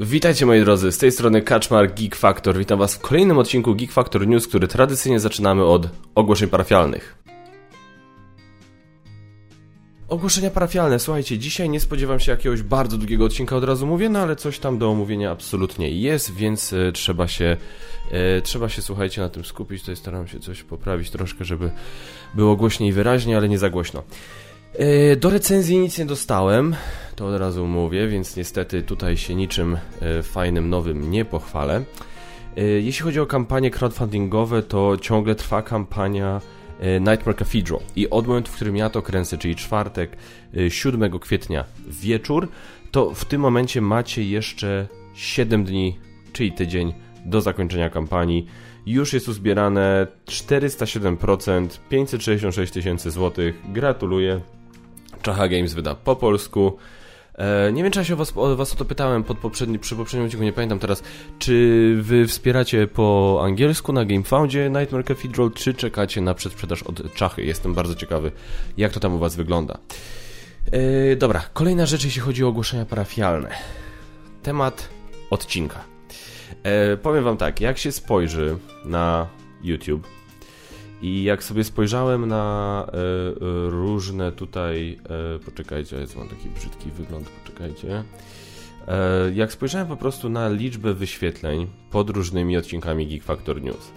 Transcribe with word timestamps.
Witajcie 0.00 0.46
moi 0.46 0.60
drodzy, 0.60 0.92
z 0.92 0.98
tej 0.98 1.12
strony 1.12 1.42
Kaczmar 1.42 1.94
Geek 1.94 2.16
Factor. 2.16 2.58
Witam 2.58 2.78
was 2.78 2.94
w 2.94 2.98
kolejnym 2.98 3.38
odcinku 3.38 3.74
Geek 3.74 3.92
Factor 3.92 4.26
News, 4.26 4.48
który 4.48 4.68
tradycyjnie 4.68 5.20
zaczynamy 5.20 5.64
od 5.64 5.88
ogłoszeń 6.14 6.48
parafialnych. 6.48 7.18
Ogłoszenia 10.08 10.50
parafialne. 10.50 10.98
Słuchajcie, 10.98 11.38
dzisiaj 11.38 11.68
nie 11.68 11.80
spodziewam 11.80 12.20
się 12.20 12.32
jakiegoś 12.32 12.62
bardzo 12.62 12.98
długiego 12.98 13.24
odcinka, 13.24 13.56
od 13.56 13.64
razu 13.64 13.86
mówię, 13.86 14.08
no 14.08 14.18
ale 14.18 14.36
coś 14.36 14.58
tam 14.58 14.78
do 14.78 14.90
omówienia 14.90 15.30
absolutnie 15.30 15.90
jest, 15.90 16.34
więc 16.34 16.72
e, 16.72 16.92
trzeba 16.92 17.28
się, 17.28 17.56
e, 18.10 18.40
trzeba 18.40 18.68
się, 18.68 18.82
słuchajcie, 18.82 19.20
na 19.20 19.28
tym 19.28 19.44
skupić. 19.44 19.80
Tutaj 19.80 19.96
staram 19.96 20.28
się 20.28 20.40
coś 20.40 20.62
poprawić 20.62 21.10
troszkę, 21.10 21.44
żeby 21.44 21.70
było 22.34 22.56
głośniej 22.56 22.90
i 22.90 22.92
wyraźnie, 22.92 23.36
ale 23.36 23.48
nie 23.48 23.58
za 23.58 23.70
głośno. 23.70 24.02
E, 24.74 25.16
do 25.16 25.30
recenzji 25.30 25.78
nic 25.78 25.98
nie 25.98 26.06
dostałem, 26.06 26.76
to 27.16 27.26
od 27.26 27.40
razu 27.40 27.66
mówię, 27.66 28.08
więc 28.08 28.36
niestety 28.36 28.82
tutaj 28.82 29.16
się 29.16 29.34
niczym 29.34 29.78
e, 30.00 30.22
fajnym, 30.22 30.70
nowym 30.70 31.10
nie 31.10 31.24
pochwalę. 31.24 31.84
E, 32.56 32.62
jeśli 32.62 33.04
chodzi 33.04 33.20
o 33.20 33.26
kampanie 33.26 33.70
crowdfundingowe, 33.70 34.62
to 34.62 34.96
ciągle 34.96 35.34
trwa 35.34 35.62
kampania 35.62 36.40
Nightmare 37.00 37.36
Cathedral 37.36 37.80
i 37.96 38.10
od 38.10 38.26
momentu, 38.26 38.52
w 38.52 38.54
którym 38.54 38.76
ja 38.76 38.90
to 38.90 39.02
kręcę, 39.02 39.38
czyli 39.38 39.56
czwartek, 39.56 40.16
7 40.68 41.18
kwietnia 41.18 41.64
wieczór, 41.86 42.48
to 42.90 43.14
w 43.14 43.24
tym 43.24 43.40
momencie 43.40 43.80
macie 43.80 44.24
jeszcze 44.24 44.88
7 45.14 45.64
dni, 45.64 45.98
czyli 46.32 46.52
tydzień 46.52 46.94
do 47.24 47.40
zakończenia 47.40 47.90
kampanii. 47.90 48.46
Już 48.86 49.12
jest 49.12 49.28
uzbierane 49.28 50.06
407%, 50.26 51.68
566 51.88 52.72
tysięcy 52.72 53.10
złotych. 53.10 53.72
Gratuluję. 53.72 54.40
Czacha 55.22 55.48
Games 55.48 55.74
wyda 55.74 55.94
po 55.94 56.16
polsku. 56.16 56.76
E, 57.34 57.72
nie 57.72 57.82
wiem, 57.82 57.92
czy 57.92 57.98
ja 57.98 58.04
się 58.04 58.16
was, 58.16 58.32
was 58.56 58.72
o 58.72 58.76
to 58.76 58.84
pytałem 58.84 59.24
pod 59.24 59.38
poprzedni, 59.38 59.78
przy 59.78 59.96
poprzednim 59.96 60.24
odcinku, 60.26 60.44
nie 60.44 60.52
pamiętam 60.52 60.78
teraz. 60.78 61.02
Czy 61.38 61.96
wy 62.00 62.26
wspieracie 62.26 62.86
po 62.86 63.40
angielsku 63.44 63.92
na 63.92 64.04
GameFoundzie 64.04 64.70
Nightmare 64.70 65.04
Cathedral, 65.04 65.50
czy 65.52 65.74
czekacie 65.74 66.20
na 66.20 66.34
przedsprzedaż 66.34 66.82
od 66.82 67.14
Czachy? 67.14 67.44
Jestem 67.44 67.74
bardzo 67.74 67.94
ciekawy, 67.94 68.32
jak 68.76 68.92
to 68.92 69.00
tam 69.00 69.14
u 69.14 69.18
was 69.18 69.36
wygląda. 69.36 69.78
E, 70.72 71.16
dobra, 71.16 71.42
kolejna 71.52 71.86
rzecz, 71.86 72.04
jeśli 72.04 72.20
chodzi 72.20 72.44
o 72.44 72.48
ogłoszenia 72.48 72.84
parafialne. 72.84 73.50
Temat 74.42 74.88
odcinka. 75.30 75.84
E, 76.62 76.96
powiem 76.96 77.24
wam 77.24 77.36
tak, 77.36 77.60
jak 77.60 77.78
się 77.78 77.92
spojrzy 77.92 78.58
na 78.84 79.26
YouTube, 79.62 80.17
i 81.02 81.22
jak 81.22 81.44
sobie 81.44 81.64
spojrzałem 81.64 82.26
na 82.26 82.86
e, 82.86 82.92
e, 82.92 83.70
różne 83.70 84.32
tutaj. 84.32 84.98
E, 85.36 85.38
poczekajcie, 85.38 85.96
ja 85.96 86.06
mam 86.16 86.28
taki 86.28 86.48
brzydki 86.48 86.90
wygląd, 86.90 87.28
poczekajcie. 87.28 88.04
Jak 89.34 89.52
spojrzałem 89.52 89.86
po 89.86 89.96
prostu 89.96 90.28
na 90.28 90.48
liczbę 90.48 90.94
wyświetleń 90.94 91.66
pod 91.90 92.10
różnymi 92.10 92.56
odcinkami 92.56 93.06
Geek 93.06 93.22
Factor 93.22 93.62
News, 93.62 93.92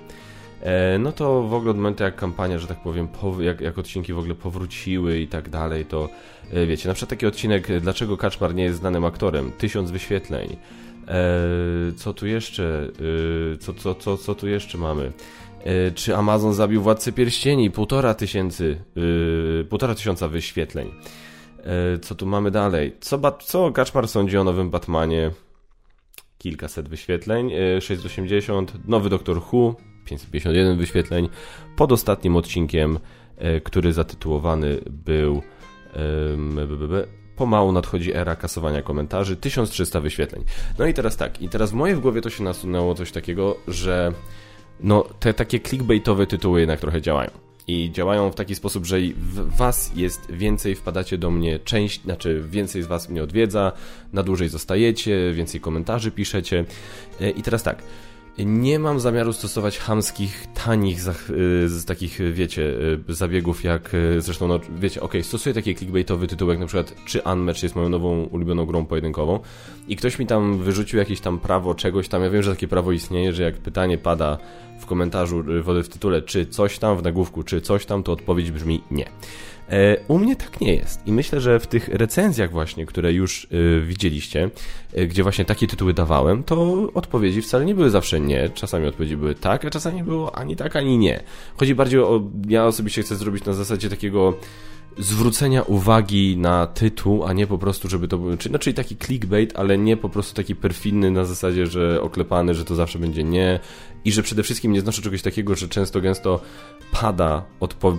no 1.00 1.12
to 1.12 1.44
w 1.44 1.54
ogóle 1.54 1.72
od 1.72 1.78
momentu 1.78 2.04
jak 2.04 2.16
kampania, 2.16 2.60
że 2.60 2.68
tak 2.68 2.84
powiem, 2.84 3.08
jak, 3.40 3.62
jak 3.62 3.78
odcinki 3.78 4.14
w 4.14 4.20
ogóle 4.20 4.36
powróciły 4.36 5.20
i 5.20 5.28
tak 5.28 5.50
dalej, 5.50 5.86
to 5.86 6.10
wiecie, 6.68 6.88
na 6.88 6.94
przykład 6.94 7.10
taki 7.10 7.26
odcinek, 7.26 7.80
dlaczego 7.82 8.18
Kaczmar 8.18 8.56
nie 8.56 8.64
jest 8.64 8.80
znanym 8.80 9.06
aktorem, 9.06 9.52
tysiąc 9.52 9.92
wyświetleń. 9.92 10.58
co 11.96 12.14
tu 12.14 12.28
jeszcze? 12.28 12.88
co, 13.60 13.74
co, 13.74 13.96
co, 13.96 14.18
co 14.18 14.36
tu 14.36 14.48
jeszcze 14.48 14.78
mamy? 14.78 15.12
E, 15.64 15.92
czy 15.92 16.16
Amazon 16.16 16.54
zabił 16.54 16.82
Władcę 16.82 17.12
Pierścieni? 17.12 17.72
Półtora 17.72 18.14
tysięcy, 18.14 18.84
yy, 18.96 19.66
półtora 19.70 19.96
tysiąca 19.96 20.28
wyświetleń. 20.28 20.92
Yy, 21.58 22.00
co 22.00 22.16
tu 22.16 22.26
mamy 22.26 22.52
dalej? 22.52 22.96
Co, 23.00 23.38
co 23.40 23.72
Kaczmar 23.72 24.08
sądzi 24.08 24.38
o 24.38 24.44
nowym 24.44 24.70
Batmanie? 24.70 25.32
Kilkaset 26.38 26.90
wyświetleń, 26.90 27.50
yy, 27.50 27.82
680, 27.82 28.88
nowy 28.88 29.10
Doktor 29.10 29.38
Who, 29.38 29.76
551 30.06 30.78
wyświetleń. 30.78 31.30
Pod 31.76 31.92
ostatnim 31.92 32.36
odcinkiem, 32.36 33.00
który 33.64 33.94
zatytułowany 33.94 34.82
był 34.90 35.42
pomału 37.36 37.72
nadchodzi 37.72 38.16
era 38.16 38.36
kasowania 38.36 38.82
komentarzy, 38.82 39.36
1300 39.36 40.00
wyświetleń. 40.00 40.44
No 40.80 40.86
i 40.86 40.94
teraz 40.94 41.18
tak, 41.18 41.42
i 41.42 41.50
teraz 41.50 41.72
w 41.72 41.74
mojej 41.74 41.96
w 41.96 42.00
głowie 42.00 42.22
to 42.22 42.30
się 42.30 42.44
nasunęło 42.44 42.96
coś 42.96 43.12
takiego, 43.12 43.58
że 43.68 44.14
no 44.84 45.06
te 45.20 45.34
takie 45.34 45.60
clickbaitowe 45.60 46.28
tytuły 46.28 46.60
jednak 46.60 46.80
trochę 46.80 47.02
działają. 47.02 47.30
I 47.68 47.92
działają 47.92 48.32
w 48.32 48.36
taki 48.36 48.56
sposób, 48.56 48.86
że 48.86 49.00
w 49.16 49.56
was 49.58 49.92
jest 49.96 50.32
więcej, 50.32 50.76
wpadacie 50.76 51.18
do 51.18 51.32
mnie 51.32 51.60
część, 51.60 52.02
znaczy 52.02 52.44
więcej 52.50 52.84
z 52.84 52.88
was 52.88 53.10
mnie 53.10 53.24
odwiedza, 53.24 53.72
na 54.14 54.24
dłużej 54.24 54.50
zostajecie, 54.50 55.34
więcej 55.34 55.62
komentarzy 55.62 56.12
piszecie. 56.12 56.66
E, 57.22 57.30
I 57.30 57.42
teraz 57.42 57.64
tak, 57.64 57.84
nie 58.38 58.80
mam 58.80 59.00
zamiaru 59.00 59.34
stosować 59.34 59.78
hamskich, 59.78 60.48
tanich, 60.66 61.00
y, 61.08 61.70
z 61.70 61.86
takich, 61.86 62.20
wiecie, 62.34 62.62
y, 63.10 63.14
zabiegów 63.14 63.64
jak, 63.64 63.92
zresztą, 64.18 64.48
no, 64.48 64.60
wiecie, 64.80 65.02
ok, 65.02 65.14
stosuję 65.22 65.56
taki 65.56 65.76
clickbaitowy 65.76 66.28
jak 66.48 66.60
na 66.60 66.66
przykład 66.66 66.96
czy 67.06 67.22
Unmatch 67.22 67.64
jest 67.64 67.76
moją 67.76 67.90
nową 67.90 68.24
ulubioną 68.24 68.66
grą 68.66 68.86
pojedynkową 68.86 69.40
i 69.88 69.96
ktoś 69.96 70.20
mi 70.20 70.26
tam 70.26 70.58
wyrzucił 70.58 71.00
jakieś 71.00 71.22
tam 71.22 71.40
prawo 71.40 71.76
czegoś 71.76 72.08
tam, 72.08 72.24
ja 72.24 72.30
wiem, 72.30 72.44
że 72.44 72.52
takie 72.52 72.68
prawo 72.68 72.92
istnieje, 72.92 73.34
że 73.34 73.44
jak 73.44 73.58
pytanie 73.58 73.98
pada 73.98 74.38
w 74.82 74.86
komentarzu, 74.86 75.44
w 75.84 75.88
tytule, 75.88 76.22
czy 76.22 76.46
coś 76.46 76.80
tam, 76.80 76.98
w 76.98 77.04
nagłówku, 77.04 77.44
czy 77.44 77.62
coś 77.62 77.86
tam, 77.86 78.04
to 78.04 78.12
odpowiedź 78.12 78.52
brzmi 78.52 78.82
nie. 78.92 79.06
E, 79.72 79.98
u 80.08 80.20
mnie 80.20 80.36
tak 80.36 80.62
nie 80.62 80.76
jest 80.76 81.08
i 81.08 81.12
myślę, 81.12 81.42
że 81.42 81.60
w 81.60 81.68
tych 81.68 81.88
recenzjach 81.88 82.52
właśnie, 82.52 82.86
które 82.86 83.14
już 83.14 83.48
e, 83.52 83.82
widzieliście, 83.82 84.50
e, 84.94 85.08
gdzie 85.08 85.24
właśnie 85.24 85.46
takie 85.46 85.68
tytuły 85.68 85.94
dawałem, 85.94 86.44
to 86.44 86.88
odpowiedzi 86.94 87.42
wcale 87.42 87.66
nie 87.66 87.76
były 87.76 87.90
zawsze 87.90 88.20
nie, 88.20 88.50
czasami 88.50 88.88
odpowiedzi 88.88 89.18
były 89.18 89.36
tak, 89.36 89.66
a 89.66 89.70
czasami 89.70 90.04
było 90.04 90.36
ani 90.36 90.56
tak, 90.56 90.76
ani 90.76 90.98
nie. 90.98 91.24
Chodzi 91.58 91.76
bardziej 91.76 92.00
o, 92.00 92.22
ja 92.48 92.66
osobiście 92.66 93.02
chcę 93.02 93.16
zrobić 93.16 93.46
na 93.46 93.54
zasadzie 93.54 93.90
takiego 93.90 94.34
zwrócenia 94.98 95.62
uwagi 95.62 96.38
na 96.38 96.68
tytuł, 96.68 97.24
a 97.26 97.34
nie 97.34 97.48
po 97.48 97.58
prostu, 97.58 97.90
żeby 97.90 98.08
to 98.08 98.18
był, 98.18 98.38
no, 98.52 98.60
czyli 98.60 98.74
taki 98.74 98.98
clickbait, 98.98 99.60
ale 99.60 99.78
nie 99.78 99.98
po 99.98 100.10
prostu 100.10 100.36
taki 100.36 100.56
perfidny 100.56 101.12
na 101.12 101.26
zasadzie, 101.26 101.68
że 101.68 102.02
oklepany, 102.02 102.54
że 102.54 102.66
to 102.66 102.76
zawsze 102.76 103.00
będzie 103.00 103.24
nie 103.24 103.60
i 104.06 104.12
że 104.12 104.24
przede 104.24 104.44
wszystkim 104.44 104.72
nie 104.72 104.82
znoszę 104.82 105.02
czegoś 105.02 105.22
takiego, 105.22 105.56
że 105.56 105.68
często 105.68 106.02
gęsto 106.02 106.40
pada, 106.92 107.44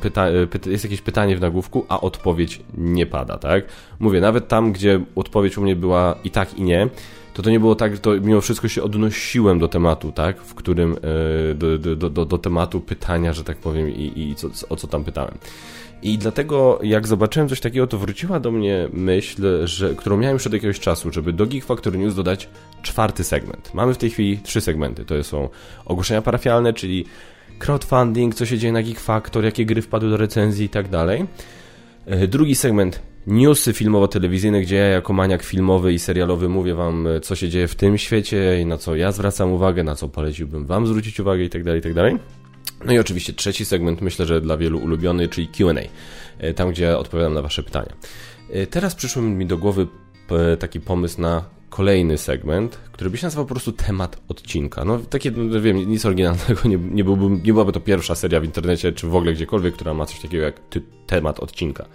pyta 0.03 0.27
pyta 0.51 0.71
jest 0.71 0.85
jakieś 0.85 1.01
pytanie 1.01 1.37
w 1.37 1.41
nagłówku, 1.41 1.87
a 1.89 2.01
odpowiedź 2.01 2.61
nie 2.79 3.07
pada, 3.07 3.39
tak? 3.39 3.65
Mówię, 3.99 4.21
nawet 4.21 4.49
tam, 4.49 4.73
gdzie 4.73 5.01
odpowiedź 5.15 5.59
u 5.59 5.63
mnie 5.63 5.77
była 5.77 6.15
i 6.25 6.31
tak, 6.31 6.59
i 6.59 6.63
nie, 6.63 6.89
to 7.35 7.43
to 7.43 7.51
nie 7.51 7.61
było 7.61 7.75
tak, 7.75 7.95
że 7.95 8.01
to 8.01 8.11
mimo 8.21 8.41
wszystko 8.41 8.69
się 8.69 8.83
odnosiłem 8.83 9.59
do 9.59 9.69
tematu, 9.69 10.13
tak? 10.13 10.41
W 10.41 10.55
którym, 10.55 10.97
e, 11.51 11.55
do, 11.55 11.79
do, 11.79 12.11
do, 12.11 12.25
do 12.25 12.39
tematu 12.39 12.81
pytania, 12.81 13.33
że 13.33 13.45
tak 13.45 13.57
powiem, 13.57 13.91
i, 13.91 14.13
i 14.17 14.35
co, 14.35 14.49
o 14.69 14.77
co 14.77 14.87
tam 14.87 15.05
pytałem. 15.05 15.39
I 16.03 16.19
dlatego, 16.19 16.79
jak 16.83 17.07
zobaczyłem 17.07 17.49
coś 17.49 17.61
takiego, 17.61 17.87
to 17.87 17.99
wróciła 17.99 18.41
do 18.41 18.51
mnie 18.51 18.89
myśl, 18.93 19.67
że, 19.67 19.95
którą 19.95 20.17
miałem 20.17 20.35
już 20.35 20.47
od 20.47 20.53
jakiegoś 20.53 20.81
czasu, 20.81 21.13
żeby 21.13 21.33
do 21.33 21.47
Geek 21.47 21.65
Factory 21.65 21.99
News 21.99 22.15
dodać 22.15 22.49
czwarty 22.83 23.25
segment. 23.25 23.75
Mamy 23.75 23.95
w 23.95 23.99
tej 23.99 24.11
chwili 24.11 24.39
trzy 24.39 24.61
segmenty. 24.61 25.05
To 25.05 25.25
są 25.25 25.49
ogłoszenia 25.85 26.23
parafialne, 26.23 26.73
czyli 26.73 27.05
crowdfunding, 27.59 28.35
co 28.35 28.47
się 28.47 28.59
dzieje 28.59 28.73
na 28.73 28.83
Geek 28.83 29.01
Factor, 29.01 29.45
jakie 29.45 29.67
gry 29.67 29.83
wpadły 29.83 30.11
do 30.11 30.17
recenzji 30.17 30.67
i 30.67 30.69
tak 30.69 30.89
dalej. 30.89 31.27
E, 32.07 32.27
drugi 32.27 32.55
segment 32.55 33.03
newsy 33.27 33.73
filmowo-telewizyjne, 33.73 34.61
gdzie 34.61 34.77
ja 34.77 34.87
jako 34.87 35.12
maniak 35.12 35.43
filmowy 35.43 35.93
i 35.93 35.99
serialowy 35.99 36.49
mówię 36.49 36.75
wam, 36.75 37.06
e, 37.06 37.21
co 37.21 37.37
się 37.37 37.49
dzieje 37.49 37.69
w 37.69 37.75
tym 37.75 37.99
świecie 37.99 38.61
i 38.61 38.67
na 38.67 38.79
co 38.79 38.97
ja 38.97 39.12
zwracam 39.12 39.53
uwagę, 39.53 39.85
na 39.85 39.94
co 39.94 40.09
poleciłbym 40.09 40.67
wam 40.67 40.87
zwrócić 40.87 41.21
uwagę 41.21 41.44
i 41.44 41.50
tak 41.50 41.65
dalej, 41.65 41.81
i 41.81 41.82
tak 41.82 41.94
dalej. 41.94 42.19
No 42.85 42.93
i 42.93 42.99
oczywiście 42.99 43.32
trzeci 43.32 43.64
segment, 43.64 44.00
myślę, 44.00 44.26
że 44.26 44.41
dla 44.41 44.56
wielu 44.56 44.79
ulubiony, 44.79 45.29
czyli 45.29 45.49
QA, 45.49 45.75
e, 46.38 46.55
tam 46.55 46.70
gdzie 46.70 46.99
odpowiadam 46.99 47.35
na 47.35 47.43
Wasze 47.43 47.62
pytania. 47.62 47.93
E, 48.50 48.67
teraz 48.67 48.94
przyszły 48.94 49.23
mi 49.23 49.47
do 49.47 49.59
głowy 49.59 49.87
taki 50.59 50.81
pomysł 50.81 51.20
na 51.20 51.44
kolejny 51.73 52.19
segment, 52.19 52.79
który 52.93 53.11
by 53.11 53.17
się 53.17 53.26
nazywał 53.26 53.47
po 53.47 53.55
prostu 53.55 53.73
temat 53.73 54.20
odcinka. 54.29 54.85
No 54.85 54.99
takie, 54.99 55.31
no, 55.31 55.61
wiem, 55.61 55.76
nic 55.76 56.06
oryginalnego, 56.06 56.69
nie, 56.69 56.79
nie, 56.79 57.05
byłby, 57.05 57.31
nie 57.44 57.53
byłaby 57.53 57.73
to 57.73 57.81
pierwsza 57.81 58.14
seria 58.14 58.41
w 58.41 58.44
internecie, 58.44 58.93
czy 58.93 59.06
w 59.06 59.17
ogóle 59.17 59.32
gdziekolwiek, 59.32 59.75
która 59.75 59.94
ma 59.94 60.06
coś 60.06 60.20
takiego 60.20 60.44
jak 60.44 60.61
ty, 60.61 60.82
temat 61.06 61.41
odcinka. 61.41 61.87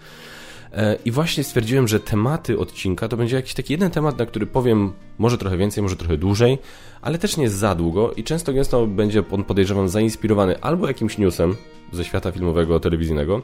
E, 0.78 0.98
I 1.06 1.12
właśnie 1.12 1.44
stwierdziłem, 1.44 1.88
że 1.88 2.00
tematy 2.00 2.60
odcinka 2.60 3.08
to 3.08 3.18
będzie 3.18 3.36
jakiś 3.36 3.54
taki 3.54 3.74
jeden 3.74 3.92
temat, 3.92 4.18
na 4.18 4.26
który 4.26 4.46
powiem 4.46 4.94
może 5.18 5.38
trochę 5.38 5.58
więcej, 5.58 5.84
może 5.84 5.96
trochę 5.96 6.18
dłużej, 6.18 6.58
ale 7.02 7.18
też 7.18 7.38
nie 7.38 7.50
za 7.50 7.76
długo 7.76 8.12
i 8.12 8.24
często 8.24 8.54
gęsto 8.54 8.88
będzie 8.88 9.24
on, 9.32 9.44
podejrzewam, 9.44 9.90
zainspirowany 9.90 10.62
albo 10.62 10.88
jakimś 10.88 11.18
newsem 11.18 11.56
ze 11.92 12.06
świata 12.06 12.32
filmowego, 12.32 12.80
telewizyjnego, 12.80 13.42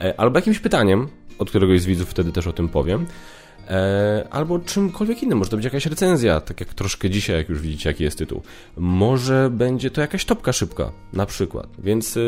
e, 0.00 0.20
albo 0.20 0.38
jakimś 0.38 0.58
pytaniem, 0.58 1.08
od 1.38 1.50
któregoś 1.50 1.80
z 1.80 1.86
widzów 1.86 2.10
wtedy 2.10 2.32
też 2.32 2.46
o 2.46 2.52
tym 2.52 2.68
powiem, 2.68 3.06
e, 3.68 4.26
albo 4.30 4.58
czymkolwiek 4.58 5.22
innym. 5.22 5.38
Może 5.38 5.50
to 5.50 5.56
być 5.56 5.64
jakaś 5.64 5.86
recenzja, 5.86 6.40
tak 6.40 6.60
jak 6.60 6.74
troszkę 6.74 7.10
dzisiaj, 7.10 7.36
jak 7.36 7.48
już 7.48 7.60
widzicie, 7.60 7.90
jaki 7.90 8.04
jest 8.04 8.18
tytuł. 8.18 8.42
Może 8.76 9.50
będzie 9.50 9.90
to 9.90 10.00
jakaś 10.00 10.24
topka 10.24 10.52
szybka, 10.52 10.92
na 11.12 11.26
przykład. 11.26 11.66
Więc 11.78 12.18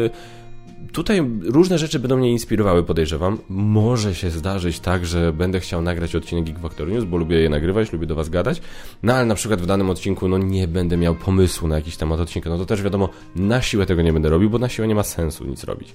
tutaj 0.93 1.23
różne 1.43 1.79
rzeczy 1.79 1.99
będą 1.99 2.17
mnie 2.17 2.33
inspirowały, 2.33 2.83
podejrzewam. 2.83 3.39
Może 3.49 4.15
się 4.15 4.31
zdarzyć 4.31 4.81
tak, 4.81 5.07
że 5.07 5.33
będę 5.33 5.61
chciał 5.61 5.83
nagrać 5.83 6.15
odcinek 6.15 6.45
Geek 6.45 6.59
Factor 6.59 6.89
News, 6.89 7.05
bo 7.05 7.17
lubię 7.17 7.37
je 7.37 7.49
nagrywać, 7.49 7.93
lubię 7.93 8.07
do 8.07 8.15
Was 8.15 8.29
gadać. 8.29 8.61
No 9.03 9.15
ale 9.15 9.27
na 9.27 9.35
przykład 9.35 9.61
w 9.61 9.67
danym 9.67 9.91
odcinku, 9.91 10.29
no 10.29 10.39
nie 10.39 10.69
będę 10.69 10.97
miał 10.97 11.15
pomysłu 11.15 11.69
na 11.69 11.77
jakiś 11.77 11.97
temat 11.97 12.21
odcinka. 12.21 12.51
No 12.51 12.59
to 12.59 12.67
też 12.67 12.83
wiadomo, 12.83 13.09
na 13.37 13.63
siłę 13.63 13.87
tego 13.87 14.03
nie 14.03 14.13
będę 14.13 14.29
robił, 14.29 14.51
bo 14.51 14.59
na 14.59 14.69
siłę 14.69 14.89
nie 14.89 14.95
ma 14.95 15.03
sensu 15.03 15.45
nic 15.45 15.65
robić. 15.65 15.95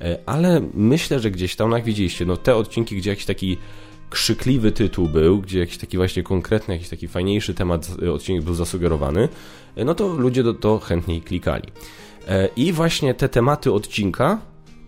E, 0.00 0.18
ale 0.26 0.62
myślę, 0.74 1.20
że 1.20 1.30
gdzieś 1.30 1.56
tam, 1.56 1.72
jak 1.72 1.84
widzieliście, 1.84 2.26
no 2.26 2.36
te 2.36 2.56
odcinki, 2.56 2.96
gdzie 2.96 3.10
jakiś 3.10 3.24
taki 3.24 3.56
krzykliwy 4.10 4.72
tytuł 4.72 5.08
był, 5.08 5.40
gdzie 5.40 5.58
jakiś 5.58 5.78
taki 5.78 5.96
właśnie 5.96 6.22
konkretny, 6.22 6.74
jakiś 6.74 6.88
taki 6.88 7.08
fajniejszy 7.08 7.54
temat 7.54 7.90
e, 8.02 8.12
odcinek 8.12 8.42
był 8.42 8.54
zasugerowany, 8.54 9.28
e, 9.76 9.84
no 9.84 9.94
to 9.94 10.08
ludzie 10.08 10.42
do 10.42 10.54
to 10.54 10.78
chętniej 10.78 11.22
klikali. 11.22 11.68
I 12.56 12.72
właśnie 12.72 13.14
te 13.14 13.28
tematy 13.28 13.72
odcinka 13.72 14.38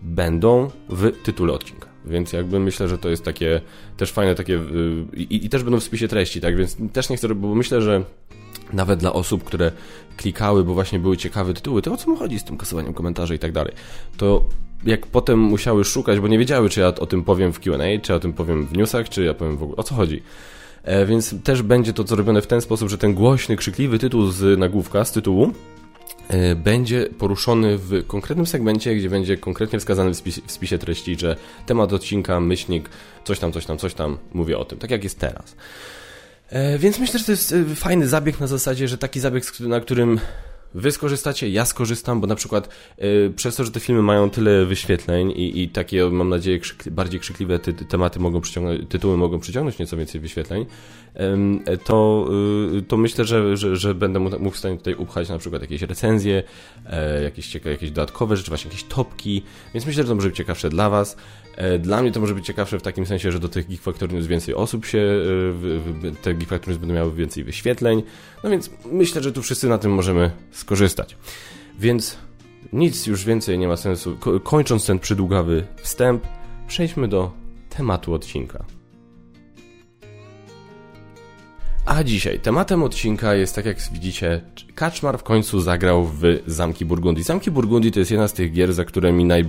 będą 0.01 0.69
w 0.89 1.11
tytule 1.23 1.53
odcinka. 1.53 1.87
Więc 2.05 2.33
jakby 2.33 2.59
myślę, 2.59 2.87
że 2.87 2.97
to 2.97 3.09
jest 3.09 3.23
takie 3.23 3.61
też 3.97 4.11
fajne 4.11 4.35
takie 4.35 4.59
i, 5.13 5.45
i 5.45 5.49
też 5.49 5.63
będą 5.63 5.79
w 5.79 5.83
spisie 5.83 6.07
treści, 6.07 6.41
tak? 6.41 6.57
Więc 6.57 6.77
też 6.93 7.09
nie 7.09 7.17
chcę, 7.17 7.35
bo 7.35 7.55
myślę, 7.55 7.81
że 7.81 8.03
nawet 8.73 8.99
dla 8.99 9.13
osób, 9.13 9.43
które 9.43 9.71
klikały, 10.17 10.63
bo 10.63 10.73
właśnie 10.73 10.99
były 10.99 11.17
ciekawe 11.17 11.53
tytuły, 11.53 11.81
to 11.81 11.93
o 11.93 11.97
co 11.97 12.09
mu 12.09 12.17
chodzi 12.17 12.39
z 12.39 12.43
tym 12.43 12.57
kasowaniem 12.57 12.93
komentarzy 12.93 13.35
i 13.35 13.39
tak 13.39 13.51
dalej, 13.51 13.73
to 14.17 14.43
jak 14.85 15.07
potem 15.07 15.39
musiały 15.39 15.85
szukać, 15.85 16.19
bo 16.19 16.27
nie 16.27 16.37
wiedziały, 16.37 16.69
czy 16.69 16.79
ja 16.79 16.87
o 16.87 17.05
tym 17.05 17.23
powiem 17.23 17.53
w 17.53 17.59
Q&A, 17.59 18.01
czy 18.01 18.11
ja 18.11 18.15
o 18.15 18.19
tym 18.19 18.33
powiem 18.33 18.67
w 18.67 18.77
newsach, 18.77 19.09
czy 19.09 19.23
ja 19.23 19.33
powiem 19.33 19.57
w 19.57 19.63
ogóle, 19.63 19.77
o 19.77 19.83
co 19.83 19.95
chodzi. 19.95 20.21
E, 20.83 21.05
więc 21.05 21.43
też 21.43 21.61
będzie 21.61 21.93
to 21.93 22.03
zrobione 22.07 22.41
w 22.41 22.47
ten 22.47 22.61
sposób, 22.61 22.89
że 22.89 22.97
ten 22.97 23.13
głośny, 23.13 23.55
krzykliwy 23.55 23.99
tytuł 23.99 24.27
z 24.27 24.59
nagłówka, 24.59 25.05
z 25.05 25.11
tytułu, 25.11 25.45
e, 25.45 25.51
będzie 26.55 27.05
poruszony 27.17 27.77
w 27.77 28.07
konkretnym 28.07 28.45
segmencie, 28.45 28.95
gdzie 28.95 29.09
będzie 29.09 29.37
konkretnie 29.37 29.79
wskazany 29.79 30.11
w 30.11 30.17
spisie, 30.17 30.41
w 30.47 30.51
spisie 30.51 30.77
treści, 30.77 31.19
że 31.19 31.35
temat 31.65 31.93
odcinka, 31.93 32.39
myślnik, 32.39 32.89
coś 33.23 33.39
tam, 33.39 33.51
coś 33.51 33.65
tam, 33.65 33.77
coś 33.77 33.93
tam, 33.93 34.17
mówię 34.33 34.57
o 34.57 34.65
tym, 34.65 34.79
tak 34.79 34.91
jak 34.91 35.03
jest 35.03 35.19
teraz. 35.19 35.55
E, 36.49 36.77
więc 36.77 36.99
myślę, 36.99 37.19
że 37.19 37.25
to 37.25 37.31
jest 37.31 37.55
fajny 37.75 38.07
zabieg 38.07 38.39
na 38.39 38.47
zasadzie, 38.47 38.87
że 38.87 38.97
taki 38.97 39.19
zabieg, 39.19 39.59
na 39.59 39.79
którym 39.79 40.19
Wy 40.77 40.91
skorzystacie, 40.91 41.49
ja 41.49 41.65
skorzystam, 41.65 42.21
bo 42.21 42.27
na 42.27 42.35
przykład 42.35 42.69
y, 42.99 43.33
przez 43.35 43.55
to, 43.55 43.63
że 43.63 43.71
te 43.71 43.79
filmy 43.79 44.01
mają 44.01 44.29
tyle 44.29 44.65
wyświetleń 44.65 45.31
i, 45.31 45.61
i 45.61 45.69
takie, 45.69 46.09
mam 46.09 46.29
nadzieję, 46.29 46.59
bardziej 46.91 47.19
krzykliwe 47.19 47.59
ty, 47.59 47.73
tematy 47.73 48.19
mogą 48.19 48.41
przyciągnąć, 48.41 48.89
tytuły 48.89 49.17
mogą 49.17 49.39
przyciągnąć 49.39 49.79
nieco 49.79 49.97
więcej 49.97 50.21
wyświetleń, 50.21 50.65
y, 51.15 51.77
to, 51.77 52.29
y, 52.77 52.81
to 52.81 52.97
myślę, 52.97 53.25
że, 53.25 53.57
że, 53.57 53.75
że 53.75 53.95
będę 53.95 54.19
mógł 54.19 54.51
w 54.51 54.57
stanie 54.57 54.77
tutaj 54.77 54.95
upchać 54.95 55.29
na 55.29 55.37
przykład 55.37 55.61
jakieś 55.61 55.81
recenzje, 55.81 56.43
e, 56.85 57.23
jakieś, 57.23 57.55
jakieś 57.55 57.91
dodatkowe 57.91 58.37
rzeczy, 58.37 58.49
właśnie 58.49 58.71
jakieś 58.71 58.83
topki, 58.83 59.43
więc 59.73 59.85
myślę, 59.85 60.03
że 60.03 60.09
to 60.09 60.15
może 60.15 60.27
być 60.27 60.37
ciekawsze 60.37 60.69
dla 60.69 60.89
Was. 60.89 61.17
E, 61.57 61.79
dla 61.79 62.01
mnie 62.01 62.11
to 62.11 62.19
może 62.19 62.35
być 62.35 62.45
ciekawsze 62.45 62.79
w 62.79 62.81
takim 62.81 63.05
sensie, 63.05 63.31
że 63.31 63.39
do 63.39 63.49
tych 63.49 63.67
Geek 63.67 63.81
Factory 63.81 64.13
News 64.13 64.27
więcej 64.27 64.55
osób 64.55 64.85
się, 64.85 64.99
e, 66.07 66.11
te 66.11 66.33
Geek 66.33 66.49
Factory 66.49 66.71
News 66.71 66.79
będą 66.79 66.95
miały 66.95 67.13
więcej 67.13 67.43
wyświetleń, 67.43 68.03
no 68.43 68.49
więc 68.49 68.69
myślę, 68.91 69.23
że 69.23 69.31
tu 69.31 69.41
wszyscy 69.41 69.69
na 69.69 69.77
tym 69.77 69.91
możemy 69.91 70.31
skorzystać. 70.67 71.17
Więc 71.79 72.17
nic 72.73 73.07
już 73.07 73.25
więcej 73.25 73.59
nie 73.59 73.67
ma 73.67 73.77
sensu. 73.77 74.17
Kończąc 74.43 74.85
ten 74.85 74.99
przydługawy 74.99 75.67
wstęp, 75.81 76.27
przejdźmy 76.67 77.07
do 77.07 77.31
tematu 77.69 78.13
odcinka. 78.13 78.65
A 81.85 82.03
dzisiaj 82.03 82.39
tematem 82.39 82.83
odcinka 82.83 83.35
jest, 83.35 83.55
tak 83.55 83.65
jak 83.65 83.77
widzicie, 83.91 84.41
Kaczmar 84.75 85.17
w 85.17 85.23
końcu 85.23 85.59
zagrał 85.59 86.05
w 86.05 86.21
Zamki 86.45 86.85
Burgundii. 86.85 87.23
Zamki 87.23 87.51
Burgundii 87.51 87.91
to 87.91 87.99
jest 87.99 88.11
jedna 88.11 88.27
z 88.27 88.33
tych 88.33 88.51
gier, 88.51 88.73
za 88.73 88.85
które 88.85 89.13
mi 89.13 89.25
naj, 89.25 89.45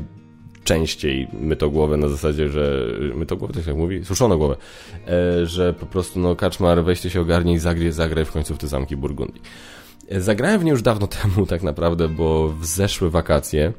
częściej 0.65 1.29
myto 1.33 1.71
głowę 1.71 1.97
na 1.97 2.09
zasadzie, 2.09 2.49
że 2.49 2.87
myto 3.15 3.37
głowę, 3.37 3.63
się 3.63 3.71
jak 3.71 3.79
mówi, 3.79 4.05
suszono 4.05 4.39
głowę, 4.39 4.57
e, 5.09 5.47
że 5.47 5.75
po 5.75 5.87
prostu 5.87 6.21
no 6.21 6.37
kaczmar, 6.37 6.85
weźcie 6.85 7.11
się 7.11 7.21
ogarnij, 7.21 7.59
zagraj, 7.59 7.93
zagraj 7.93 8.25
w 8.25 8.33
końcu 8.33 8.55
w 8.55 8.59
te 8.59 8.69
zamki 8.69 8.97
Burgundii. 8.97 9.43
E, 10.09 10.21
zagrałem 10.21 10.61
w 10.61 10.65
nie 10.65 10.71
już 10.71 10.83
dawno 10.83 11.07
temu 11.23 11.47
tak 11.47 11.63
naprawdę, 11.63 12.09
bo 12.09 12.49
w 12.49 12.67
zeszłe 12.67 13.11
wakacje 13.11 13.73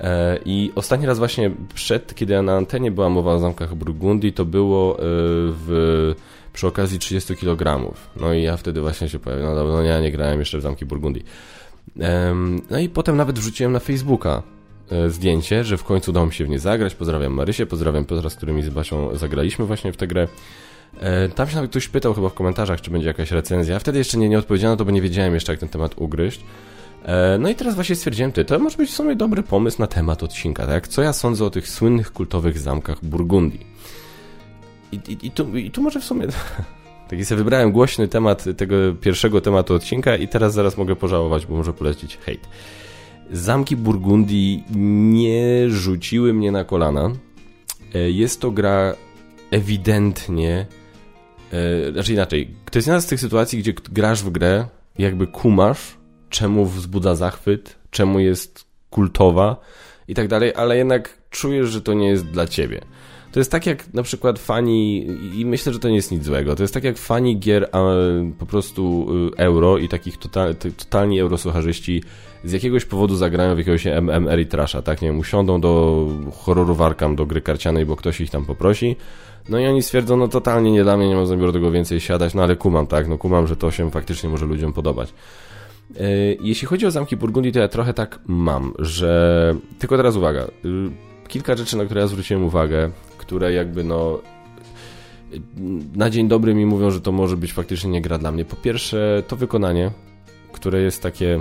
e, 0.00 0.38
i 0.44 0.72
ostatni 0.74 1.06
raz 1.06 1.18
właśnie 1.18 1.50
przed, 1.74 2.14
kiedy 2.14 2.42
na 2.42 2.56
antenie 2.56 2.90
była 2.90 3.08
mowa 3.08 3.32
o 3.32 3.38
zamkach 3.38 3.74
Burgundii, 3.74 4.32
to 4.32 4.44
było 4.44 4.96
w 5.00 6.14
przy 6.52 6.66
okazji 6.66 6.98
30 6.98 7.36
kg. 7.36 7.94
No 8.16 8.32
i 8.34 8.42
ja 8.42 8.56
wtedy 8.56 8.80
właśnie 8.80 9.08
się 9.08 9.18
pojawiłem, 9.18 9.54
no, 9.54 9.64
no 9.64 9.82
ja 9.82 10.00
nie 10.00 10.12
grałem 10.12 10.38
jeszcze 10.38 10.58
w 10.58 10.62
zamki 10.62 10.86
Burgundii. 10.86 11.24
No 12.70 12.78
i 12.78 12.88
potem 12.88 13.16
nawet 13.16 13.38
wrzuciłem 13.38 13.72
na 13.72 13.78
Facebooka 13.78 14.42
E, 14.92 15.10
zdjęcie, 15.10 15.64
że 15.64 15.76
w 15.76 15.84
końcu 15.84 16.10
udało 16.10 16.26
mi 16.26 16.32
się 16.32 16.44
w 16.44 16.48
nie 16.48 16.58
zagrać. 16.58 16.94
Pozdrawiam 16.94 17.32
Marysię, 17.32 17.66
pozdrawiam 17.66 18.04
Piotra, 18.04 18.30
z 18.30 18.36
którymi 18.36 18.62
z 18.62 18.68
Basią 18.68 19.16
zagraliśmy 19.16 19.64
właśnie 19.66 19.92
w 19.92 19.96
tę 19.96 20.06
grę. 20.06 20.28
E, 21.00 21.28
tam 21.28 21.48
się 21.48 21.54
nawet 21.54 21.70
ktoś 21.70 21.88
pytał 21.88 22.14
chyba 22.14 22.28
w 22.28 22.34
komentarzach, 22.34 22.80
czy 22.80 22.90
będzie 22.90 23.08
jakaś 23.08 23.30
recenzja. 23.30 23.78
Wtedy 23.78 23.98
jeszcze 23.98 24.18
nie, 24.18 24.28
nie 24.28 24.38
odpowiedziano, 24.38 24.76
to 24.76 24.84
bo 24.84 24.90
nie 24.90 25.02
wiedziałem 25.02 25.34
jeszcze, 25.34 25.52
jak 25.52 25.60
ten 25.60 25.68
temat 25.68 25.94
ugryźć. 25.96 26.40
E, 27.04 27.38
no 27.40 27.48
i 27.48 27.54
teraz 27.54 27.74
właśnie 27.74 27.96
stwierdziłem, 27.96 28.32
ty, 28.32 28.44
to 28.44 28.58
może 28.58 28.76
być 28.76 28.90
w 28.90 28.94
sumie 28.94 29.16
dobry 29.16 29.42
pomysł 29.42 29.80
na 29.80 29.86
temat 29.86 30.22
odcinka, 30.22 30.66
tak? 30.66 30.88
Co 30.88 31.02
ja 31.02 31.12
sądzę 31.12 31.44
o 31.44 31.50
tych 31.50 31.68
słynnych 31.68 32.12
kultowych 32.12 32.58
zamkach 32.58 33.04
Burgundii. 33.04 33.66
I, 34.92 34.96
i, 34.96 35.26
i, 35.26 35.30
tu, 35.30 35.56
i 35.56 35.70
tu 35.70 35.82
może 35.82 36.00
w 36.00 36.04
sumie... 36.04 36.26
Taki 37.08 37.24
sobie 37.24 37.38
wybrałem 37.38 37.72
głośny 37.72 38.08
temat 38.08 38.44
tego 38.56 38.76
pierwszego 39.00 39.40
tematu 39.40 39.74
odcinka 39.74 40.16
i 40.16 40.28
teraz 40.28 40.54
zaraz 40.54 40.76
mogę 40.76 40.96
pożałować, 40.96 41.46
bo 41.46 41.56
może 41.56 41.72
polecić 41.72 42.16
hejt. 42.16 42.48
Zamki 43.30 43.76
Burgundii 43.76 44.64
nie 45.10 45.70
rzuciły 45.70 46.34
mnie 46.34 46.52
na 46.52 46.64
kolana. 46.64 47.10
E, 47.94 48.10
jest 48.10 48.40
to 48.40 48.50
gra 48.50 48.94
ewidentnie, 49.50 50.66
e, 51.52 51.92
znaczy 51.92 52.12
inaczej, 52.12 52.54
to 52.70 52.78
jest 52.78 52.88
jedna 52.88 53.00
z 53.00 53.06
tych 53.06 53.20
sytuacji, 53.20 53.58
gdzie 53.58 53.72
grasz 53.72 54.22
w 54.22 54.30
grę, 54.30 54.66
jakby 54.98 55.26
kumasz, 55.26 55.96
czemu 56.28 56.66
wzbudza 56.66 57.14
zachwyt, 57.14 57.78
czemu 57.90 58.18
jest 58.18 58.64
kultowa 58.90 59.56
i 60.08 60.14
tak 60.14 60.28
dalej, 60.28 60.52
ale 60.56 60.76
jednak 60.76 61.18
czujesz, 61.30 61.68
że 61.68 61.82
to 61.82 61.94
nie 61.94 62.08
jest 62.08 62.26
dla 62.26 62.46
ciebie. 62.46 62.80
To 63.32 63.40
jest 63.40 63.50
tak 63.50 63.66
jak 63.66 63.94
na 63.94 64.02
przykład 64.02 64.38
fani, 64.38 65.06
i 65.34 65.46
myślę, 65.46 65.72
że 65.72 65.78
to 65.78 65.88
nie 65.88 65.96
jest 65.96 66.12
nic 66.12 66.24
złego, 66.24 66.56
to 66.56 66.62
jest 66.62 66.74
tak 66.74 66.84
jak 66.84 66.98
fani 66.98 67.38
gier 67.38 67.68
a, 67.72 67.82
po 68.38 68.46
prostu 68.46 69.06
y, 69.32 69.36
euro 69.36 69.78
i 69.78 69.88
takich 69.88 70.18
total, 70.18 70.54
totalni 70.54 71.20
eurosłucharzyści 71.20 72.02
z 72.44 72.52
jakiegoś 72.52 72.84
powodu 72.84 73.16
zagrają 73.16 73.54
w 73.54 73.58
jakiegoś 73.58 73.86
MMR 73.86 74.40
i 74.40 74.46
trasha, 74.46 74.82
tak? 74.82 75.02
Nie 75.02 75.08
wiem, 75.08 75.18
usiądą 75.18 75.60
do 75.60 76.06
horroru 76.32 76.74
Warkam, 76.74 77.16
do 77.16 77.26
gry 77.26 77.40
karcianej, 77.40 77.86
bo 77.86 77.96
ktoś 77.96 78.20
ich 78.20 78.30
tam 78.30 78.44
poprosi. 78.44 78.96
No 79.48 79.58
i 79.58 79.66
oni 79.66 79.82
stwierdzą, 79.82 80.16
no 80.16 80.28
totalnie 80.28 80.72
nie 80.72 80.82
dla 80.82 80.96
mnie, 80.96 81.08
nie 81.08 81.14
mam 81.14 81.26
zamiaru 81.26 81.52
tego 81.52 81.70
więcej 81.70 82.00
siadać, 82.00 82.34
no 82.34 82.42
ale 82.42 82.56
kumam, 82.56 82.86
tak? 82.86 83.08
No 83.08 83.18
kumam, 83.18 83.46
że 83.46 83.56
to 83.56 83.70
się 83.70 83.90
faktycznie 83.90 84.30
może 84.30 84.46
ludziom 84.46 84.72
podobać. 84.72 85.14
E, 85.96 86.10
jeśli 86.40 86.68
chodzi 86.68 86.86
o 86.86 86.90
zamki 86.90 87.16
Burgundii, 87.16 87.52
to 87.52 87.58
ja 87.58 87.68
trochę 87.68 87.94
tak 87.94 88.18
mam, 88.26 88.74
że... 88.78 89.54
Tylko 89.78 89.96
teraz 89.96 90.16
uwaga. 90.16 90.42
Y, 90.44 90.48
kilka 91.28 91.56
rzeczy, 91.56 91.76
na 91.76 91.84
które 91.84 92.00
ja 92.00 92.06
zwróciłem 92.06 92.44
uwagę, 92.44 92.90
które 93.18 93.52
jakby 93.52 93.84
no 93.84 94.18
na 95.94 96.10
dzień 96.10 96.28
dobry 96.28 96.54
mi 96.54 96.66
mówią, 96.66 96.90
że 96.90 97.00
to 97.00 97.12
może 97.12 97.36
być 97.36 97.52
faktycznie 97.52 97.90
nie 97.90 98.02
gra 98.02 98.18
dla 98.18 98.32
mnie. 98.32 98.44
Po 98.44 98.56
pierwsze, 98.56 99.22
to 99.28 99.36
wykonanie, 99.36 99.90
które 100.52 100.80
jest 100.80 101.02
takie 101.02 101.40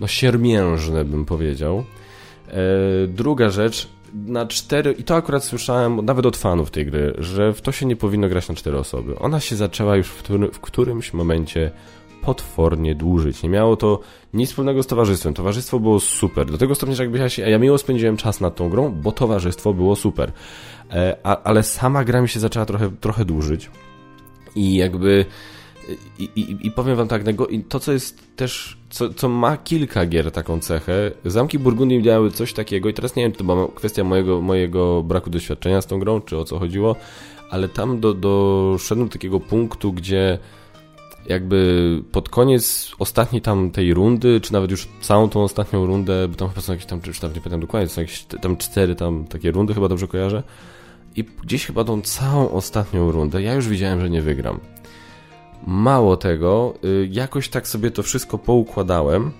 no 0.00 0.06
siermiężne 0.06 1.04
bym 1.04 1.24
powiedział. 1.24 1.84
E, 2.48 2.54
druga 3.08 3.50
rzecz, 3.50 3.88
na 4.14 4.46
cztery, 4.46 4.92
i 4.92 5.04
to 5.04 5.16
akurat 5.16 5.44
słyszałem 5.44 6.04
nawet 6.04 6.26
od 6.26 6.36
fanów 6.36 6.70
tej 6.70 6.86
gry, 6.86 7.14
że 7.18 7.52
w 7.52 7.60
to 7.60 7.72
się 7.72 7.86
nie 7.86 7.96
powinno 7.96 8.28
grać 8.28 8.48
na 8.48 8.54
cztery 8.54 8.78
osoby. 8.78 9.18
Ona 9.18 9.40
się 9.40 9.56
zaczęła 9.56 9.96
już 9.96 10.08
w, 10.08 10.22
w 10.52 10.60
którymś 10.60 11.12
momencie 11.12 11.70
potwornie 12.22 12.94
dłużyć. 12.94 13.42
Nie 13.42 13.48
miało 13.48 13.76
to 13.76 14.00
nic 14.34 14.50
wspólnego 14.50 14.82
z 14.82 14.86
towarzystwem. 14.86 15.34
Towarzystwo 15.34 15.80
było 15.80 16.00
super. 16.00 16.46
Do 16.46 16.58
tego 16.58 16.74
stopnia, 16.74 16.96
że 16.96 17.02
jakby 17.02 17.18
ja 17.18 17.28
się, 17.28 17.50
ja 17.50 17.58
miło 17.58 17.78
spędziłem 17.78 18.16
czas 18.16 18.40
nad 18.40 18.56
tą 18.56 18.68
grą, 18.68 18.90
bo 18.90 19.12
towarzystwo 19.12 19.74
było 19.74 19.96
super. 19.96 20.32
E, 20.90 21.16
a, 21.22 21.42
ale 21.42 21.62
sama 21.62 22.04
gra 22.04 22.22
mi 22.22 22.28
się 22.28 22.40
zaczęła 22.40 22.66
trochę, 22.66 22.90
trochę 23.00 23.24
dłużyć. 23.24 23.70
I 24.54 24.74
jakby 24.74 25.24
i, 26.18 26.24
i, 26.24 26.66
I, 26.66 26.70
powiem 26.70 26.96
wam 26.96 27.08
tak, 27.08 27.22
to 27.68 27.80
co 27.80 27.92
jest 27.92 28.36
też, 28.36 28.76
co, 28.90 29.14
co 29.14 29.28
ma 29.28 29.56
kilka 29.56 30.06
gier 30.06 30.30
taką 30.30 30.60
cechę, 30.60 31.10
Zamki 31.24 31.58
Burgundii 31.58 32.02
miały 32.02 32.30
coś 32.30 32.52
takiego 32.52 32.88
i 32.88 32.94
teraz 32.94 33.16
nie 33.16 33.22
wiem, 33.22 33.32
czy 33.32 33.38
to 33.38 33.44
była 33.44 33.68
kwestia 33.74 34.04
mojego, 34.04 34.40
mojego 34.40 35.02
braku 35.02 35.30
doświadczenia 35.30 35.80
z 35.80 35.86
tą 35.86 35.98
grą, 35.98 36.20
czy 36.20 36.38
o 36.38 36.44
co 36.44 36.58
chodziło, 36.58 36.96
ale 37.50 37.68
tam 37.68 38.00
do, 38.00 38.14
doszedłem 38.14 39.08
do 39.08 39.12
takiego 39.12 39.40
punktu, 39.40 39.92
gdzie 39.92 40.38
jakby 41.26 42.02
pod 42.12 42.28
koniec 42.28 42.92
ostatniej 42.98 43.42
tam 43.42 43.70
tej 43.70 43.94
rundy, 43.94 44.40
czy 44.40 44.52
nawet 44.52 44.70
już 44.70 44.88
całą 45.00 45.28
tą 45.28 45.42
ostatnią 45.42 45.86
rundę, 45.86 46.28
bo 46.28 46.34
tam 46.34 46.48
chyba 46.48 46.60
są 46.60 46.72
jakieś 46.72 46.86
tam, 46.86 47.00
czy 47.00 47.20
tam 47.20 47.30
nie 47.30 47.40
pamiętam 47.40 47.60
dokładnie, 47.60 47.88
są 47.88 48.00
jakieś 48.00 48.24
tam 48.24 48.56
cztery 48.56 48.94
tam 48.94 49.24
takie 49.24 49.50
rundy, 49.50 49.74
chyba 49.74 49.88
dobrze 49.88 50.08
kojarzę, 50.08 50.42
i 51.16 51.24
gdzieś 51.24 51.66
chyba 51.66 51.84
tą 51.84 52.02
całą 52.02 52.50
ostatnią 52.50 53.12
rundę 53.12 53.42
ja 53.42 53.54
już 53.54 53.68
widziałem, 53.68 54.00
że 54.00 54.10
nie 54.10 54.22
wygram. 54.22 54.60
Mało 55.66 56.16
tego, 56.16 56.74
y, 56.84 57.08
jakoś 57.10 57.48
tak 57.48 57.68
sobie 57.68 57.90
to 57.90 58.02
wszystko 58.02 58.38
poukładałem, 58.38 59.32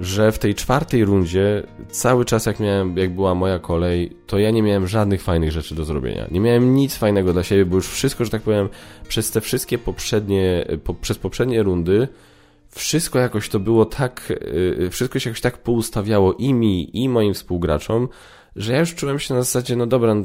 że 0.00 0.32
w 0.32 0.38
tej 0.38 0.54
czwartej 0.54 1.04
rundzie 1.04 1.62
cały 1.90 2.24
czas 2.24 2.46
jak 2.46 2.60
miałem, 2.60 2.96
jak 2.96 3.14
była 3.14 3.34
moja 3.34 3.58
kolej, 3.58 4.16
to 4.26 4.38
ja 4.38 4.50
nie 4.50 4.62
miałem 4.62 4.86
żadnych 4.86 5.22
fajnych 5.22 5.52
rzeczy 5.52 5.74
do 5.74 5.84
zrobienia. 5.84 6.26
Nie 6.30 6.40
miałem 6.40 6.74
nic 6.74 6.96
fajnego 6.96 7.32
dla 7.32 7.42
siebie, 7.42 7.64
bo 7.64 7.76
już 7.76 7.88
wszystko, 7.88 8.24
że 8.24 8.30
tak 8.30 8.42
powiem, 8.42 8.68
przez 9.08 9.30
te 9.30 9.40
wszystkie 9.40 9.78
poprzednie, 9.78 10.66
po, 10.84 10.94
przez 10.94 11.18
poprzednie 11.18 11.62
rundy 11.62 12.08
wszystko 12.70 13.18
jakoś 13.18 13.48
to 13.48 13.60
było 13.60 13.84
tak, 13.84 14.32
yy, 14.78 14.90
wszystko 14.90 15.18
się 15.18 15.30
jakoś 15.30 15.40
tak 15.40 15.58
poustawiało 15.58 16.32
i 16.32 16.54
mi, 16.54 17.02
i 17.02 17.08
moim 17.08 17.34
współgraczom, 17.34 18.08
że 18.56 18.72
ja 18.72 18.80
już 18.80 18.94
czułem 18.94 19.18
się 19.18 19.34
na 19.34 19.42
zasadzie, 19.42 19.76
no 19.76 19.86
dobra, 19.86 20.14
no, 20.14 20.22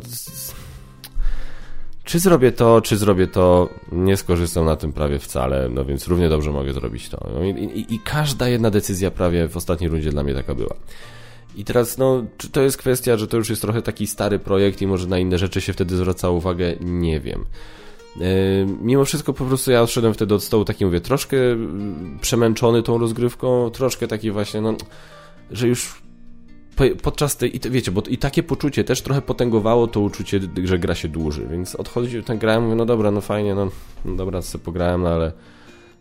czy 2.06 2.20
zrobię 2.20 2.52
to, 2.52 2.82
czy 2.82 2.98
zrobię 2.98 3.28
to, 3.28 3.70
nie 3.92 4.18
skorzystam 4.18 4.66
na 4.66 4.76
tym 4.76 4.94
prawie 4.94 5.20
wcale, 5.20 5.70
no 5.70 5.86
więc 5.86 6.08
równie 6.08 6.30
dobrze 6.30 6.52
mogę 6.52 6.74
zrobić 6.74 7.10
to. 7.10 7.30
No 7.34 7.44
i, 7.44 7.50
i, 7.50 7.94
I, 7.94 8.00
każda 8.00 8.48
jedna 8.48 8.72
decyzja 8.72 9.12
prawie 9.12 9.48
w 9.48 9.58
ostatniej 9.58 9.90
rundzie 9.90 10.10
dla 10.10 10.24
mnie 10.24 10.34
taka 10.34 10.56
była. 10.56 10.76
I 11.56 11.66
teraz, 11.66 11.98
no, 11.98 12.26
czy 12.38 12.50
to 12.50 12.62
jest 12.62 12.78
kwestia, 12.78 13.18
że 13.18 13.28
to 13.28 13.38
już 13.38 13.50
jest 13.50 13.62
trochę 13.62 13.82
taki 13.82 14.08
stary 14.08 14.40
projekt 14.40 14.82
i 14.82 14.88
może 14.88 15.08
na 15.08 15.20
inne 15.20 15.38
rzeczy 15.38 15.62
się 15.62 15.74
wtedy 15.74 15.98
zwraca 15.98 16.30
uwagę? 16.30 16.76
Nie 16.82 17.20
wiem. 17.20 17.46
Yy, 18.16 18.26
mimo 18.82 19.06
wszystko 19.06 19.34
po 19.34 19.46
prostu 19.46 19.72
ja 19.72 19.82
odszedłem 19.82 20.14
wtedy 20.14 20.36
od 20.36 20.44
stołu 20.44 20.66
taki, 20.66 20.86
mówię, 20.86 21.02
troszkę 21.02 21.38
przemęczony 22.22 22.84
tą 22.84 22.98
rozgrywką, 22.98 23.70
troszkę 23.70 24.08
taki 24.08 24.32
właśnie, 24.32 24.62
no, 24.62 24.76
że 25.52 25.68
już 25.68 26.05
podczas 27.01 27.38
tej, 27.38 27.60
wiecie, 27.70 27.91
bo 27.91 28.01
i 28.10 28.17
takie 28.17 28.44
poczucie 28.44 28.84
też 28.84 29.01
trochę 29.01 29.22
potęgowało 29.22 29.88
to 29.88 30.00
uczucie, 30.00 30.39
że 30.63 30.79
gra 30.79 30.96
się 30.96 31.08
dłuży, 31.08 31.48
więc 31.48 31.75
odchodził 31.75 32.24
ten 32.24 32.38
grałem, 32.38 32.63
mówię, 32.63 32.75
no 32.75 32.86
dobra, 32.86 33.12
no 33.12 33.22
fajnie, 33.22 33.55
no, 33.55 33.70
no 34.05 34.15
dobra, 34.15 34.41
sobie 34.41 34.63
pograłem, 34.63 35.01
no 35.01 35.10
ale 35.10 35.32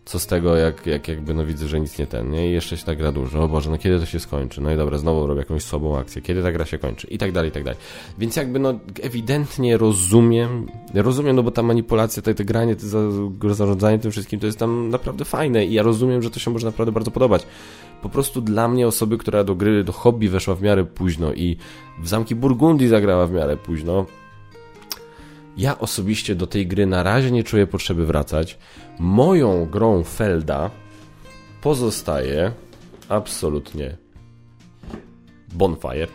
co 0.05 0.19
z 0.19 0.27
tego, 0.27 0.55
jak, 0.55 0.85
jak 0.85 1.07
jakby 1.07 1.33
no 1.33 1.45
widzę, 1.45 1.67
że 1.67 1.79
nic 1.79 1.99
nie 1.99 2.07
ten, 2.07 2.31
nie? 2.31 2.49
I 2.49 2.51
jeszcze 2.51 2.77
się 2.77 2.85
ta 2.85 2.95
gra 2.95 3.11
dużo. 3.11 3.43
O 3.43 3.47
Boże, 3.47 3.71
no 3.71 3.77
kiedy 3.77 3.99
to 3.99 4.05
się 4.05 4.19
skończy? 4.19 4.61
No 4.61 4.71
i 4.71 4.77
dobra, 4.77 4.97
znowu 4.97 5.27
robię 5.27 5.39
jakąś 5.39 5.63
słabą 5.63 5.97
akcję. 5.97 6.21
Kiedy 6.21 6.43
ta 6.43 6.51
gra 6.51 6.65
się 6.65 6.77
kończy? 6.77 7.07
I 7.07 7.17
tak 7.17 7.31
dalej, 7.31 7.49
i 7.49 7.53
tak 7.53 7.63
dalej. 7.63 7.79
Więc 8.17 8.35
jakby 8.35 8.59
no 8.59 8.79
ewidentnie 9.01 9.77
rozumiem, 9.77 10.67
rozumiem, 10.93 11.35
no 11.35 11.43
bo 11.43 11.51
ta 11.51 11.63
manipulacja, 11.63 12.21
to, 12.21 12.33
to 12.33 12.43
granie, 12.43 12.75
to 12.75 13.53
zarządzanie 13.53 13.99
tym 13.99 14.11
wszystkim, 14.11 14.39
to 14.39 14.45
jest 14.45 14.59
tam 14.59 14.89
naprawdę 14.89 15.25
fajne 15.25 15.65
i 15.65 15.73
ja 15.73 15.83
rozumiem, 15.83 16.21
że 16.21 16.29
to 16.29 16.39
się 16.39 16.51
może 16.51 16.65
naprawdę 16.65 16.91
bardzo 16.91 17.11
podobać. 17.11 17.47
Po 18.01 18.09
prostu 18.09 18.41
dla 18.41 18.67
mnie 18.67 18.87
osoby, 18.87 19.17
która 19.17 19.43
do 19.43 19.55
gry, 19.55 19.83
do 19.83 19.91
hobby 19.91 20.29
weszła 20.29 20.55
w 20.55 20.61
miarę 20.61 20.85
późno 20.85 21.33
i 21.33 21.57
w 21.99 22.07
Zamki 22.07 22.35
Burgundii 22.35 22.87
zagrała 22.87 23.27
w 23.27 23.31
miarę 23.31 23.57
późno, 23.57 24.05
ja 25.57 25.79
osobiście 25.79 26.35
do 26.35 26.47
tej 26.47 26.67
gry 26.67 26.85
na 26.85 27.03
razie 27.03 27.31
nie 27.31 27.43
czuję 27.43 27.67
potrzeby 27.67 28.05
wracać. 28.05 28.57
Moją 28.99 29.65
grą 29.65 30.03
Felda 30.03 30.69
pozostaje 31.61 32.51
absolutnie 33.09 33.97
Bonfire. 35.53 36.07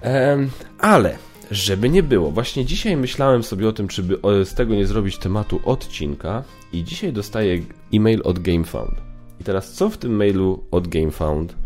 Ehm, 0.00 0.50
ale, 0.78 1.18
żeby 1.50 1.88
nie 1.88 2.02
było, 2.02 2.30
właśnie 2.30 2.64
dzisiaj 2.64 2.96
myślałem 2.96 3.42
sobie 3.42 3.68
o 3.68 3.72
tym, 3.72 3.88
czy 3.88 4.02
by 4.02 4.18
z 4.44 4.54
tego 4.54 4.74
nie 4.74 4.86
zrobić 4.86 5.18
tematu 5.18 5.60
odcinka 5.64 6.44
i 6.72 6.84
dzisiaj 6.84 7.12
dostaję 7.12 7.62
e-mail 7.94 8.20
od 8.24 8.38
GameFound. 8.38 9.11
I 9.42 9.44
teraz 9.44 9.72
co 9.72 9.90
w 9.90 9.98
tym 9.98 10.16
mailu 10.16 10.64
od 10.70 10.88
GameFound, 10.88 11.56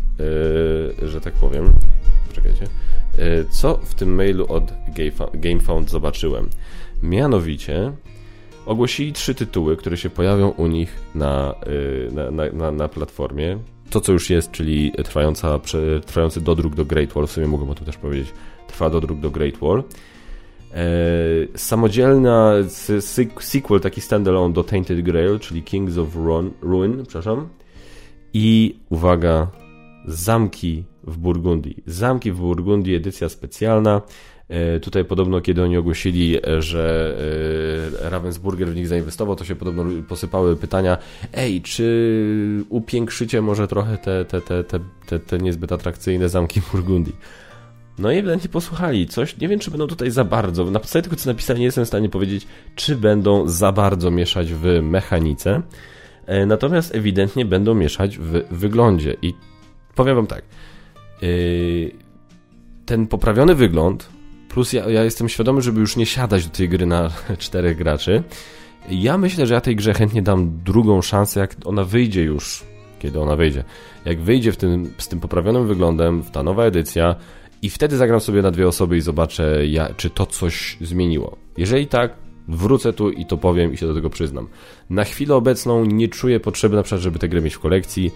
yy, 0.99 1.07
że 1.09 1.21
tak 1.21 1.33
powiem, 1.33 1.71
czekajcie, 2.33 2.67
E, 3.17 3.45
co 3.49 3.77
w 3.83 3.95
tym 3.95 4.15
mailu 4.15 4.45
od 4.49 4.73
GameFound 5.33 5.89
zobaczyłem? 5.89 6.49
Mianowicie 7.03 7.91
ogłosili 8.65 9.13
trzy 9.13 9.35
tytuły, 9.35 9.77
które 9.77 9.97
się 9.97 10.09
pojawią 10.09 10.49
u 10.49 10.67
nich 10.67 10.99
na, 11.15 11.55
e, 12.11 12.31
na, 12.31 12.51
na, 12.51 12.71
na, 12.71 12.87
platformie. 12.87 13.57
To, 13.89 14.01
co 14.01 14.11
już 14.11 14.29
jest, 14.29 14.51
czyli 14.51 14.91
trwająca, 15.03 15.59
trwający 16.05 16.41
dodruk 16.41 16.75
do 16.75 16.85
Great 16.85 17.13
Wall, 17.13 17.27
w 17.27 17.31
sumie 17.31 17.47
mogę 17.47 17.71
o 17.71 17.75
tym 17.75 17.85
też 17.85 17.97
powiedzieć, 17.97 18.33
trwa 18.67 18.89
dodruk 18.89 19.19
do 19.19 19.31
Great 19.31 19.57
Wall. 19.57 19.83
E, 20.73 20.83
samodzielna 21.55 22.53
sequel, 23.39 23.79
taki 23.79 24.01
standalone 24.01 24.53
do 24.53 24.63
Tainted 24.63 25.01
Grail, 25.01 25.39
czyli 25.39 25.63
Kings 25.63 25.97
of 25.97 26.15
Ruin, 26.15 26.51
Ruin 26.61 27.03
przepraszam. 27.03 27.49
I 28.39 28.75
uwaga, 28.89 29.47
zamki 30.05 30.83
w 31.03 31.17
Burgundii. 31.17 31.83
Zamki 31.85 32.31
w 32.31 32.37
Burgundii, 32.37 32.95
edycja 32.95 33.29
specjalna. 33.29 34.01
E, 34.49 34.79
tutaj 34.79 35.05
podobno, 35.05 35.41
kiedy 35.41 35.63
oni 35.63 35.77
ogłosili, 35.77 36.37
e, 36.37 36.61
że 36.61 37.15
e, 38.05 38.09
Ravensburger 38.09 38.67
w 38.67 38.75
nich 38.75 38.87
zainwestował, 38.87 39.35
to 39.35 39.45
się 39.45 39.55
podobno 39.55 39.83
posypały 40.07 40.55
pytania, 40.55 40.97
ej, 41.33 41.61
czy 41.61 42.65
upiększycie 42.69 43.41
może 43.41 43.67
trochę 43.67 43.97
te, 43.97 44.25
te, 44.25 44.41
te, 44.41 44.63
te, 44.63 44.79
te, 45.07 45.19
te 45.19 45.37
niezbyt 45.37 45.71
atrakcyjne 45.71 46.29
zamki 46.29 46.61
w 46.61 46.71
Burgundii? 46.71 47.15
No 47.97 48.11
i 48.11 48.17
ewidentnie 48.17 48.49
posłuchali 48.49 49.07
coś. 49.07 49.37
Nie 49.37 49.47
wiem, 49.47 49.59
czy 49.59 49.71
będą 49.71 49.87
tutaj 49.87 50.11
za 50.11 50.23
bardzo. 50.23 50.71
Na 50.71 50.79
podstawie 50.79 51.03
tego, 51.03 51.15
co 51.15 51.29
napisali, 51.29 51.59
nie 51.59 51.65
jestem 51.65 51.85
w 51.85 51.87
stanie 51.87 52.09
powiedzieć, 52.09 52.47
czy 52.75 52.95
będą 52.95 53.47
za 53.47 53.71
bardzo 53.71 54.11
mieszać 54.11 54.53
w 54.53 54.79
mechanice. 54.81 55.61
Natomiast 56.47 56.95
ewidentnie 56.95 57.45
będą 57.45 57.75
mieszać 57.75 58.17
w 58.17 58.43
wyglądzie. 58.51 59.15
I 59.21 59.33
powiem 59.95 60.15
wam 60.15 60.27
tak. 60.27 60.43
Yy, 61.21 61.91
ten 62.85 63.07
poprawiony 63.07 63.55
wygląd, 63.55 64.09
plus 64.49 64.73
ja, 64.73 64.89
ja 64.89 65.03
jestem 65.03 65.29
świadomy, 65.29 65.61
żeby 65.61 65.79
już 65.79 65.95
nie 65.95 66.05
siadać 66.05 66.45
do 66.45 66.55
tej 66.55 66.69
gry 66.69 66.85
na 66.85 67.09
czterech 67.37 67.77
graczy. 67.77 68.23
Ja 68.89 69.17
myślę, 69.17 69.47
że 69.47 69.53
ja 69.53 69.61
tej 69.61 69.75
grze 69.75 69.93
chętnie 69.93 70.21
dam 70.21 70.63
drugą 70.63 71.01
szansę, 71.01 71.39
jak 71.39 71.55
ona 71.65 71.83
wyjdzie 71.83 72.23
już, 72.23 72.63
kiedy 72.99 73.19
ona 73.19 73.35
wyjdzie. 73.35 73.63
Jak 74.05 74.21
wyjdzie 74.21 74.51
w 74.51 74.57
tym, 74.57 74.93
z 74.97 75.07
tym 75.07 75.19
poprawionym 75.19 75.67
wyglądem, 75.67 76.21
w 76.21 76.31
ta 76.31 76.43
nowa 76.43 76.63
edycja, 76.63 77.15
i 77.61 77.69
wtedy 77.69 77.97
zagram 77.97 78.19
sobie 78.19 78.41
na 78.41 78.51
dwie 78.51 78.67
osoby 78.67 78.97
i 78.97 79.01
zobaczę, 79.01 79.67
ja, 79.67 79.89
czy 79.97 80.09
to 80.09 80.25
coś 80.25 80.77
zmieniło. 80.81 81.37
Jeżeli 81.57 81.87
tak, 81.87 82.13
wrócę 82.47 82.93
tu 82.93 83.09
i 83.11 83.25
to 83.25 83.37
powiem 83.37 83.73
i 83.73 83.77
się 83.77 83.87
do 83.87 83.93
tego 83.93 84.09
przyznam. 84.09 84.47
Na 84.89 85.03
chwilę 85.03 85.35
obecną 85.35 85.85
nie 85.85 86.07
czuję 86.07 86.39
potrzeby 86.39 86.75
na 86.75 86.83
przykład, 86.83 87.01
żeby 87.01 87.19
tę 87.19 87.29
grę 87.29 87.41
mieć 87.41 87.53
w 87.53 87.59
kolekcji. 87.59 88.11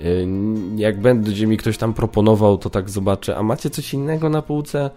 Y, 0.00 0.26
jak 0.76 1.00
będzie 1.00 1.46
mi 1.46 1.56
ktoś 1.56 1.78
tam 1.78 1.94
proponował, 1.94 2.58
to 2.58 2.70
tak 2.70 2.90
zobaczę, 2.90 3.36
a 3.36 3.42
macie 3.42 3.70
coś 3.70 3.94
innego 3.94 4.28
na 4.28 4.42
półce? 4.42 4.90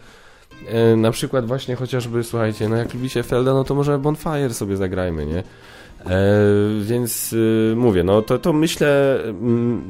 Y, 0.94 0.98
na 0.98 1.12
przykład 1.12 1.46
właśnie 1.46 1.76
chociażby, 1.76 2.24
słuchajcie, 2.24 2.70
no 2.70 2.76
jak 2.76 2.94
lubicie 2.94 3.24
Felda, 3.24 3.54
no 3.54 3.64
to 3.64 3.76
może 3.76 4.00
Bonfire 4.00 4.54
sobie 4.54 4.78
zagrajmy, 4.78 5.26
nie? 5.26 5.44
E, 6.06 6.40
więc 6.82 7.34
y, 7.34 7.74
mówię, 7.78 8.04
no 8.04 8.22
to, 8.22 8.40
to 8.40 8.54
myślę, 8.54 9.20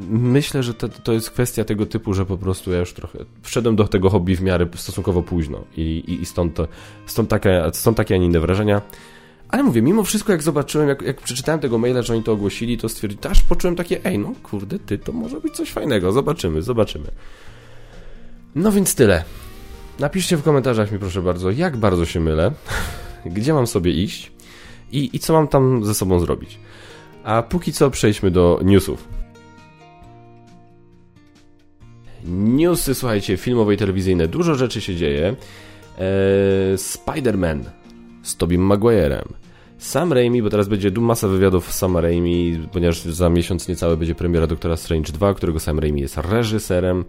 myślę, 0.10 0.64
że 0.64 0.74
to, 0.74 0.90
to 0.90 1.14
jest 1.14 1.32
kwestia 1.32 1.64
tego 1.64 1.86
typu, 1.86 2.14
że 2.14 2.26
po 2.26 2.38
prostu 2.38 2.72
ja 2.72 2.80
już 2.80 2.94
trochę 2.94 3.20
wszedłem 3.42 3.76
do 3.76 3.88
tego 3.88 4.10
hobby 4.10 4.36
w 4.36 4.42
miarę 4.42 4.68
stosunkowo 4.76 5.24
późno 5.24 5.64
i, 5.78 5.82
i, 5.82 6.22
i 6.22 6.26
stąd, 6.26 6.54
to, 6.56 6.68
stąd, 7.06 7.30
takie, 7.30 7.64
stąd 7.74 7.98
takie, 7.98 8.16
a 8.16 8.18
nie 8.18 8.26
inne 8.26 8.40
wrażenia. 8.40 8.82
Ale 9.50 9.64
mówię, 9.64 9.82
mimo 9.82 10.04
wszystko 10.04 10.32
jak 10.32 10.44
zobaczyłem, 10.44 10.90
jak, 10.90 11.02
jak 11.02 11.22
przeczytałem 11.22 11.60
tego 11.60 11.78
maila, 11.78 12.02
że 12.02 12.14
oni 12.14 12.24
to 12.24 12.32
ogłosili, 12.32 12.78
to 12.78 12.90
stwierdziłem, 12.90 13.32
aż 13.32 13.42
poczułem 13.42 13.76
takie, 13.76 14.06
ej, 14.06 14.20
no 14.20 14.34
kurde, 14.44 14.80
ty, 14.80 14.98
to 14.98 15.12
może 15.12 15.42
być 15.42 15.54
coś 15.54 15.72
fajnego, 15.72 16.12
zobaczymy, 16.12 16.62
zobaczymy. 16.62 17.08
No 18.56 18.72
więc 18.72 18.96
tyle. 18.96 19.24
Napiszcie 20.00 20.38
w 20.38 20.44
komentarzach 20.44 20.92
mi 20.92 21.00
proszę 21.00 21.22
bardzo, 21.22 21.52
jak 21.52 21.78
bardzo 21.78 22.06
się 22.06 22.20
mylę, 22.20 22.52
gdzie 23.26 23.54
mam 23.54 23.68
sobie 23.68 23.92
iść 23.92 24.32
i, 24.92 25.10
i 25.14 25.20
co 25.20 25.34
mam 25.34 25.48
tam 25.48 25.86
ze 25.86 25.94
sobą 25.94 26.20
zrobić. 26.20 26.60
A 27.24 27.44
póki 27.44 27.74
co 27.74 27.90
przejdźmy 27.90 28.32
do 28.32 28.60
newsów. 28.64 29.08
Newsy, 32.26 32.96
słuchajcie, 32.96 33.38
filmowe 33.38 33.74
i 33.74 33.78
telewizyjne. 33.78 34.28
Dużo 34.28 34.56
rzeczy 34.56 34.82
się 34.82 34.96
dzieje. 34.96 35.36
Eee, 36.00 36.78
Spider-Man 36.78 37.64
z 38.24 38.38
Tobim 38.38 38.62
Maguirem. 38.62 39.34
Sam 39.78 40.14
Raimi, 40.14 40.42
bo 40.44 40.50
teraz 40.50 40.68
będzie 40.68 40.92
masa 40.92 41.28
wywiadów 41.28 41.72
Sam 41.74 41.98
Raimi, 41.98 42.68
ponieważ 42.72 43.02
za 43.02 43.30
miesiąc 43.30 43.68
niecały 43.68 43.98
będzie 43.98 44.16
premiera 44.16 44.48
Doktora 44.48 44.78
Strange 44.78 45.14
2, 45.14 45.34
którego 45.34 45.60
Sam 45.60 45.80
Raimi 45.80 46.02
jest 46.02 46.18
reżyserem. 46.18 47.06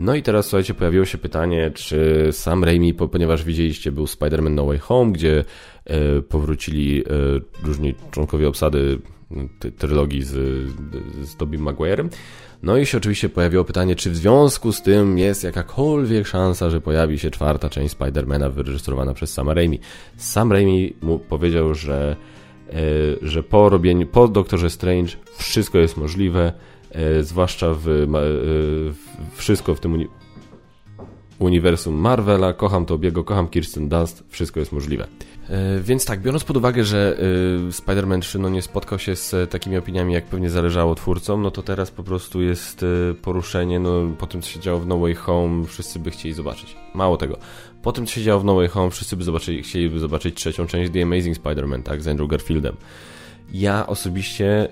No 0.00 0.14
i 0.14 0.22
teraz, 0.22 0.46
słuchajcie, 0.46 0.74
pojawiło 0.74 1.04
się 1.04 1.18
pytanie, 1.18 1.70
czy 1.74 2.28
Sam 2.32 2.64
Raimi, 2.64 2.94
ponieważ 2.94 3.44
widzieliście, 3.44 3.92
był 3.92 4.04
Spider-Man 4.04 4.50
No 4.50 4.66
Way 4.66 4.78
Home, 4.78 5.12
gdzie 5.12 5.44
powrócili 6.28 7.02
e, 7.02 7.04
różni 7.66 7.94
członkowie 8.10 8.48
obsady 8.48 8.98
trylogii 9.78 10.22
z, 10.22 10.30
z 11.24 11.36
Tobim 11.36 11.62
Maguirem, 11.62 12.10
no 12.62 12.76
i 12.76 12.86
się 12.86 12.98
oczywiście 12.98 13.28
pojawiło 13.28 13.64
pytanie, 13.64 13.96
czy 13.96 14.10
w 14.10 14.16
związku 14.16 14.72
z 14.72 14.82
tym 14.82 15.18
jest 15.18 15.44
jakakolwiek 15.44 16.26
szansa, 16.26 16.70
że 16.70 16.80
pojawi 16.80 17.18
się 17.18 17.30
czwarta 17.30 17.68
część 17.68 17.92
Spidermana 17.92 18.50
wyreżyserowana 18.50 19.14
przez 19.14 19.32
Sama 19.32 19.54
Raimi. 19.54 19.80
Sam 20.16 20.52
Raimi 20.52 20.94
mu 21.02 21.18
powiedział, 21.18 21.74
że, 21.74 22.16
e, 22.68 22.74
że 23.22 23.42
po 23.42 23.68
robieniu, 23.68 24.06
po 24.06 24.28
Doktorze 24.28 24.70
Strange 24.70 25.12
wszystko 25.36 25.78
jest 25.78 25.96
możliwe, 25.96 26.52
e, 26.90 27.22
zwłaszcza 27.22 27.66
e, 27.66 27.74
w 27.74 28.94
wszystko 29.34 29.74
w 29.74 29.80
tym 29.80 30.08
uniwersum 31.40 31.94
Marvela, 31.94 32.52
kocham 32.52 32.86
Tobiego, 32.86 33.24
kocham 33.24 33.48
Kirsten 33.48 33.88
Dunst, 33.88 34.24
wszystko 34.28 34.60
jest 34.60 34.72
możliwe. 34.72 35.06
E, 35.48 35.80
więc 35.80 36.04
tak, 36.04 36.22
biorąc 36.22 36.44
pod 36.44 36.56
uwagę, 36.56 36.84
że 36.84 37.16
y, 37.68 37.72
Spider-Man 37.72 38.20
3 38.20 38.38
no, 38.38 38.48
nie 38.48 38.62
spotkał 38.62 38.98
się 38.98 39.16
z 39.16 39.50
takimi 39.50 39.76
opiniami, 39.76 40.14
jak 40.14 40.24
pewnie 40.24 40.50
zależało 40.50 40.94
twórcom, 40.94 41.42
no 41.42 41.50
to 41.50 41.62
teraz 41.62 41.90
po 41.90 42.02
prostu 42.02 42.42
jest 42.42 42.84
poruszenie, 43.22 43.80
no 43.80 43.90
po 44.18 44.26
tym, 44.26 44.42
co 44.42 44.50
się 44.50 44.60
działo 44.60 44.80
w 44.80 44.86
No 44.86 44.98
Way 44.98 45.14
Home, 45.14 45.66
wszyscy 45.66 45.98
by 45.98 46.10
chcieli 46.10 46.34
zobaczyć. 46.34 46.76
Mało 46.94 47.16
tego. 47.16 47.38
Po 47.82 47.92
tym, 47.92 48.06
co 48.06 48.14
się 48.14 48.22
działo 48.22 48.40
w 48.40 48.44
No 48.44 48.54
Way 48.54 48.68
Home, 48.68 48.90
wszyscy 48.90 49.16
by 49.16 49.24
zobaczyli, 49.24 49.62
chcieliby 49.62 49.98
zobaczyć 49.98 50.34
trzecią 50.34 50.66
część 50.66 50.92
The 50.92 51.02
Amazing 51.02 51.36
Spider-Man, 51.36 51.82
tak, 51.82 52.02
z 52.02 52.08
Andrew 52.08 52.28
Garfieldem. 52.28 52.76
Ja 53.52 53.86
osobiście 53.86 54.68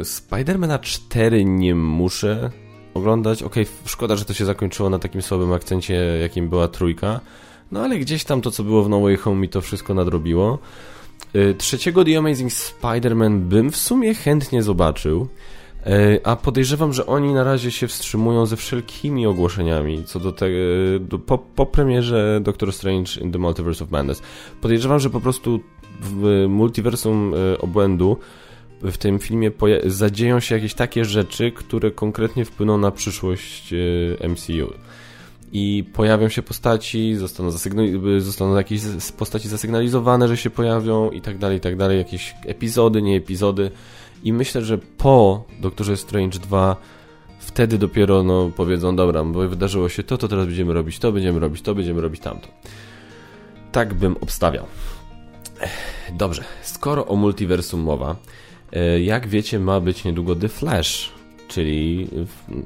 y, 0.00 0.02
Spider-Mana 0.02 0.80
4 0.80 1.44
nie 1.44 1.74
muszę 1.74 2.50
oglądać. 2.98 3.42
Okej, 3.42 3.62
okay, 3.62 3.74
szkoda, 3.84 4.16
że 4.16 4.24
to 4.24 4.34
się 4.34 4.44
zakończyło 4.44 4.90
na 4.90 4.98
takim 4.98 5.22
słabym 5.22 5.52
akcencie, 5.52 5.94
jakim 6.20 6.48
była 6.48 6.68
trójka, 6.68 7.20
no 7.72 7.80
ale 7.80 7.98
gdzieś 7.98 8.24
tam 8.24 8.40
to, 8.40 8.50
co 8.50 8.64
było 8.64 8.82
w 8.82 8.88
No 8.88 9.00
Way 9.00 9.16
Home 9.16 9.40
mi 9.40 9.48
to 9.48 9.60
wszystko 9.60 9.94
nadrobiło. 9.94 10.58
Y, 11.36 11.54
trzeciego 11.58 12.04
The 12.04 12.18
Amazing 12.18 12.52
Spider-Man 12.52 13.38
bym 13.38 13.70
w 13.70 13.76
sumie 13.76 14.14
chętnie 14.14 14.62
zobaczył, 14.62 15.28
y, 15.86 16.20
a 16.24 16.36
podejrzewam, 16.36 16.92
że 16.92 17.06
oni 17.06 17.32
na 17.32 17.44
razie 17.44 17.70
się 17.70 17.88
wstrzymują 17.88 18.46
ze 18.46 18.56
wszelkimi 18.56 19.26
ogłoszeniami 19.26 20.04
co 20.04 20.20
do 20.20 20.32
tego, 20.32 20.56
po, 21.26 21.38
po 21.38 21.66
premierze 21.66 22.40
Doctor 22.42 22.72
Strange 22.72 23.20
in 23.20 23.32
the 23.32 23.38
Multiverse 23.38 23.84
of 23.84 23.90
Madness. 23.90 24.22
Podejrzewam, 24.60 25.00
że 25.00 25.10
po 25.10 25.20
prostu 25.20 25.60
w 26.00 26.46
multiversum 26.48 27.34
y, 27.34 27.58
obłędu 27.60 28.16
w 28.82 28.96
tym 28.96 29.18
filmie 29.18 29.50
zadzieją 29.86 30.40
się 30.40 30.54
jakieś 30.54 30.74
takie 30.74 31.04
rzeczy, 31.04 31.52
które 31.52 31.90
konkretnie 31.90 32.44
wpłyną 32.44 32.78
na 32.78 32.90
przyszłość 32.90 33.74
MCU 34.28 34.72
i 35.52 35.84
pojawią 35.92 36.28
się 36.28 36.42
postaci, 36.42 37.14
zostaną, 37.14 37.50
zostaną 38.18 38.56
jakieś 38.56 38.80
postaci 39.18 39.48
zasygnalizowane, 39.48 40.28
że 40.28 40.36
się 40.36 40.50
pojawią 40.50 41.10
i 41.10 41.20
tak 41.20 41.38
dalej, 41.38 41.58
i 41.58 41.60
tak 41.60 41.76
dalej, 41.76 41.98
jakieś 41.98 42.34
epizody, 42.46 43.02
nie 43.02 43.16
epizody 43.16 43.70
i 44.24 44.32
myślę, 44.32 44.62
że 44.62 44.78
po 44.78 45.44
Doktorze 45.60 45.96
Strange 45.96 46.38
2 46.38 46.76
wtedy 47.38 47.78
dopiero 47.78 48.22
no, 48.22 48.50
powiedzą, 48.56 48.96
dobra, 48.96 49.24
bo 49.24 49.48
wydarzyło 49.48 49.88
się 49.88 50.02
to, 50.02 50.18
to 50.18 50.28
teraz 50.28 50.46
będziemy 50.46 50.72
robić 50.72 50.98
to, 50.98 51.12
będziemy 51.12 51.40
robić 51.40 51.62
to, 51.62 51.74
będziemy 51.74 52.00
robić 52.00 52.20
tamto. 52.20 52.48
Tak 53.72 53.94
bym 53.94 54.16
obstawiał. 54.16 54.64
Dobrze, 56.12 56.44
skoro 56.62 57.06
o 57.06 57.16
multiversum 57.16 57.80
mowa, 57.80 58.10
e, 58.10 58.16
jak 59.00 59.28
wiecie, 59.28 59.58
ma 59.58 59.80
być 59.80 60.04
niedługo 60.04 60.36
The 60.36 60.48
Flash, 60.48 61.12
czyli 61.48 62.08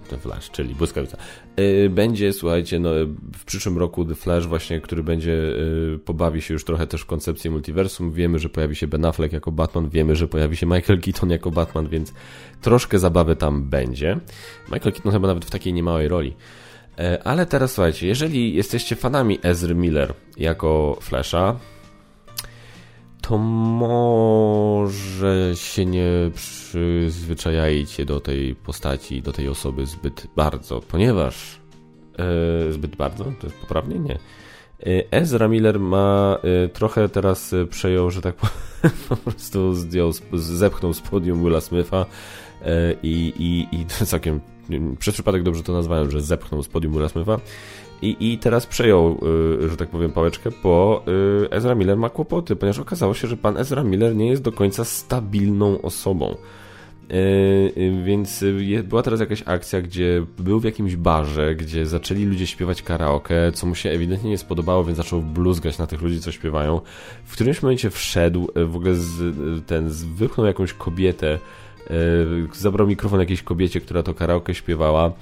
The 0.08 0.18
Flash, 0.18 0.50
czyli 0.50 0.74
błyskawica. 0.74 1.16
Y, 1.60 1.90
będzie, 1.90 2.32
słuchajcie, 2.32 2.78
no, 2.78 2.90
w 3.38 3.44
przyszłym 3.44 3.78
roku 3.78 4.04
The 4.04 4.14
Flash 4.14 4.46
właśnie, 4.46 4.80
który 4.80 5.02
będzie, 5.02 5.32
y, 5.32 5.98
pobawi 6.04 6.42
się 6.42 6.54
już 6.54 6.64
trochę 6.64 6.86
też 6.86 7.00
w 7.00 7.06
koncepcję 7.06 7.50
multiversum. 7.50 8.12
Wiemy, 8.12 8.38
że 8.38 8.48
pojawi 8.48 8.76
się 8.76 8.86
Ben 8.86 9.04
Affleck 9.04 9.32
jako 9.32 9.52
Batman, 9.52 9.88
wiemy, 9.88 10.16
że 10.16 10.28
pojawi 10.28 10.56
się 10.56 10.66
Michael 10.66 11.00
Keaton 11.00 11.30
jako 11.30 11.50
Batman, 11.50 11.88
więc 11.88 12.12
troszkę 12.60 12.98
zabawy 12.98 13.36
tam 13.36 13.62
będzie. 13.62 14.18
Michael 14.72 14.92
Keaton 14.92 15.12
chyba 15.12 15.28
nawet 15.28 15.44
w 15.44 15.50
takiej 15.50 15.72
niemałej 15.72 16.08
roli. 16.08 16.34
E, 16.98 17.22
ale 17.24 17.46
teraz 17.46 17.72
słuchajcie, 17.72 18.06
jeżeli 18.06 18.54
jesteście 18.54 18.96
fanami 18.96 19.38
Ezry 19.42 19.74
Miller 19.74 20.14
jako 20.36 20.98
Flasha, 21.00 21.56
to 23.22 23.38
może 23.38 25.52
się 25.54 25.86
nie 25.86 26.10
przyzwyczajajcie 26.34 28.04
do 28.04 28.20
tej 28.20 28.54
postaci, 28.54 29.22
do 29.22 29.32
tej 29.32 29.48
osoby 29.48 29.86
zbyt 29.86 30.26
bardzo, 30.36 30.80
ponieważ 30.80 31.60
e, 32.18 32.72
zbyt 32.72 32.96
bardzo, 32.96 33.24
to 33.24 33.46
jest 33.46 33.58
poprawnie? 33.58 33.98
Nie. 33.98 34.18
E, 34.86 35.04
Ezra 35.10 35.48
Miller 35.48 35.80
ma 35.80 36.38
e, 36.42 36.68
trochę 36.68 37.08
teraz 37.08 37.52
e, 37.52 37.66
przejął, 37.66 38.10
że 38.10 38.22
tak 38.22 38.34
powiem, 38.82 38.96
po 39.08 39.16
prostu 39.16 39.74
zdjął, 39.74 40.12
zepchnął 40.32 40.92
z 40.92 41.00
podium 41.00 41.44
Willa 41.44 41.60
Smitha 41.60 42.06
i, 43.02 43.32
i, 43.38 43.76
i 43.76 43.86
całkiem 44.06 44.40
przez 44.98 45.14
przypadek 45.14 45.42
dobrze 45.42 45.62
to 45.62 45.72
nazwałem, 45.72 46.10
że 46.10 46.20
zepchnął 46.20 46.62
z 46.62 46.68
podium 46.68 46.92
Willa 46.92 47.08
Smitha 47.08 47.40
i, 48.02 48.32
I 48.32 48.38
teraz 48.38 48.66
przejął, 48.66 49.18
y, 49.64 49.68
że 49.68 49.76
tak 49.76 49.88
powiem, 49.88 50.12
pałeczkę, 50.12 50.50
bo 50.62 51.04
y, 51.44 51.50
Ezra 51.50 51.74
Miller 51.74 51.96
ma 51.96 52.10
kłopoty, 52.10 52.56
ponieważ 52.56 52.78
okazało 52.78 53.14
się, 53.14 53.28
że 53.28 53.36
pan 53.36 53.56
Ezra 53.56 53.84
Miller 53.84 54.16
nie 54.16 54.28
jest 54.28 54.42
do 54.42 54.52
końca 54.52 54.84
stabilną 54.84 55.82
osobą. 55.82 56.36
Y, 57.10 58.02
więc 58.04 58.44
była 58.84 59.02
teraz 59.02 59.20
jakaś 59.20 59.42
akcja, 59.46 59.82
gdzie 59.82 60.26
był 60.38 60.60
w 60.60 60.64
jakimś 60.64 60.96
barze, 60.96 61.54
gdzie 61.54 61.86
zaczęli 61.86 62.24
ludzie 62.24 62.46
śpiewać 62.46 62.82
karaoke, 62.82 63.52
co 63.52 63.66
mu 63.66 63.74
się 63.74 63.90
ewidentnie 63.90 64.30
nie 64.30 64.38
spodobało, 64.38 64.84
więc 64.84 64.96
zaczął 64.96 65.22
bluzgać 65.22 65.78
na 65.78 65.86
tych 65.86 66.02
ludzi, 66.02 66.20
co 66.20 66.32
śpiewają. 66.32 66.80
W 67.24 67.32
którymś 67.32 67.62
momencie 67.62 67.90
wszedł, 67.90 68.48
w 68.66 68.76
ogóle 68.76 68.94
z, 68.94 69.34
ten, 69.66 69.88
wypchnął 69.88 70.46
jakąś 70.46 70.72
kobietę, 70.72 71.38
zabrał 72.52 72.86
mikrofon 72.86 73.20
jakiejś 73.20 73.42
kobiecie, 73.42 73.80
która 73.80 74.02
to 74.02 74.14
karaoke 74.14 74.54
śpiewała. 74.54 75.12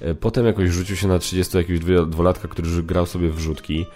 E, 0.00 0.14
potem 0.14 0.46
jakoś 0.46 0.70
rzucił 0.70 0.96
się 0.96 1.08
na 1.08 1.18
30 1.18 1.56
jakiegoś 1.56 2.06
dwulatka, 2.06 2.48
który 2.48 2.82
grał 2.82 3.06
sobie 3.06 3.30
w 3.30 3.38
rzutki. 3.38 3.86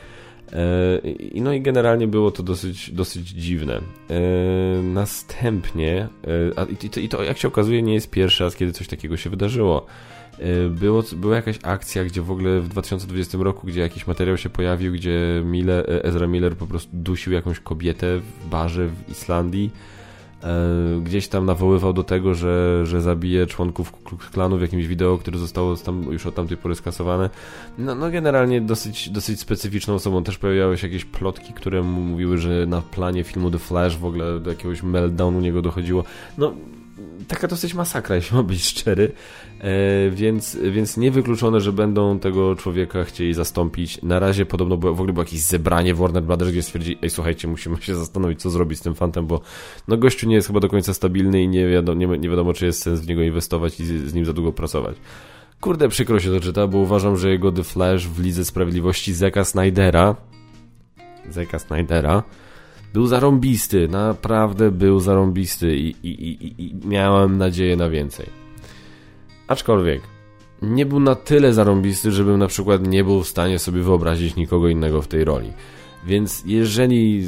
E, 0.52 1.00
no 1.34 1.52
i 1.52 1.60
generalnie 1.60 2.08
było 2.08 2.30
to 2.30 2.42
dosyć, 2.42 2.90
dosyć 2.90 3.28
dziwne. 3.28 3.80
E, 4.10 4.20
następnie, 4.82 6.08
i 7.00 7.08
to, 7.08 7.22
i 7.22 7.26
jak 7.26 7.38
się 7.38 7.48
okazuje 7.48 7.82
nie 7.82 7.94
jest 7.94 8.10
pierwszy 8.10 8.44
raz, 8.44 8.56
kiedy 8.56 8.72
coś 8.72 8.88
takiego 8.88 9.16
się 9.16 9.30
wydarzyło. 9.30 9.86
Było, 10.70 11.02
była 11.16 11.36
jakaś 11.36 11.58
akcja, 11.62 12.04
gdzie 12.04 12.22
w 12.22 12.30
ogóle 12.30 12.60
w 12.60 12.68
2020 12.68 13.38
roku, 13.40 13.66
gdzie 13.66 13.80
jakiś 13.80 14.06
materiał 14.06 14.36
się 14.38 14.50
pojawił, 14.50 14.92
gdzie 14.92 15.42
Miller, 15.44 16.00
Ezra 16.02 16.26
Miller 16.26 16.56
po 16.56 16.66
prostu 16.66 16.90
dusił 16.92 17.32
jakąś 17.32 17.60
kobietę 17.60 18.18
w 18.18 18.48
barze 18.48 18.88
w 18.88 19.10
Islandii 19.10 19.70
E, 19.70 20.03
gdzieś 21.02 21.28
tam 21.28 21.46
nawoływał 21.46 21.92
do 21.92 22.04
tego, 22.04 22.34
że, 22.34 22.86
że 22.86 23.00
zabije 23.00 23.46
członków 23.46 23.92
klanu 24.32 24.58
w 24.58 24.60
jakimś 24.60 24.86
wideo, 24.86 25.18
które 25.18 25.38
zostało 25.38 25.76
tam 25.76 26.02
już 26.02 26.26
od 26.26 26.34
tamtej 26.34 26.56
pory 26.56 26.74
skasowane. 26.74 27.30
No, 27.78 27.94
no 27.94 28.10
generalnie 28.10 28.60
dosyć, 28.60 29.10
dosyć 29.10 29.40
specyficzną 29.40 29.94
osobą. 29.94 30.24
Też 30.24 30.38
pojawiały 30.38 30.78
się 30.78 30.86
jakieś 30.86 31.04
plotki, 31.04 31.52
które 31.52 31.82
mówiły, 31.82 32.38
że 32.38 32.66
na 32.66 32.82
planie 32.82 33.24
filmu 33.24 33.50
The 33.50 33.58
Flash 33.58 33.96
w 33.96 34.04
ogóle 34.04 34.40
do 34.40 34.50
jakiegoś 34.50 34.82
meltdownu 34.82 35.40
niego 35.40 35.62
dochodziło. 35.62 36.04
No 36.38 36.54
taka 37.28 37.48
dosyć 37.48 37.74
masakra, 37.74 38.16
jeśli 38.16 38.36
mam 38.36 38.46
być 38.46 38.64
szczery, 38.64 39.04
e, 39.04 39.12
więc, 40.10 40.58
więc 40.70 40.96
niewykluczone, 40.96 41.60
że 41.60 41.72
będą 41.72 42.18
tego 42.18 42.56
człowieka 42.56 43.04
chcieli 43.04 43.34
zastąpić. 43.34 44.02
Na 44.02 44.18
razie 44.18 44.46
podobno 44.46 44.76
było, 44.76 44.94
w 44.94 45.00
ogóle 45.00 45.12
było 45.12 45.24
jakieś 45.24 45.40
zebranie 45.40 45.94
Warner 45.94 46.22
Brothers, 46.22 46.50
gdzie 46.50 46.62
stwierdzili, 46.62 46.98
ej 47.02 47.10
słuchajcie, 47.10 47.48
musimy 47.48 47.76
się 47.76 47.94
zastanowić, 47.94 48.40
co 48.40 48.50
zrobić 48.50 48.78
z 48.78 48.82
tym 48.82 48.94
fantem, 48.94 49.26
bo 49.26 49.40
no 49.88 49.96
gościu 49.96 50.28
nie 50.28 50.34
jest 50.34 50.46
chyba 50.46 50.60
do 50.60 50.68
końca 50.68 50.94
stabilny 50.94 51.42
i 51.42 51.48
nie 51.48 51.68
wiadomo, 51.68 52.00
nie, 52.00 52.06
nie 52.18 52.28
wiadomo 52.28 52.52
czy 52.52 52.66
jest 52.66 52.82
sens 52.82 53.00
w 53.00 53.08
niego 53.08 53.22
inwestować 53.22 53.80
i 53.80 53.84
z, 53.86 53.90
z 53.90 54.14
nim 54.14 54.24
za 54.24 54.32
długo 54.32 54.52
pracować. 54.52 54.96
Kurde, 55.60 55.88
przykro 55.88 56.20
się 56.20 56.30
to 56.30 56.40
czyta, 56.40 56.66
bo 56.66 56.78
uważam, 56.78 57.16
że 57.16 57.30
jego 57.30 57.52
The 57.52 57.64
Flash 57.64 58.08
w 58.08 58.22
Lidze 58.22 58.44
Sprawiedliwości 58.44 59.14
Zeka 59.14 59.44
Snydera 59.44 60.16
Zeka 61.30 61.58
Snydera 61.58 62.22
był 62.92 63.06
zarąbisty, 63.06 63.88
naprawdę 63.88 64.70
był 64.70 65.00
zarąbisty 65.00 65.76
i, 65.76 65.88
i, 66.02 66.08
i, 66.08 66.62
i 66.62 66.86
miałem 66.86 67.38
nadzieję 67.38 67.76
na 67.76 67.90
więcej. 67.90 68.43
Aczkolwiek 69.48 70.02
nie 70.62 70.86
był 70.86 71.00
na 71.00 71.14
tyle 71.14 71.52
zarąbisty, 71.52 72.12
żebym 72.12 72.38
na 72.38 72.46
przykład 72.46 72.86
nie 72.86 73.04
był 73.04 73.22
w 73.22 73.28
stanie 73.28 73.58
sobie 73.58 73.82
wyobrazić 73.82 74.36
nikogo 74.36 74.68
innego 74.68 75.02
w 75.02 75.08
tej 75.08 75.24
roli. 75.24 75.52
Więc 76.06 76.42
jeżeli 76.46 77.24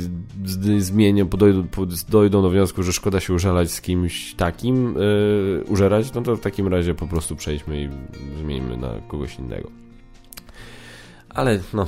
zmienią, 0.79 1.29
dojdą, 1.29 1.67
dojdą 2.09 2.43
do 2.43 2.51
wniosku, 2.51 2.83
że 2.83 2.93
szkoda 2.93 3.21
się 3.21 3.33
użalać 3.35 3.71
z 3.71 3.81
kimś 3.81 4.35
takim, 4.35 4.95
yy, 4.95 5.65
użerać, 5.69 6.15
no 6.15 6.23
to 6.23 6.37
w 6.37 6.41
takim 6.41 6.69
razie 6.69 6.95
po 6.95 7.07
prostu 7.07 7.37
przejdźmy 7.37 7.83
i 7.83 7.89
zmieńmy 8.39 8.77
na 8.77 8.91
kogoś 9.09 9.39
innego. 9.39 9.71
Ale 11.29 11.61
no, 11.75 11.87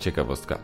ciekawostka. 0.00 0.58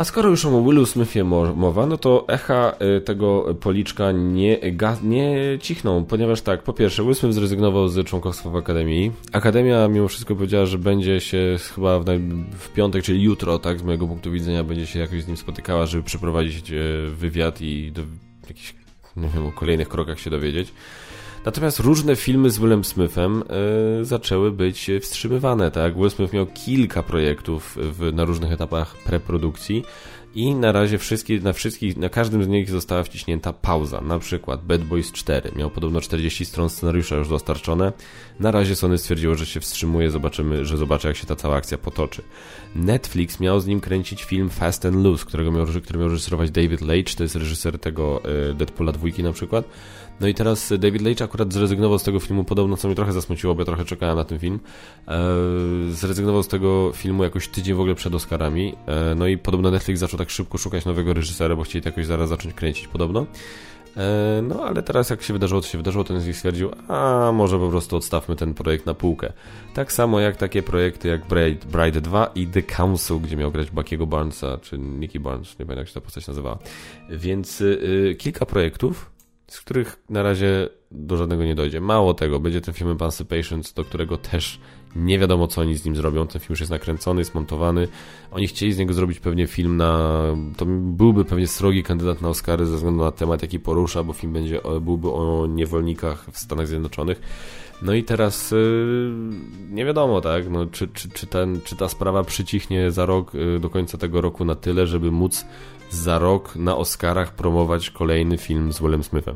A 0.00 0.04
skoro 0.04 0.28
już 0.30 0.44
o 0.44 0.62
Willu 0.62 0.86
Smithie 0.86 1.24
mowa, 1.24 1.86
no 1.86 1.98
to 1.98 2.24
echa 2.28 2.72
y, 2.98 3.00
tego 3.00 3.54
policzka 3.60 4.12
nie, 4.12 4.58
nie 5.02 5.58
cichną, 5.60 6.04
ponieważ 6.04 6.42
tak, 6.42 6.62
po 6.62 6.72
pierwsze, 6.72 7.02
Will 7.02 7.14
Smith 7.14 7.34
zrezygnował 7.34 7.88
z 7.88 8.06
członkostwa 8.06 8.50
w 8.50 8.56
Akademii. 8.56 9.12
Akademia 9.32 9.88
mimo 9.88 10.08
wszystko 10.08 10.34
powiedziała, 10.34 10.66
że 10.66 10.78
będzie 10.78 11.20
się 11.20 11.56
chyba 11.74 12.00
w, 12.00 12.04
w 12.58 12.68
piątek, 12.72 13.04
czyli 13.04 13.22
jutro, 13.22 13.58
tak, 13.58 13.78
z 13.78 13.82
mojego 13.82 14.06
punktu 14.06 14.30
widzenia, 14.30 14.64
będzie 14.64 14.86
się 14.86 14.98
jakoś 14.98 15.22
z 15.22 15.28
nim 15.28 15.36
spotykała, 15.36 15.86
żeby 15.86 16.02
przeprowadzić 16.02 16.70
y, 16.70 17.10
wywiad 17.10 17.60
i 17.60 17.92
do 17.92 18.02
jakichś, 18.48 18.74
nie 19.16 19.28
wiem, 19.28 19.46
o 19.46 19.52
kolejnych 19.52 19.88
krokach 19.88 20.20
się 20.20 20.30
dowiedzieć. 20.30 20.72
Natomiast 21.44 21.80
różne 21.80 22.16
filmy 22.16 22.50
z 22.50 22.58
Willem 22.58 22.84
Smithem 22.84 23.42
y, 24.00 24.04
zaczęły 24.04 24.52
być 24.52 24.90
wstrzymywane, 25.00 25.70
tak? 25.70 25.96
Will 25.96 26.10
Smith 26.10 26.32
miał 26.32 26.46
kilka 26.46 27.02
projektów 27.02 27.78
w, 27.80 28.12
na 28.12 28.24
różnych 28.24 28.52
etapach 28.52 28.96
preprodukcji 28.96 29.84
i 30.34 30.54
na 30.54 30.72
razie 30.72 30.98
wszystkie, 30.98 31.40
na 31.40 31.52
wszystkich, 31.52 31.96
na 31.96 32.08
każdym 32.08 32.44
z 32.44 32.48
nich 32.48 32.70
została 32.70 33.02
wciśnięta 33.02 33.52
pauza. 33.52 34.00
Na 34.00 34.18
przykład 34.18 34.64
Bad 34.64 34.84
Boys 34.84 35.12
4 35.12 35.52
miał 35.56 35.70
podobno 35.70 36.00
40 36.00 36.44
stron 36.44 36.70
scenariusza 36.70 37.16
już 37.16 37.28
dostarczone. 37.28 37.92
Na 38.40 38.50
razie 38.50 38.76
Sony 38.76 38.98
stwierdziło, 38.98 39.34
że 39.34 39.46
się 39.46 39.60
wstrzymuje, 39.60 40.10
zobaczymy, 40.10 40.64
że 40.64 40.76
zobaczy 40.76 41.08
jak 41.08 41.16
się 41.16 41.26
ta 41.26 41.36
cała 41.36 41.56
akcja 41.56 41.78
potoczy. 41.78 42.22
Netflix 42.74 43.40
miał 43.40 43.60
z 43.60 43.66
nim 43.66 43.80
kręcić 43.80 44.24
film 44.24 44.50
Fast 44.50 44.86
and 44.86 44.96
Loose, 44.96 45.24
którego 45.24 45.52
miał, 45.52 45.66
który 45.66 45.98
miał 45.98 46.08
reżyserować 46.08 46.50
David 46.50 46.80
Leitch, 46.80 47.14
to 47.14 47.22
jest 47.22 47.36
reżyser 47.36 47.78
tego 47.78 48.20
e, 48.50 48.54
Deadpoola 48.54 48.92
dwójki 48.92 49.22
na 49.22 49.32
przykład. 49.32 49.64
No 50.20 50.28
i 50.28 50.34
teraz 50.34 50.72
David 50.78 51.02
Leitch 51.02 51.22
akurat 51.22 51.52
zrezygnował 51.52 51.98
z 51.98 52.02
tego 52.02 52.20
filmu 52.20 52.44
podobno, 52.44 52.76
co 52.76 52.88
mnie 52.88 52.94
trochę 52.94 53.12
zasmuciło, 53.12 53.54
bo 53.54 53.60
ja 53.60 53.66
trochę 53.66 53.84
czekałem 53.84 54.16
na 54.16 54.24
ten 54.24 54.38
film. 54.38 54.60
E, 55.08 55.20
zrezygnował 55.90 56.42
z 56.42 56.48
tego 56.48 56.92
filmu 56.94 57.24
jakoś 57.24 57.48
tydzień 57.48 57.74
w 57.74 57.80
ogóle 57.80 57.94
przed 57.94 58.14
Oscarami. 58.14 58.74
E, 58.86 59.14
no 59.14 59.26
i 59.26 59.38
podobno 59.38 59.70
Netflix 59.70 60.00
zaczął 60.00 60.18
tak 60.18 60.30
szybko 60.30 60.58
szukać 60.58 60.84
nowego 60.84 61.14
reżysera, 61.14 61.56
bo 61.56 61.62
chcieli 61.62 61.82
to 61.82 61.88
jakoś 61.88 62.06
zaraz 62.06 62.28
zacząć 62.28 62.54
kręcić 62.54 62.88
podobno. 62.88 63.26
E, 63.96 64.42
no, 64.42 64.64
ale 64.64 64.82
teraz 64.82 65.10
jak 65.10 65.22
się 65.22 65.32
wydarzyło, 65.32 65.60
co 65.60 65.68
się 65.68 65.78
wydarzyło, 65.78 66.04
ten 66.04 66.20
z 66.20 66.36
stwierdził, 66.36 66.70
a 66.88 67.30
może 67.34 67.58
po 67.58 67.68
prostu 67.68 67.96
odstawmy 67.96 68.36
ten 68.36 68.54
projekt 68.54 68.86
na 68.86 68.94
półkę. 68.94 69.32
Tak 69.74 69.92
samo 69.92 70.20
jak 70.20 70.36
takie 70.36 70.62
projekty 70.62 71.08
jak 71.08 71.26
Bride, 71.26 71.66
Bride 71.66 72.00
2 72.00 72.26
i 72.34 72.46
The 72.46 72.62
Council, 72.62 73.18
gdzie 73.20 73.36
miał 73.36 73.52
grać 73.52 73.70
Buckiego 73.70 74.06
Barnesa, 74.06 74.58
czy 74.62 74.78
Nicky 74.78 75.20
Barnes, 75.20 75.58
nie 75.58 75.66
pamiętam 75.66 75.78
jak 75.78 75.88
się 75.88 75.94
ta 75.94 76.00
postać 76.00 76.26
nazywała. 76.26 76.58
Więc 77.10 77.60
y, 77.60 78.16
kilka 78.18 78.46
projektów, 78.46 79.10
z 79.50 79.60
których 79.60 80.02
na 80.10 80.22
razie 80.22 80.68
do 80.90 81.16
żadnego 81.16 81.44
nie 81.44 81.54
dojdzie. 81.54 81.80
Mało 81.80 82.14
tego, 82.14 82.40
będzie 82.40 82.60
ten 82.60 82.74
film 82.74 82.90
Emancipation, 82.90 83.62
do 83.76 83.84
którego 83.84 84.16
też 84.16 84.60
nie 84.96 85.18
wiadomo, 85.18 85.46
co 85.46 85.60
oni 85.60 85.74
z 85.74 85.84
nim 85.84 85.96
zrobią. 85.96 86.26
Ten 86.26 86.40
film 86.40 86.50
już 86.50 86.60
jest 86.60 86.70
nakręcony, 86.70 87.20
jest 87.20 87.34
montowany. 87.34 87.88
Oni 88.30 88.46
chcieli 88.46 88.72
z 88.72 88.78
niego 88.78 88.94
zrobić 88.94 89.20
pewnie 89.20 89.46
film 89.46 89.76
na... 89.76 90.22
To 90.56 90.66
byłby 90.66 91.24
pewnie 91.24 91.46
srogi 91.46 91.82
kandydat 91.82 92.22
na 92.22 92.28
Oscary 92.28 92.66
ze 92.66 92.76
względu 92.76 93.04
na 93.04 93.10
temat, 93.12 93.42
jaki 93.42 93.60
porusza, 93.60 94.02
bo 94.02 94.12
film 94.12 94.32
będzie, 94.32 94.60
byłby 94.80 95.08
o 95.08 95.46
niewolnikach 95.46 96.26
w 96.32 96.38
Stanach 96.38 96.66
Zjednoczonych. 96.66 97.20
No 97.82 97.94
i 97.94 98.04
teraz 98.04 98.50
yy, 98.50 99.12
nie 99.70 99.84
wiadomo, 99.84 100.20
tak, 100.20 100.50
no, 100.50 100.66
czy, 100.66 100.88
czy, 100.88 101.08
czy, 101.08 101.26
ten, 101.26 101.60
czy 101.64 101.76
ta 101.76 101.88
sprawa 101.88 102.24
przycichnie 102.24 102.90
za 102.90 103.06
rok, 103.06 103.34
yy, 103.34 103.60
do 103.60 103.70
końca 103.70 103.98
tego 103.98 104.20
roku 104.20 104.44
na 104.44 104.54
tyle, 104.54 104.86
żeby 104.86 105.10
móc 105.10 105.46
za 105.90 106.18
rok 106.18 106.56
na 106.56 106.76
Oscarach 106.76 107.34
promować 107.34 107.90
kolejny 107.90 108.38
film 108.38 108.72
z 108.72 108.80
Willem 108.80 109.04
Smithem. 109.04 109.34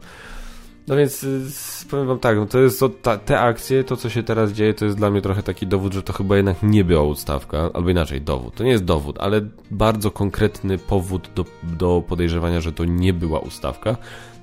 No 0.88 0.96
więc 0.96 1.24
y, 1.24 1.88
powiem 1.90 2.06
wam 2.06 2.18
tak, 2.18 2.36
no 2.36 2.46
to 2.46 2.58
jest 2.58 2.80
to, 2.80 2.88
ta, 2.88 3.18
te 3.18 3.40
akcje, 3.40 3.84
to 3.84 3.96
co 3.96 4.10
się 4.10 4.22
teraz 4.22 4.52
dzieje, 4.52 4.74
to 4.74 4.84
jest 4.84 4.96
dla 4.96 5.10
mnie 5.10 5.22
trochę 5.22 5.42
taki 5.42 5.66
dowód, 5.66 5.92
że 5.92 6.02
to 6.02 6.12
chyba 6.12 6.36
jednak 6.36 6.62
nie 6.62 6.84
była 6.84 7.02
ustawka, 7.02 7.70
albo 7.74 7.90
inaczej 7.90 8.20
dowód. 8.20 8.54
To 8.54 8.64
nie 8.64 8.70
jest 8.70 8.84
dowód, 8.84 9.16
ale 9.20 9.40
bardzo 9.70 10.10
konkretny 10.10 10.78
powód 10.78 11.30
do, 11.34 11.44
do 11.62 12.02
podejrzewania, 12.08 12.60
że 12.60 12.72
to 12.72 12.84
nie 12.84 13.12
była 13.12 13.38
ustawka. 13.38 13.96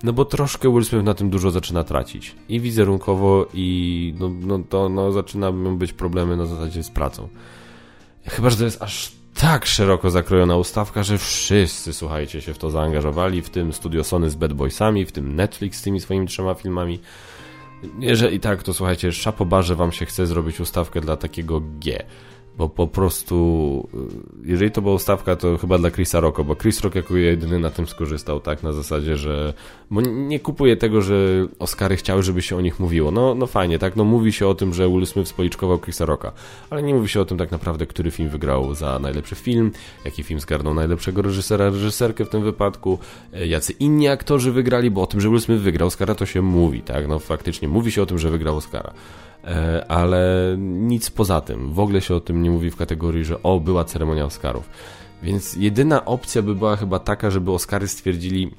No 0.03 0.13
bo 0.13 0.25
troszkę 0.25 0.73
Will 0.73 0.85
Smith 0.85 1.05
na 1.05 1.13
tym 1.13 1.29
dużo 1.29 1.51
zaczyna 1.51 1.83
tracić. 1.83 2.35
I 2.49 2.59
wizerunkowo, 2.59 3.47
i 3.53 4.13
no, 4.19 4.31
no 4.41 4.59
to 4.69 4.89
no, 4.89 5.11
zaczynają 5.11 5.77
być 5.77 5.93
problemy 5.93 6.37
na 6.37 6.45
zasadzie 6.45 6.83
z 6.83 6.89
pracą. 6.89 7.27
Chyba, 8.25 8.49
że 8.49 8.57
to 8.57 8.63
jest 8.63 8.81
aż 8.81 9.20
tak 9.41 9.65
szeroko 9.65 10.09
zakrojona 10.09 10.57
ustawka, 10.57 11.03
że 11.03 11.17
wszyscy, 11.17 11.93
słuchajcie, 11.93 12.41
się 12.41 12.53
w 12.53 12.57
to 12.57 12.69
zaangażowali, 12.69 13.41
w 13.41 13.49
tym 13.49 13.73
Studio 13.73 14.03
Sony 14.03 14.29
z 14.29 14.35
Bad 14.35 14.53
Boysami, 14.53 15.05
w 15.05 15.11
tym 15.11 15.35
Netflix 15.35 15.79
z 15.79 15.81
tymi 15.81 15.99
swoimi 15.99 16.27
trzema 16.27 16.53
filmami. 16.53 16.99
Jeżeli 17.99 18.39
tak, 18.39 18.63
to 18.63 18.73
słuchajcie, 18.73 19.11
szapobarze 19.11 19.75
wam 19.75 19.91
się 19.91 20.05
chce 20.05 20.27
zrobić 20.27 20.59
ustawkę 20.59 21.01
dla 21.01 21.17
takiego 21.17 21.61
G 21.79 22.03
bo 22.57 22.69
po 22.69 22.87
prostu, 22.87 23.87
y, 24.43 24.47
jeżeli 24.49 24.71
to 24.71 24.81
była 24.81 24.93
ustawka, 24.93 25.35
to 25.35 25.57
chyba 25.57 25.77
dla 25.77 25.91
Chrisa 25.91 26.19
Rocka, 26.19 26.43
bo 26.43 26.55
Chris 26.55 26.81
Rock 26.81 26.95
jako 26.95 27.17
jedyny 27.17 27.59
na 27.59 27.69
tym 27.69 27.87
skorzystał, 27.87 28.39
tak, 28.39 28.63
na 28.63 28.71
zasadzie, 28.71 29.17
że, 29.17 29.53
bo 29.91 30.01
nie 30.01 30.39
kupuje 30.39 30.77
tego, 30.77 31.01
że 31.01 31.15
Oscary 31.59 31.95
chciały, 31.95 32.23
żeby 32.23 32.41
się 32.41 32.57
o 32.57 32.61
nich 32.61 32.79
mówiło. 32.79 33.11
No, 33.11 33.35
no 33.35 33.47
fajnie, 33.47 33.79
tak, 33.79 33.95
no 33.95 34.03
mówi 34.03 34.33
się 34.33 34.47
o 34.47 34.55
tym, 34.55 34.73
że 34.73 34.89
Will 34.89 35.05
Smith 35.05 35.29
spoliczkował 35.29 35.79
Chrisa 35.79 36.05
Rocka, 36.05 36.31
ale 36.69 36.83
nie 36.83 36.93
mówi 36.93 37.09
się 37.09 37.21
o 37.21 37.25
tym 37.25 37.37
tak 37.37 37.51
naprawdę, 37.51 37.85
który 37.85 38.11
film 38.11 38.29
wygrał 38.29 38.75
za 38.75 38.99
najlepszy 38.99 39.35
film, 39.35 39.71
jaki 40.05 40.23
film 40.23 40.39
zgarnął 40.39 40.73
najlepszego 40.73 41.21
reżysera, 41.21 41.65
reżyserkę 41.65 42.25
w 42.25 42.29
tym 42.29 42.43
wypadku, 42.43 42.99
e, 43.33 43.47
jacy 43.47 43.73
inni 43.73 44.07
aktorzy 44.07 44.51
wygrali, 44.51 44.91
bo 44.91 45.01
o 45.01 45.07
tym, 45.07 45.21
że 45.21 45.29
Will 45.29 45.41
Smith 45.41 45.61
wygrał 45.61 45.87
Oscara, 45.87 46.15
to 46.15 46.25
się 46.25 46.41
mówi, 46.41 46.81
tak, 46.81 47.07
no 47.07 47.19
faktycznie 47.19 47.67
mówi 47.67 47.91
się 47.91 48.01
o 48.01 48.05
tym, 48.05 48.19
że 48.19 48.31
wygrał 48.31 48.57
Oscara. 48.57 48.93
E, 49.43 49.85
ale 49.91 50.55
nic 50.59 51.09
poza 51.09 51.41
tym. 51.41 51.73
W 51.73 51.79
ogóle 51.79 52.01
się 52.01 52.15
o 52.15 52.19
tym 52.19 52.43
nie 52.43 52.51
mówi 52.51 52.71
w 52.71 52.75
kategorii, 52.75 53.25
że 53.25 53.43
o, 53.43 53.59
była 53.59 53.83
ceremonia 53.83 54.25
Oscarów. 54.25 54.69
Więc 55.23 55.55
jedyna 55.55 56.05
opcja 56.05 56.41
by 56.41 56.55
była 56.55 56.75
chyba 56.75 56.99
taka, 56.99 57.31
żeby 57.31 57.51
Oscary 57.51 57.87
stwierdzili, 57.87 58.51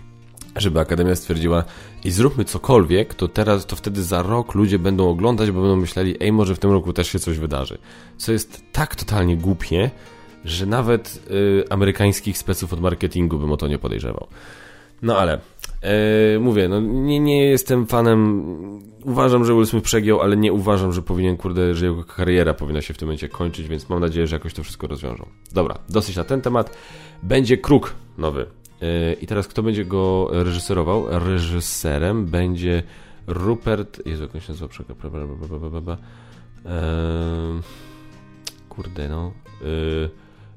żeby 0.56 0.80
Akademia 0.80 1.16
stwierdziła 1.16 1.64
i 2.04 2.10
zróbmy 2.10 2.44
cokolwiek, 2.44 3.14
to 3.14 3.28
teraz, 3.28 3.66
to 3.66 3.76
wtedy 3.76 4.02
za 4.02 4.22
rok 4.22 4.54
ludzie 4.54 4.78
będą 4.78 5.10
oglądać, 5.10 5.50
bo 5.50 5.60
będą 5.60 5.76
myśleli, 5.76 6.16
ej, 6.20 6.32
może 6.32 6.54
w 6.54 6.58
tym 6.58 6.70
roku 6.70 6.92
też 6.92 7.08
się 7.08 7.18
coś 7.18 7.38
wydarzy. 7.38 7.78
Co 8.16 8.32
jest 8.32 8.62
tak 8.72 8.96
totalnie 8.96 9.36
głupie, 9.36 9.90
że 10.44 10.66
nawet 10.66 11.22
y, 11.30 11.64
amerykańskich 11.70 12.38
speców 12.38 12.72
od 12.72 12.80
marketingu 12.80 13.38
bym 13.38 13.52
o 13.52 13.56
to 13.56 13.68
nie 13.68 13.78
podejrzewał. 13.78 14.26
No 15.02 15.18
ale 15.18 15.40
e, 15.82 16.38
mówię, 16.38 16.68
no 16.68 16.80
nie, 16.80 17.20
nie 17.20 17.44
jestem 17.44 17.86
fanem. 17.86 18.42
Uważam, 19.04 19.44
że 19.44 19.54
Will 19.54 19.66
Smith 19.66 19.84
przegiął, 19.84 20.20
ale 20.20 20.36
nie 20.36 20.52
uważam, 20.52 20.92
że 20.92 21.02
powinien, 21.02 21.36
kurde, 21.36 21.74
że 21.74 21.86
jego 21.86 22.04
kariera 22.04 22.54
powinna 22.54 22.82
się 22.82 22.94
w 22.94 22.98
tym 22.98 23.08
momencie 23.08 23.28
kończyć, 23.28 23.68
więc 23.68 23.88
mam 23.88 24.00
nadzieję, 24.00 24.26
że 24.26 24.36
jakoś 24.36 24.54
to 24.54 24.62
wszystko 24.62 24.86
rozwiążą. 24.86 25.28
Dobra, 25.52 25.78
dosyć 25.88 26.16
na 26.16 26.24
ten 26.24 26.40
temat. 26.40 26.76
Będzie 27.22 27.56
Kruk 27.56 27.94
nowy. 28.18 28.46
E, 28.82 29.12
I 29.12 29.26
teraz 29.26 29.48
kto 29.48 29.62
będzie 29.62 29.84
go 29.84 30.28
reżyserował? 30.30 31.06
Reżyserem 31.10 32.26
będzie 32.26 32.82
Rupert. 33.26 34.06
Jezu, 34.06 34.22
jak 34.22 34.34
on 34.34 34.40
się 34.40 34.52
nazywa? 34.52 35.96
Eee, 36.64 37.60
kurde, 38.68 39.08
no. 39.08 39.32
Eee, 39.62 40.08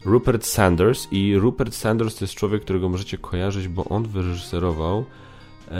Rupert 0.05 0.45
Sanders 0.45 1.07
i 1.11 1.35
Rupert 1.37 1.75
Sanders 1.75 2.15
to 2.15 2.25
jest 2.25 2.35
człowiek, 2.35 2.61
którego 2.61 2.89
możecie 2.89 3.17
kojarzyć, 3.17 3.67
bo 3.67 3.85
on 3.85 4.07
wyreżyserował 4.07 5.05
e, 5.71 5.75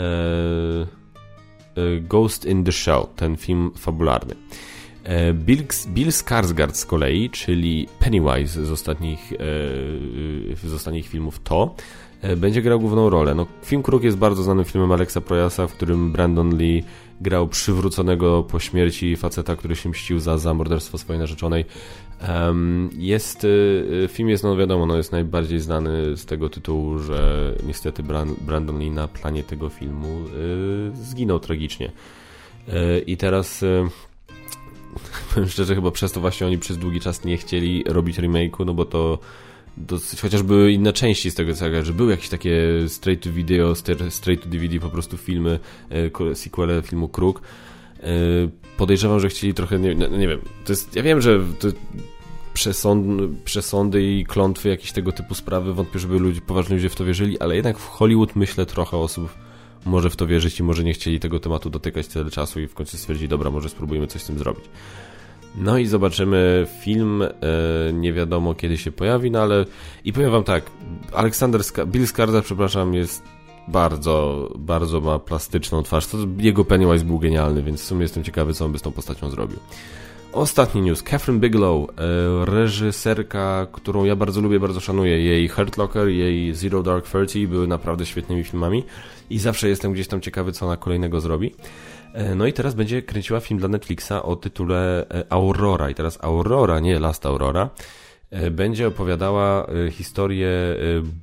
e, 1.76 2.00
Ghost 2.00 2.44
in 2.44 2.64
the 2.64 2.72
Shell, 2.72 3.06
ten 3.16 3.36
film 3.36 3.70
fabularny. 3.76 4.34
E, 5.04 5.32
Bill, 5.32 5.62
Bill 5.88 6.08
Skarsgård 6.08 6.74
z 6.74 6.86
kolei, 6.86 7.30
czyli 7.30 7.88
Pennywise 7.98 8.66
z 8.66 8.70
ostatnich, 8.70 9.32
e, 9.32 9.36
z 10.68 10.74
ostatnich 10.74 11.08
filmów 11.08 11.40
To, 11.44 11.74
e, 12.22 12.36
będzie 12.36 12.62
grał 12.62 12.80
główną 12.80 13.10
rolę. 13.10 13.34
No, 13.34 13.46
film 13.64 13.82
Kruk 13.82 14.02
jest 14.02 14.16
bardzo 14.16 14.42
znanym 14.42 14.64
filmem 14.64 14.92
Alexa 14.92 15.20
Proyasa, 15.20 15.66
w 15.66 15.72
którym 15.72 16.12
Brandon 16.12 16.56
Lee 16.56 16.84
grał 17.20 17.48
przywróconego 17.48 18.42
po 18.42 18.60
śmierci 18.60 19.16
faceta, 19.16 19.56
który 19.56 19.76
się 19.76 19.88
mścił 19.88 20.18
za, 20.18 20.38
za 20.38 20.54
morderstwo 20.54 20.98
swojej 20.98 21.20
narzeczonej. 21.20 21.64
Um, 22.28 22.90
jest, 22.92 23.44
y, 23.44 24.08
film 24.12 24.28
jest, 24.28 24.44
no 24.44 24.56
wiadomo, 24.56 24.86
no 24.86 24.96
jest 24.96 25.12
najbardziej 25.12 25.60
znany 25.60 26.16
z 26.16 26.26
tego 26.26 26.48
tytułu, 26.48 26.98
że 26.98 27.52
niestety 27.66 28.02
Brandon 28.40 28.78
Lee 28.78 28.90
na 28.90 29.08
planie 29.08 29.42
tego 29.42 29.68
filmu 29.68 30.24
y, 30.26 30.96
zginął 30.96 31.40
tragicznie. 31.40 31.92
Y, 32.68 33.00
I 33.00 33.16
teraz 33.16 33.64
powiem 35.34 35.48
szczerze, 35.48 35.74
chyba 35.74 35.90
przez 35.90 36.12
to 36.12 36.20
właśnie 36.20 36.46
oni 36.46 36.58
przez 36.58 36.78
długi 36.78 37.00
czas 37.00 37.24
nie 37.24 37.36
chcieli 37.36 37.84
robić 37.86 38.18
remake'u, 38.18 38.66
no 38.66 38.74
bo 38.74 38.84
to 38.84 39.18
dosyć, 39.76 40.20
chociaż 40.20 40.42
były 40.42 40.72
inne 40.72 40.92
części 40.92 41.30
z 41.30 41.34
tego 41.34 41.54
co 41.54 41.84
że 41.84 41.92
były 41.92 42.10
jakieś 42.10 42.28
takie 42.28 42.62
straight 42.88 43.24
to 43.24 43.32
video, 43.32 43.74
straight 44.08 44.44
to 44.44 44.48
DVD 44.50 44.80
po 44.80 44.90
prostu 44.90 45.16
filmy, 45.16 45.58
sequele 46.34 46.82
filmu 46.82 47.08
Kruk, 47.08 47.40
podejrzewam, 48.76 49.20
że 49.20 49.28
chcieli 49.28 49.54
trochę, 49.54 49.78
nie, 49.78 49.94
nie 49.94 50.28
wiem, 50.28 50.40
to 50.64 50.72
jest, 50.72 50.96
ja 50.96 51.02
wiem, 51.02 51.20
że 51.20 51.40
to 51.58 51.68
przesąd, 52.54 53.20
przesądy 53.44 54.02
i 54.02 54.24
klątwy, 54.24 54.68
jakieś 54.68 54.92
tego 54.92 55.12
typu 55.12 55.34
sprawy, 55.34 55.74
wątpię, 55.74 55.98
żeby 55.98 56.18
ludzie, 56.18 56.40
poważni 56.40 56.76
ludzie 56.76 56.88
w 56.88 56.96
to 56.96 57.04
wierzyli, 57.04 57.40
ale 57.40 57.56
jednak 57.56 57.78
w 57.78 57.86
Hollywood 57.86 58.36
myślę 58.36 58.66
trochę 58.66 58.96
osób 58.96 59.34
może 59.84 60.10
w 60.10 60.16
to 60.16 60.26
wierzyć 60.26 60.60
i 60.60 60.62
może 60.62 60.84
nie 60.84 60.92
chcieli 60.92 61.20
tego 61.20 61.40
tematu 61.40 61.70
dotykać 61.70 62.06
tyle 62.06 62.30
czasu 62.30 62.60
i 62.60 62.66
w 62.66 62.74
końcu 62.74 62.98
stwierdzili, 62.98 63.28
dobra, 63.28 63.50
może 63.50 63.68
spróbujemy 63.68 64.06
coś 64.06 64.22
z 64.22 64.26
tym 64.26 64.38
zrobić. 64.38 64.64
No 65.56 65.78
i 65.78 65.86
zobaczymy 65.86 66.66
film, 66.80 67.22
e, 67.22 67.28
nie 67.92 68.12
wiadomo 68.12 68.54
kiedy 68.54 68.78
się 68.78 68.92
pojawi, 68.92 69.30
no 69.30 69.42
ale 69.42 69.64
i 70.04 70.12
powiem 70.12 70.30
wam 70.30 70.44
tak, 70.44 70.70
Aleksander, 71.12 71.64
Ska 71.64 71.86
Bill 71.86 72.04
Skarsgård, 72.04 72.42
przepraszam, 72.42 72.94
jest 72.94 73.22
bardzo, 73.68 74.48
bardzo 74.58 75.00
ma 75.00 75.18
plastyczną 75.18 75.82
twarz. 75.82 76.06
To 76.06 76.18
jego 76.38 76.64
Pennywise 76.64 77.04
był 77.04 77.18
genialny, 77.18 77.62
więc 77.62 77.80
w 77.80 77.84
sumie 77.84 78.02
jestem 78.02 78.24
ciekawy, 78.24 78.54
co 78.54 78.64
on 78.64 78.72
by 78.72 78.78
z 78.78 78.82
tą 78.82 78.92
postacią 78.92 79.30
zrobił. 79.30 79.58
Ostatni 80.32 80.82
news. 80.82 81.02
Catherine 81.02 81.40
Bigelow, 81.40 81.90
e, 81.90 81.94
reżyserka, 82.44 83.66
którą 83.72 84.04
ja 84.04 84.16
bardzo 84.16 84.40
lubię, 84.40 84.60
bardzo 84.60 84.80
szanuję. 84.80 85.24
Jej 85.24 85.48
Hurt 85.48 85.76
Locker, 85.76 86.08
jej 86.08 86.54
Zero 86.54 86.82
Dark 86.82 87.08
Thirty 87.10 87.48
były 87.48 87.66
naprawdę 87.66 88.06
świetnymi 88.06 88.44
filmami 88.44 88.84
i 89.30 89.38
zawsze 89.38 89.68
jestem 89.68 89.92
gdzieś 89.92 90.08
tam 90.08 90.20
ciekawy, 90.20 90.52
co 90.52 90.66
ona 90.66 90.76
kolejnego 90.76 91.20
zrobi. 91.20 91.54
E, 92.16 92.34
no 92.34 92.46
i 92.46 92.52
teraz 92.52 92.74
będzie 92.74 93.02
kręciła 93.02 93.40
film 93.40 93.58
dla 93.58 93.68
Netflixa 93.68 94.12
o 94.22 94.36
tytule 94.36 95.08
e, 95.08 95.32
Aurora. 95.32 95.90
I 95.90 95.94
teraz 95.94 96.18
Aurora, 96.24 96.80
nie 96.80 96.98
Last 96.98 97.26
Aurora, 97.26 97.70
będzie 98.50 98.88
opowiadała 98.88 99.66
historię 99.90 100.50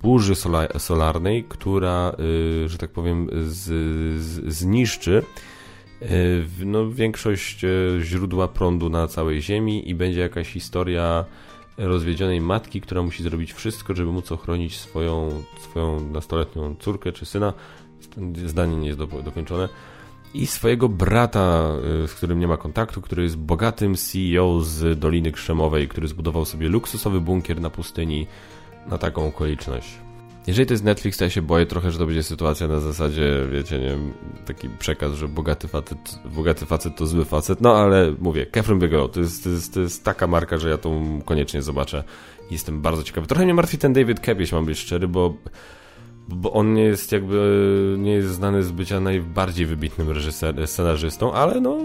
burzy 0.01 0.33
solarnej, 0.77 1.43
która, 1.49 2.15
że 2.65 2.77
tak 2.77 2.89
powiem, 2.89 3.29
z, 3.43 3.59
z, 4.21 4.53
zniszczy 4.53 5.23
no, 6.65 6.89
większość 6.89 7.65
źródła 8.01 8.47
prądu 8.47 8.89
na 8.89 9.07
całej 9.07 9.41
Ziemi 9.41 9.89
i 9.89 9.95
będzie 9.95 10.19
jakaś 10.19 10.47
historia 10.47 11.25
rozwiedzionej 11.77 12.41
matki, 12.41 12.81
która 12.81 13.01
musi 13.01 13.23
zrobić 13.23 13.53
wszystko, 13.53 13.93
żeby 13.93 14.11
móc 14.11 14.31
ochronić 14.31 14.77
swoją, 14.77 15.43
swoją 15.59 16.09
nastoletnią 16.09 16.75
córkę 16.75 17.11
czy 17.11 17.25
syna. 17.25 17.53
Zdanie 18.45 18.77
nie 18.77 18.87
jest 18.87 18.99
do, 18.99 19.07
dokończone. 19.07 19.69
I 20.33 20.47
swojego 20.47 20.89
brata, 20.89 21.71
y, 22.03 22.07
z 22.07 22.13
którym 22.13 22.39
nie 22.39 22.47
ma 22.47 22.57
kontaktu, 22.57 23.01
który 23.01 23.23
jest 23.23 23.37
bogatym 23.37 23.95
CEO 23.95 24.59
z 24.61 24.99
Doliny 24.99 25.31
Krzemowej, 25.31 25.87
który 25.87 26.07
zbudował 26.07 26.45
sobie 26.45 26.69
luksusowy 26.69 27.21
bunkier 27.21 27.61
na 27.61 27.69
pustyni 27.69 28.27
na 28.87 28.97
taką 28.97 29.27
okoliczność. 29.27 29.87
Jeżeli 30.47 30.67
to 30.67 30.73
jest 30.73 30.83
Netflix, 30.83 31.17
to 31.17 31.23
ja 31.23 31.29
się 31.29 31.41
boję 31.41 31.65
trochę, 31.65 31.91
że 31.91 31.97
to 31.99 32.05
będzie 32.05 32.23
sytuacja 32.23 32.67
na 32.67 32.79
zasadzie, 32.79 33.47
wiecie, 33.51 33.79
nie 33.79 33.97
taki 34.45 34.69
przekaz, 34.69 35.13
że 35.13 35.27
bogaty 35.27 35.67
facet, 35.67 36.19
bogaty 36.25 36.65
facet 36.65 36.95
to 36.95 37.07
zły 37.07 37.25
facet, 37.25 37.61
no 37.61 37.75
ale 37.75 38.13
mówię, 38.19 38.45
Kefrem 38.45 38.79
Bigelow, 38.79 39.11
to 39.11 39.19
jest, 39.19 39.43
to, 39.43 39.49
jest, 39.49 39.73
to 39.73 39.79
jest 39.79 40.03
taka 40.03 40.27
marka, 40.27 40.57
że 40.57 40.69
ja 40.69 40.77
to 40.77 41.01
koniecznie 41.25 41.61
zobaczę. 41.61 42.03
Jestem 42.51 42.81
bardzo 42.81 43.03
ciekawy. 43.03 43.27
Trochę 43.27 43.43
mnie 43.43 43.53
martwi 43.53 43.77
ten 43.77 43.93
David 43.93 44.19
Kep, 44.19 44.39
jeśli 44.39 44.55
mam 44.55 44.65
być 44.65 44.79
szczery, 44.79 45.07
bo 45.07 45.33
bo 46.27 46.53
on 46.53 46.73
nie 46.73 46.83
jest 46.83 47.11
jakby, 47.11 47.95
nie 47.99 48.11
jest 48.11 48.29
znany 48.29 48.63
z 48.63 48.71
bycia 48.71 48.99
najbardziej 48.99 49.65
wybitnym 49.65 50.09
reżyser, 50.09 50.67
scenarzystą, 50.67 51.33
ale 51.33 51.61
no 51.61 51.77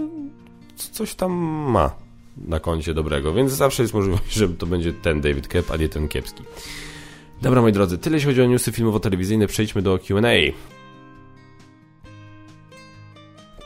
coś 0.75 1.15
tam 1.15 1.31
ma 1.71 1.95
na 2.37 2.59
koncie 2.59 2.93
dobrego, 2.93 3.33
więc 3.33 3.51
zawsze 3.51 3.83
jest 3.83 3.93
możliwość, 3.93 4.33
że 4.39 4.49
to 4.49 4.65
będzie 4.65 4.93
ten 4.93 5.21
David 5.21 5.47
Kep, 5.47 5.71
a 5.71 5.77
nie 5.77 5.89
ten 5.89 6.07
kiepski. 6.07 6.43
Dobra, 7.41 7.61
moi 7.61 7.71
drodzy, 7.71 7.97
tyle 7.97 8.15
jeśli 8.15 8.27
chodzi 8.27 8.41
o 8.41 8.45
newsy 8.45 8.71
filmowo-telewizyjne, 8.71 9.47
przejdźmy 9.47 9.81
do 9.81 9.99
Q&A. 9.99 10.51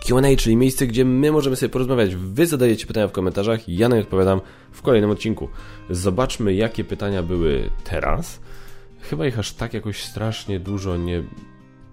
Q&A, 0.08 0.36
czyli 0.38 0.56
miejsce, 0.56 0.88
gdzie 0.88 1.06
my 1.06 1.32
możemy 1.32 1.56
sobie 1.56 1.70
porozmawiać. 1.70 2.16
Wy 2.16 2.48
zadajecie 2.48 2.88
pytania 2.88 3.08
w 3.08 3.12
komentarzach, 3.12 3.70
ja 3.70 3.90
na 3.90 3.96
nie 3.96 4.02
odpowiadam 4.02 4.42
w 4.72 4.82
kolejnym 4.82 5.10
odcinku. 5.10 5.50
Zobaczmy, 5.90 6.54
jakie 6.54 6.84
pytania 6.84 7.24
były 7.24 7.70
teraz. 7.84 8.40
Chyba 9.10 9.28
ich 9.28 9.40
aż 9.40 9.54
tak 9.54 9.74
jakoś 9.74 10.04
strasznie 10.04 10.60
dużo 10.60 10.98
nie... 10.98 11.24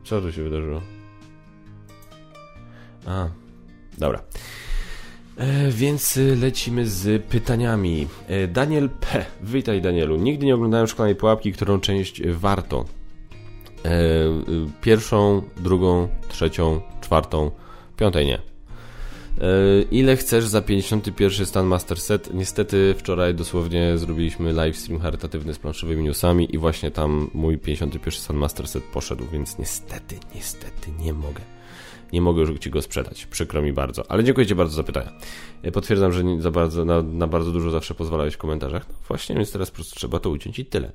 Co 0.04 0.20
tu 0.20 0.32
się 0.32 0.42
wydarzyło? 0.42 0.80
A, 3.06 3.28
dobra. 3.98 4.22
E, 5.36 5.70
więc 5.70 6.16
y, 6.16 6.36
lecimy 6.36 6.86
z 6.86 7.22
pytaniami. 7.26 8.06
E, 8.28 8.48
Daniel 8.48 8.90
P. 8.90 9.24
Witaj 9.42 9.82
Danielu. 9.82 10.16
Nigdy 10.16 10.46
nie 10.46 10.54
oglądałem 10.54 10.86
Szklanej 10.86 11.16
Pułapki, 11.16 11.52
którą 11.52 11.80
część 11.80 12.22
warto. 12.26 12.84
E, 13.84 13.90
y, 13.90 14.40
pierwszą, 14.80 15.42
drugą, 15.56 16.08
trzecią, 16.28 16.80
czwartą, 17.00 17.50
piątej 17.96 18.26
nie. 18.26 18.49
Ile 19.90 20.16
chcesz 20.16 20.46
za 20.46 20.62
51 20.62 21.46
Stan 21.46 21.66
Master 21.66 22.00
Set? 22.00 22.34
Niestety 22.34 22.94
wczoraj 22.98 23.34
dosłownie 23.34 23.98
zrobiliśmy 23.98 24.52
live 24.52 24.76
stream 24.76 25.00
charytatywny 25.00 25.54
z 25.54 25.58
planszowymi 25.58 26.04
newsami 26.04 26.54
i 26.54 26.58
właśnie 26.58 26.90
tam 26.90 27.30
mój 27.34 27.58
51 27.58 28.12
Stan 28.12 28.36
Master 28.36 28.68
Set 28.68 28.84
poszedł, 28.84 29.24
więc 29.32 29.58
niestety, 29.58 30.18
niestety 30.34 30.90
nie 30.98 31.12
mogę 31.12 31.40
nie 32.12 32.20
mogę 32.20 32.58
Ci 32.58 32.70
go 32.70 32.82
sprzedać. 32.82 33.26
Przykro 33.26 33.62
mi 33.62 33.72
bardzo. 33.72 34.10
Ale 34.10 34.24
dziękuję 34.24 34.46
Ci 34.46 34.54
bardzo 34.54 34.74
za 34.74 34.82
pytania. 34.82 35.12
Potwierdzam, 35.72 36.12
że 36.12 36.22
za 36.38 36.50
bardzo, 36.50 36.84
na, 36.84 37.02
na 37.02 37.26
bardzo 37.26 37.50
dużo 37.50 37.70
zawsze 37.70 37.94
pozwalałeś 37.94 38.34
w 38.34 38.38
komentarzach. 38.38 38.88
No 38.88 38.94
właśnie, 39.08 39.36
więc 39.36 39.52
teraz 39.52 39.70
po 39.70 39.74
prostu 39.74 39.96
trzeba 39.96 40.20
to 40.20 40.30
uciąć 40.30 40.58
i 40.58 40.64
tyle. 40.64 40.92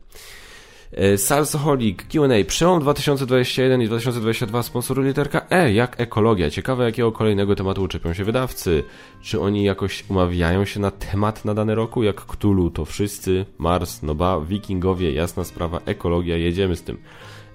E, 0.92 1.18
Salsoholik, 1.18 2.08
Q&A, 2.08 2.46
przełom 2.46 2.80
2021 2.80 3.82
i 3.82 3.88
2022 3.88 4.64
sponsoruje 4.64 5.08
literka 5.08 5.46
E, 5.50 5.74
jak 5.74 6.00
ekologia. 6.00 6.50
Ciekawe 6.50 6.84
jakiego 6.84 7.12
kolejnego 7.12 7.56
tematu 7.56 7.84
uczepią 7.84 8.14
się 8.14 8.24
wydawcy. 8.24 8.84
Czy 9.22 9.42
oni 9.42 9.64
jakoś 9.64 10.06
umawiają 10.10 10.66
się 10.66 10.80
na 10.80 10.92
temat 10.92 11.46
na 11.46 11.54
dany 11.54 11.76
roku? 11.76 12.04
Jak 12.04 12.22
Cthulhu, 12.22 12.70
to 12.70 12.86
wszyscy, 12.86 13.46
Mars, 13.58 14.04
Noba, 14.04 14.40
Wikingowie, 14.42 15.12
jasna 15.12 15.44
sprawa, 15.44 15.80
ekologia, 15.86 16.38
jedziemy 16.38 16.76
z 16.76 16.84
tym. 16.84 16.98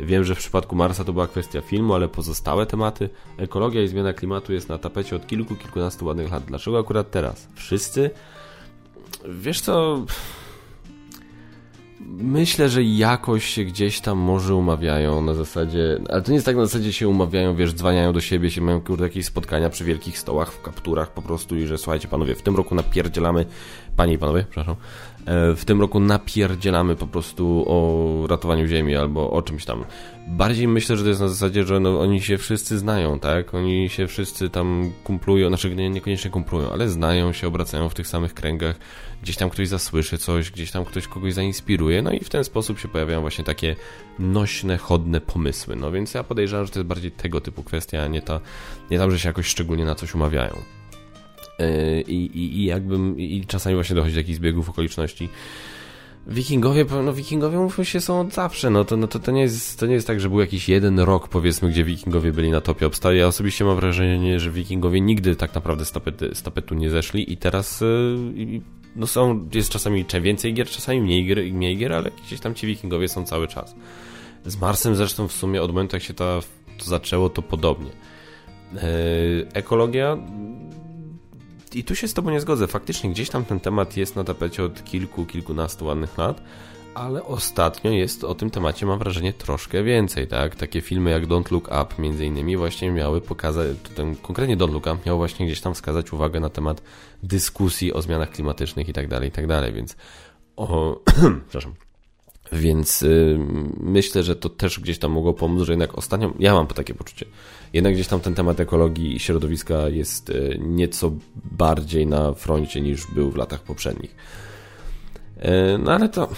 Wiem, 0.01 0.25
że 0.25 0.35
w 0.35 0.38
przypadku 0.38 0.77
Marsa 0.77 1.05
to 1.05 1.12
była 1.12 1.27
kwestia 1.27 1.61
filmu, 1.61 1.95
ale 1.95 2.09
pozostałe 2.09 2.66
tematy, 2.66 3.09
ekologia 3.37 3.83
i 3.83 3.88
zmiana 3.88 4.12
klimatu 4.12 4.53
jest 4.53 4.69
na 4.69 4.79
tapecie 4.79 5.16
od 5.16 5.27
kilku, 5.27 5.57
kilkunastu 5.57 6.07
ładnych 6.07 6.31
lat. 6.31 6.45
Dlaczego 6.45 6.79
akurat 6.79 7.11
teraz? 7.11 7.49
Wszyscy? 7.55 8.11
Wiesz 9.29 9.61
co... 9.61 10.05
Myślę, 12.09 12.69
że 12.69 12.83
jakoś 12.83 13.45
się 13.45 13.65
gdzieś 13.65 14.01
tam 14.01 14.19
może 14.19 14.55
umawiają 14.55 15.23
na 15.23 15.35
zasadzie, 15.35 16.01
ale 16.09 16.23
to 16.23 16.31
nie 16.31 16.35
jest 16.35 16.47
tak 16.47 16.57
na 16.57 16.67
zasadzie 16.67 16.93
się 16.93 17.09
umawiają, 17.09 17.57
wiesz, 17.57 17.75
dzwaniają 17.75 18.13
do 18.13 18.21
siebie, 18.21 18.51
się 18.51 18.61
mają 18.61 18.81
kurde 18.81 19.05
jakieś 19.05 19.27
spotkania 19.27 19.71
przy 19.71 19.85
wielkich 19.85 20.19
stołach, 20.19 20.53
w 20.53 20.63
kapturach 20.63 21.13
po 21.13 21.23
prostu 21.23 21.57
i 21.57 21.67
że 21.67 21.79
słuchajcie 21.79 22.09
panowie, 22.09 22.35
w 22.35 22.43
tym 22.43 22.57
roku 22.57 22.75
napierdzielamy, 22.75 23.47
panie 23.97 24.13
i 24.13 24.19
panowie, 24.19 24.45
przepraszam, 24.51 24.77
w 25.27 25.63
tym 25.65 25.81
roku 25.81 26.01
napierdzielamy 26.01 26.97
po 26.97 27.07
prostu 27.07 27.65
o 27.67 28.27
ratowaniu 28.27 28.67
ziemi 28.67 28.97
albo 28.97 29.31
o 29.31 29.43
czymś 29.43 29.65
tam. 29.65 29.85
Bardziej 30.29 30.69
myślę, 30.69 30.97
że 30.97 31.03
to 31.03 31.09
jest 31.09 31.21
na 31.21 31.29
zasadzie, 31.29 31.65
że 31.65 31.81
no, 31.81 32.01
oni 32.01 32.21
się 32.21 32.39
wszyscy 32.39 32.79
znają, 32.79 33.19
tak? 33.19 33.55
Oni 33.55 33.89
się 33.89 34.07
wszyscy 34.07 34.51
tam 34.51 34.93
kumplują, 35.05 35.49
znaczy 35.49 35.75
nie, 35.75 35.91
niekoniecznie 35.91 36.31
kumplują, 36.31 36.73
ale 36.73 36.89
znają 36.89 37.33
się, 37.33 37.47
obracają 37.47 37.89
w 37.89 37.95
tych 37.95 38.07
samych 38.07 38.35
kręgach. 38.35 38.77
Gdzieś 39.23 39.37
tam 39.37 39.51
ktoś 39.51 39.69
zasłyszy 39.69 40.19
coś, 40.19 40.51
gdzieś 40.51 40.71
tam 40.71 40.85
ktoś 40.85 41.07
kogoś 41.07 41.35
zainspiruje, 41.35 42.03
no 42.03 42.13
i 42.13 42.21
w 42.21 42.29
ten 42.29 42.45
sposób 42.45 42.79
się 42.79 42.89
pojawiają 42.89 43.21
właśnie 43.21 43.45
takie 43.45 43.77
nośne, 44.19 44.79
chodne 44.79 45.21
pomysły. 45.21 45.77
No 45.77 45.93
więc 45.93 46.15
ja 46.15 46.25
podejrzewam, 46.25 46.67
że 46.67 46.73
to 46.73 46.79
jest 46.79 46.89
bardziej 46.89 47.11
tego 47.11 47.41
typu 47.41 47.63
kwestia, 47.63 48.03
a 48.03 48.07
nie, 48.07 48.23
ta, 48.23 48.41
nie 48.91 48.99
tam, 48.99 49.11
że 49.11 49.19
się 49.19 49.29
jakoś 49.29 49.47
szczególnie 49.47 49.85
na 49.85 49.95
coś 49.95 50.15
umawiają. 50.15 50.80
E, 51.61 52.01
I, 52.01 52.27
i, 52.27 52.59
i 52.59 52.64
jakbym, 52.64 53.18
i 53.18 53.44
czasami 53.46 53.75
właśnie 53.75 53.96
dochodzi 53.96 54.14
do 54.14 54.20
jakichś 54.20 54.37
zbiegów 54.37 54.68
okoliczności. 54.68 55.29
Wikingowie, 56.27 56.87
no 57.05 57.12
wikingowie 57.12 57.59
mówią 57.59 57.85
się 57.85 58.01
są 58.01 58.20
od 58.20 58.33
zawsze, 58.33 58.70
no 58.70 58.85
to, 58.85 58.96
no 58.96 59.07
to, 59.07 59.18
to, 59.18 59.31
nie 59.33 59.40
jest, 59.40 59.81
to 59.81 59.87
nie 59.87 59.94
jest 59.94 60.07
tak, 60.07 60.20
że 60.20 60.29
był 60.29 60.40
jakiś 60.40 60.68
jeden 60.68 61.01
rok 61.01 61.29
powiedzmy, 61.29 61.68
gdzie 61.68 61.85
wikingowie 61.85 62.33
byli 62.33 62.51
na 62.51 62.61
topie 62.61 62.87
obstawia. 62.87 63.18
Ja 63.18 63.27
osobiście 63.27 63.64
mam 63.64 63.77
wrażenie, 63.77 64.40
że 64.40 64.51
wikingowie 64.51 65.01
nigdy 65.01 65.37
tak 65.37 65.55
naprawdę 65.55 65.85
z, 65.85 65.92
tapety, 65.92 66.31
z 66.35 66.42
tapetu 66.42 66.75
nie 66.75 66.90
zeszli 66.90 67.33
i 67.33 67.37
teraz 67.37 67.81
yy, 67.81 68.61
no 68.96 69.07
są, 69.07 69.49
jest 69.55 69.70
czasami 69.70 70.05
więcej 70.23 70.55
gier, 70.55 70.66
czasami 70.66 71.01
mniej 71.01 71.27
gier, 71.27 71.53
mniej 71.53 71.77
gier, 71.77 71.92
ale 71.92 72.11
gdzieś 72.27 72.40
tam 72.40 72.55
ci 72.55 72.66
wikingowie 72.66 73.09
są 73.09 73.25
cały 73.25 73.49
czas. 73.49 73.75
Z 74.46 74.61
Marsem 74.61 74.94
zresztą 74.94 75.29
w 75.29 75.33
sumie 75.33 75.62
od 75.62 75.70
momentu 75.70 75.96
jak 75.96 76.03
się 76.03 76.14
to, 76.14 76.40
to 76.79 76.85
zaczęło, 76.85 77.29
to 77.29 77.42
podobnie. 77.42 77.90
Yy, 78.73 78.81
ekologia 79.53 80.18
i 81.75 81.85
tu 81.85 81.95
się 81.95 82.09
z 82.09 82.15
Tobą 82.15 82.31
nie 82.31 82.41
zgodzę. 82.41 82.67
Faktycznie 82.67 83.11
gdzieś 83.11 83.31
tam 83.31 83.45
ten 83.45 83.61
temat 83.61 83.97
jest 83.97 84.17
na 84.17 84.25
tapecie 84.25 84.65
od 84.65 84.85
kilku, 84.85 85.27
kilkunastu 85.27 85.87
ładnych 85.87 86.19
lat, 86.19 86.43
ale 86.95 87.25
ostatnio 87.25 87.91
jest 87.91 88.25
o 88.25 88.35
tym 88.35 88.51
temacie, 88.51 88.87
mam 88.87 88.99
wrażenie, 88.99 89.33
troszkę 89.33 89.83
więcej, 89.83 90.27
tak? 90.27 90.57
Takie 90.57 90.81
filmy 90.81 91.11
jak 91.11 91.27
Don't 91.27 91.53
Look 91.53 91.69
Up 91.69 92.03
między 92.03 92.27
innymi 92.27 92.57
właśnie 92.57 92.91
miały 92.91 93.21
pokazać, 93.21 93.77
ten 93.95 94.17
konkretnie 94.17 94.57
Don't 94.57 94.73
Look 94.73 94.87
Up 94.87 94.97
miał 95.07 95.17
właśnie 95.17 95.47
gdzieś 95.47 95.61
tam 95.61 95.75
wskazać 95.75 96.13
uwagę 96.13 96.41
na 96.41 96.51
temat 96.51 96.83
dyskusji 97.23 97.93
o 97.93 98.03
zmianach 98.03 98.31
klimatycznych 98.31 98.89
i 98.89 98.93
tak 98.93 99.09
dalej, 99.09 99.29
i 99.29 99.33
tak 99.33 99.47
dalej, 99.47 99.73
więc 99.73 99.97
o... 100.57 101.01
przepraszam. 101.49 101.89
Więc 102.53 103.03
y, 103.03 103.39
myślę, 103.81 104.23
że 104.23 104.37
to 104.37 104.49
też 104.49 104.81
gdzieś 104.81 104.99
tam 104.99 105.13
mogło 105.13 105.35
pomóc, 105.35 105.63
że 105.63 105.73
jednak 105.73 105.99
ostatnio, 105.99 106.33
ja 106.39 106.55
mam 106.55 106.67
takie 106.67 106.95
poczucie, 106.95 107.27
jednak 107.73 107.95
gdzieś 107.95 108.07
tam 108.07 108.21
ten 108.21 108.35
temat 108.35 108.61
ekologii 108.61 109.17
i 109.17 109.19
środowiska 109.19 109.89
jest 109.89 110.31
y, 110.31 110.59
nieco 110.61 111.13
bardziej 111.45 112.07
na 112.07 112.35
froncie 112.35 112.81
niż 112.81 113.07
był 113.07 113.31
w 113.31 113.37
latach 113.37 113.63
poprzednich. 113.63 114.17
Y, 115.37 115.79
no 115.79 115.93
ale 115.93 116.09
to 116.09 116.29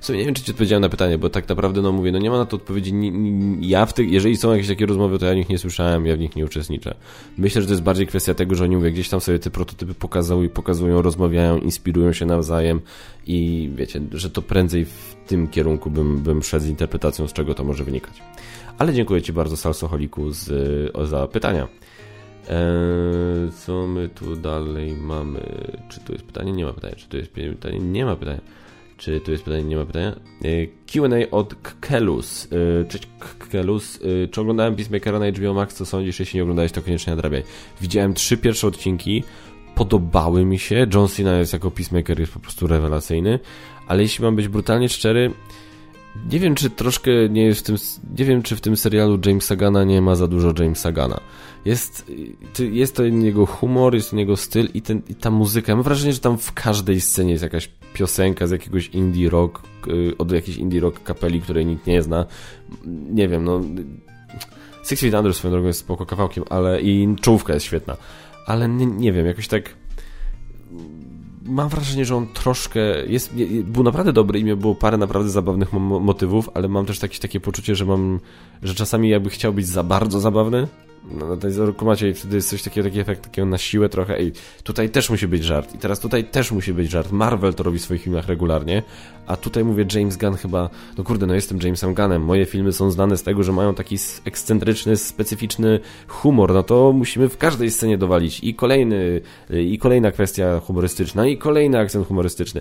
w 0.00 0.08
nie 0.08 0.24
wiem, 0.24 0.34
czy 0.34 0.42
ci 0.42 0.50
odpowiedziałem 0.50 0.82
na 0.82 0.88
pytanie, 0.88 1.18
bo 1.18 1.30
tak 1.30 1.48
naprawdę, 1.48 1.82
no 1.82 1.92
mówię, 1.92 2.12
no 2.12 2.18
nie 2.18 2.30
ma 2.30 2.38
na 2.38 2.44
to 2.44 2.56
odpowiedzi. 2.56 2.92
Ja 3.60 3.86
w 3.86 3.92
tych, 3.92 4.10
jeżeli 4.10 4.36
są 4.36 4.52
jakieś 4.52 4.68
takie 4.68 4.86
rozmowy, 4.86 5.18
to 5.18 5.26
ja 5.26 5.32
w 5.32 5.36
nich 5.36 5.48
nie 5.48 5.58
słyszałem, 5.58 6.06
ja 6.06 6.16
w 6.16 6.18
nich 6.18 6.36
nie 6.36 6.44
uczestniczę. 6.44 6.94
Myślę, 7.38 7.62
że 7.62 7.66
to 7.66 7.72
jest 7.72 7.82
bardziej 7.82 8.06
kwestia 8.06 8.34
tego, 8.34 8.54
że 8.54 8.64
oni 8.64 8.76
mówię, 8.76 8.90
gdzieś 8.90 9.08
tam 9.08 9.20
sobie 9.20 9.38
te 9.38 9.50
prototypy 9.50 9.94
pokazują 9.94 10.42
i 10.42 10.48
pokazują, 10.48 11.02
rozmawiają, 11.02 11.58
inspirują 11.58 12.12
się 12.12 12.26
nawzajem 12.26 12.80
i 13.26 13.70
wiecie, 13.74 14.00
że 14.12 14.30
to 14.30 14.42
prędzej 14.42 14.84
w 14.84 15.16
tym 15.26 15.48
kierunku 15.48 15.90
bym, 15.90 16.18
bym 16.18 16.42
szedł 16.42 16.64
z 16.64 16.68
interpretacją, 16.68 17.28
z 17.28 17.32
czego 17.32 17.54
to 17.54 17.64
może 17.64 17.84
wynikać. 17.84 18.22
Ale 18.78 18.92
dziękuję 18.92 19.22
Ci 19.22 19.32
bardzo, 19.32 19.56
Salsoholiku, 19.56 20.30
z, 20.30 20.48
za 21.08 21.26
pytania. 21.26 21.68
Eee, 22.48 23.52
co 23.52 23.86
my 23.86 24.08
tu 24.08 24.36
dalej 24.36 24.92
mamy? 24.92 25.40
Czy 25.88 26.00
tu 26.00 26.12
jest 26.12 26.24
pytanie? 26.24 26.52
Nie 26.52 26.64
ma 26.64 26.72
pytania. 26.72 26.94
Czy 26.96 27.08
tu 27.08 27.16
jest 27.16 27.30
pytanie? 27.30 27.78
Nie 27.78 28.04
ma 28.04 28.16
pytania. 28.16 28.40
Czy 28.96 29.20
tu 29.20 29.30
jest 29.30 29.44
pytanie? 29.44 29.62
Nie 29.64 29.76
ma 29.76 29.84
pytania. 29.86 30.16
E, 30.44 30.66
Q&A 30.92 31.30
od 31.30 31.54
Kkelus. 31.54 32.48
E, 32.52 32.84
cześć 32.84 33.08
Kkelus. 33.38 33.98
E, 34.24 34.28
czy 34.28 34.40
oglądałem 34.40 34.76
Peacemakera 34.76 35.18
na 35.18 35.30
HBO 35.30 35.54
Max? 35.54 35.74
Co 35.74 35.86
sądzisz? 35.86 36.20
Jeśli 36.20 36.36
nie 36.36 36.42
oglądałeś, 36.42 36.72
to 36.72 36.82
koniecznie 36.82 37.10
nadrabiaj. 37.14 37.42
Widziałem 37.80 38.14
trzy 38.14 38.36
pierwsze 38.36 38.66
odcinki. 38.66 39.24
podobały 39.74 40.44
mi 40.44 40.58
się. 40.58 40.86
John 40.94 41.08
Cena 41.08 41.38
jest 41.38 41.52
jako 41.52 41.70
Peacemaker 41.70 42.20
jest 42.20 42.32
po 42.32 42.40
prostu 42.40 42.66
rewelacyjny, 42.66 43.38
ale 43.88 44.02
jeśli 44.02 44.24
mam 44.24 44.36
być 44.36 44.48
brutalnie 44.48 44.88
szczery, 44.88 45.30
nie 46.30 46.38
wiem, 46.38 46.54
czy 46.54 46.70
troszkę 46.70 47.10
nie 47.28 47.42
jest 47.42 47.60
w 47.60 47.62
tym, 47.62 47.76
nie 48.18 48.24
wiem, 48.24 48.42
czy 48.42 48.56
w 48.56 48.60
tym 48.60 48.76
serialu 48.76 49.18
Jamesa 49.26 49.56
Gana 49.56 49.84
nie 49.84 50.02
ma 50.02 50.14
za 50.14 50.26
dużo 50.26 50.52
Jamesa 50.58 50.92
Gana. 50.92 51.20
Jest, 51.66 52.12
jest 52.58 52.96
to 52.96 53.04
jego 53.04 53.46
humor, 53.46 53.94
jest 53.94 54.10
to 54.10 54.16
jego 54.16 54.36
styl 54.36 54.68
i, 54.74 54.82
ten, 54.82 55.02
i 55.08 55.14
ta 55.14 55.30
muzyka. 55.30 55.74
Mam 55.74 55.84
wrażenie, 55.84 56.12
że 56.12 56.20
tam 56.20 56.38
w 56.38 56.52
każdej 56.52 57.00
scenie 57.00 57.32
jest 57.32 57.42
jakaś 57.42 57.70
piosenka 57.94 58.46
z 58.46 58.50
jakiegoś 58.50 58.88
indie 58.88 59.30
rock, 59.30 59.62
y, 59.88 60.16
od 60.18 60.32
jakiejś 60.32 60.56
indie 60.56 60.80
rock 60.80 61.02
kapeli, 61.02 61.40
której 61.40 61.66
nikt 61.66 61.86
nie 61.86 62.02
zna. 62.02 62.26
Nie 63.10 63.28
wiem, 63.28 63.44
no... 63.44 63.60
Six 64.84 65.00
Feet 65.00 65.14
Under 65.14 65.34
swoją 65.34 65.52
drogą 65.52 65.66
jest 65.66 65.80
spoko 65.80 66.06
kawałkiem, 66.06 66.44
ale 66.50 66.80
i 66.80 67.16
czołówka 67.20 67.54
jest 67.54 67.66
świetna. 67.66 67.96
Ale 68.46 68.68
nie, 68.68 68.86
nie 68.86 69.12
wiem, 69.12 69.26
jakoś 69.26 69.48
tak 69.48 69.74
mam 71.44 71.68
wrażenie, 71.68 72.04
że 72.04 72.16
on 72.16 72.26
troszkę 72.26 72.80
jest, 73.06 73.34
był 73.64 73.82
naprawdę 73.82 74.12
dobry 74.12 74.38
i 74.38 74.44
miał 74.44 74.56
było 74.56 74.74
parę 74.74 74.96
naprawdę 74.96 75.30
zabawnych 75.30 75.72
motywów, 75.72 76.50
ale 76.54 76.68
mam 76.68 76.86
też 76.86 76.98
takie, 76.98 77.18
takie 77.18 77.40
poczucie, 77.40 77.74
że 77.74 77.84
mam, 77.84 78.20
że 78.62 78.74
czasami 78.74 79.08
jakby 79.08 79.30
chciał 79.30 79.52
być 79.52 79.66
za 79.66 79.82
bardzo 79.82 80.20
zabawny, 80.20 80.68
na 81.10 81.36
tej 81.36 81.52
kumacie 81.76 82.08
i 82.08 82.14
wtedy 82.14 82.36
jest 82.36 82.48
coś 82.48 82.62
takiego, 82.62 82.88
taki 82.88 83.00
efekt 83.00 83.22
takiego 83.22 83.46
na 83.46 83.58
siłę 83.58 83.88
trochę, 83.88 84.18
ej, 84.18 84.32
tutaj 84.62 84.90
też 84.90 85.10
musi 85.10 85.28
być 85.28 85.44
żart 85.44 85.74
i 85.74 85.78
teraz 85.78 86.00
tutaj 86.00 86.24
też 86.24 86.52
musi 86.52 86.74
być 86.74 86.90
żart. 86.90 87.12
Marvel 87.12 87.54
to 87.54 87.62
robi 87.62 87.78
w 87.78 87.82
swoich 87.82 88.02
filmach 88.02 88.26
regularnie, 88.26 88.82
a 89.26 89.36
tutaj 89.36 89.64
mówię 89.64 89.86
James 89.94 90.16
Gunn 90.16 90.34
chyba, 90.34 90.70
no 90.98 91.04
kurde, 91.04 91.26
no 91.26 91.34
jestem 91.34 91.58
Jamesem 91.62 91.94
Gunnem, 91.94 92.22
moje 92.22 92.46
filmy 92.46 92.72
są 92.72 92.90
znane 92.90 93.16
z 93.16 93.22
tego, 93.22 93.42
że 93.42 93.52
mają 93.52 93.74
taki 93.74 93.96
ekscentryczny, 94.24 94.96
specyficzny 94.96 95.80
humor, 96.08 96.54
no 96.54 96.62
to 96.62 96.92
musimy 96.92 97.28
w 97.28 97.38
każdej 97.38 97.70
scenie 97.70 97.98
dowalić 97.98 98.40
i 98.44 98.54
kolejny, 98.54 99.20
i 99.50 99.78
kolejna 99.78 100.10
kwestia 100.10 100.60
humorystyczna, 100.60 101.26
i 101.26 101.38
kolejny 101.38 101.78
akcent 101.78 102.06
humorystyczny. 102.06 102.60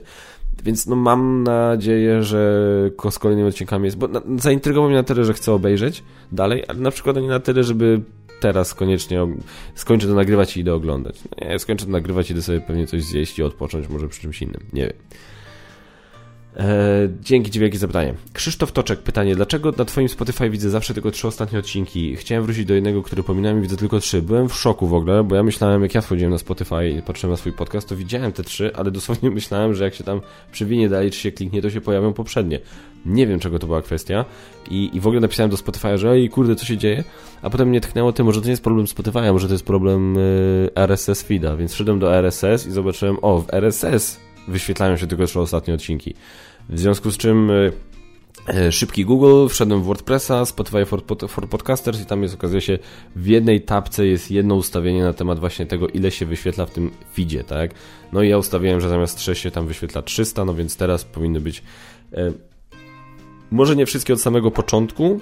Więc 0.64 0.88
no 0.88 0.96
mam 0.96 1.44
nadzieję, 1.44 2.24
że 2.24 2.62
z 3.10 3.20
kolejnymi 3.20 3.50
odcinkami 3.50 3.86
jest, 3.86 3.98
bo 3.98 4.08
na, 4.08 4.22
zaintrygował 4.38 4.90
mnie 4.90 4.98
na 4.98 5.04
tyle, 5.04 5.26
że 5.26 5.34
chcę 5.34 5.54
obejrzeć 5.54 6.04
dalej, 6.32 6.64
ale 6.68 6.80
na 6.80 6.92
przykład 6.92 7.16
nie 7.16 7.28
na 7.28 7.40
tyle, 7.40 7.64
żeby 7.64 8.02
teraz 8.46 8.74
koniecznie 8.74 9.28
skończę 9.76 10.08
to 10.08 10.14
nagrywać 10.14 10.58
i 10.58 10.60
idę 10.60 10.74
oglądać. 10.74 11.20
Nie, 11.42 11.60
skończę 11.60 11.86
to 11.86 11.92
nagrywać 11.92 12.32
idę 12.32 12.42
sobie 12.42 12.62
pewnie 12.62 12.88
coś 12.88 13.04
zjeść 13.04 13.40
i 13.40 13.44
odpocząć 13.44 13.90
może 13.90 14.08
przy 14.08 14.22
czymś 14.22 14.42
innym. 14.42 14.62
Nie 14.74 14.82
wiem. 14.82 14.94
E, 16.58 17.10
dzięki 17.22 17.52
Ci 17.52 17.60
wielkie 17.60 17.78
zapytanie. 17.78 18.14
Krzysztof 18.34 18.72
Toczek, 18.72 19.00
pytanie. 19.00 19.36
Dlaczego 19.36 19.72
na 19.78 19.86
Twoim 19.86 20.10
Spotify 20.10 20.50
widzę 20.50 20.70
zawsze 20.70 20.94
tylko 20.94 21.12
trzy 21.12 21.28
ostatnie 21.28 21.60
odcinki? 21.60 22.16
Chciałem 22.16 22.44
wrócić 22.44 22.66
do 22.66 22.74
jednego, 22.74 23.04
który 23.04 23.24
pominąłem 23.24 23.60
i 23.60 23.62
widzę 23.62 23.78
tylko 23.78 24.00
trzy. 24.00 24.22
Byłem 24.22 24.50
w 24.50 24.56
szoku 24.56 24.88
w 24.88 24.94
ogóle, 24.94 25.24
bo 25.24 25.36
ja 25.36 25.44
myślałem, 25.44 25.82
jak 25.84 25.96
ja 25.96 26.02
wchodziłem 26.02 26.32
na 26.32 26.38
Spotify 26.38 26.90
i 26.90 27.02
patrzyłem 27.02 27.32
na 27.32 27.38
swój 27.38 27.52
podcast, 27.52 27.90
to 27.90 27.96
widziałem 27.96 28.32
te 28.32 28.44
trzy, 28.44 28.76
ale 28.76 28.92
dosłownie 28.92 29.30
myślałem, 29.40 29.74
że 29.74 29.84
jak 29.84 29.94
się 29.94 30.04
tam 30.04 30.22
przywinie 30.52 30.90
dalej, 30.90 31.12
czy 31.12 31.20
się 31.20 31.32
kliknie, 31.32 31.62
to 31.62 31.70
się 31.70 31.82
pojawią 31.82 32.14
poprzednie. 32.14 32.60
Nie 33.06 33.28
wiem, 33.28 33.40
czego 33.40 33.60
to 33.60 33.68
była 33.68 33.82
kwestia 33.82 34.26
i, 34.70 34.90
i 34.94 35.00
w 35.00 35.08
ogóle 35.08 35.22
napisałem 35.22 35.50
do 35.50 35.58
Spotify'a, 35.58 35.98
że 35.98 36.10
ej, 36.10 36.30
kurde, 36.30 36.56
co 36.56 36.66
się 36.66 36.78
dzieje? 36.78 37.04
A 37.42 37.50
potem 37.50 37.70
mnie 37.70 37.82
tknęło 37.82 38.14
tym, 38.14 38.26
może 38.26 38.42
to 38.42 38.46
nie 38.46 38.52
jest 38.52 38.64
problem 38.64 38.86
Spotify'a, 38.86 39.34
może 39.34 39.48
to 39.48 39.54
jest 39.54 39.66
problem 39.66 40.18
y, 40.18 40.70
RSS 40.76 41.22
feeda, 41.24 41.56
więc 41.56 41.74
wszedłem 41.74 42.00
do 42.00 42.16
RSS 42.16 42.68
i 42.68 42.72
zobaczyłem, 42.72 43.18
o, 43.22 43.42
w 43.42 43.54
RSS 43.54 44.26
wyświetlają 44.48 44.98
się 44.98 45.08
tylko 45.08 45.28
trzy 45.28 45.40
ostatnie 45.40 45.74
odcinki. 45.74 46.14
W 46.70 46.80
związku 46.80 47.12
z 47.12 47.18
czym 47.18 47.50
y, 47.50 47.72
y, 48.68 48.72
szybki 48.72 49.06
Google, 49.06 49.48
wszedłem 49.48 49.82
w 49.82 49.86
WordPressa, 49.86 50.46
Spotify 50.46 50.86
for, 50.86 51.02
for 51.28 51.50
Podcasters 51.50 52.02
i 52.02 52.06
tam 52.06 52.24
jest, 52.24 52.36
okazuje 52.36 52.62
się, 52.62 52.80
w 53.16 53.28
jednej 53.28 53.62
tapce 53.62 54.08
jest 54.08 54.32
jedno 54.32 54.56
ustawienie 54.56 55.04
na 55.04 55.14
temat 55.14 55.40
właśnie 55.40 55.66
tego, 55.66 55.88
ile 55.88 56.12
się 56.12 56.26
wyświetla 56.26 56.66
w 56.66 56.72
tym 56.72 56.92
feedzie, 57.14 57.44
tak? 57.44 57.72
No 58.14 58.24
i 58.24 58.30
ja 58.30 58.38
ustawiłem, 58.38 58.82
że 58.82 58.90
zamiast 58.90 59.18
3 59.18 59.36
się 59.36 59.52
tam 59.52 59.68
wyświetla 59.68 60.02
300, 60.02 60.46
no 60.46 60.56
więc 60.56 60.78
teraz 60.78 61.06
powinny 61.06 61.42
być 61.42 61.64
e, 62.14 62.32
może 63.52 63.76
nie 63.76 63.86
wszystkie 63.86 64.14
od 64.14 64.22
samego 64.22 64.52
początku, 64.52 65.20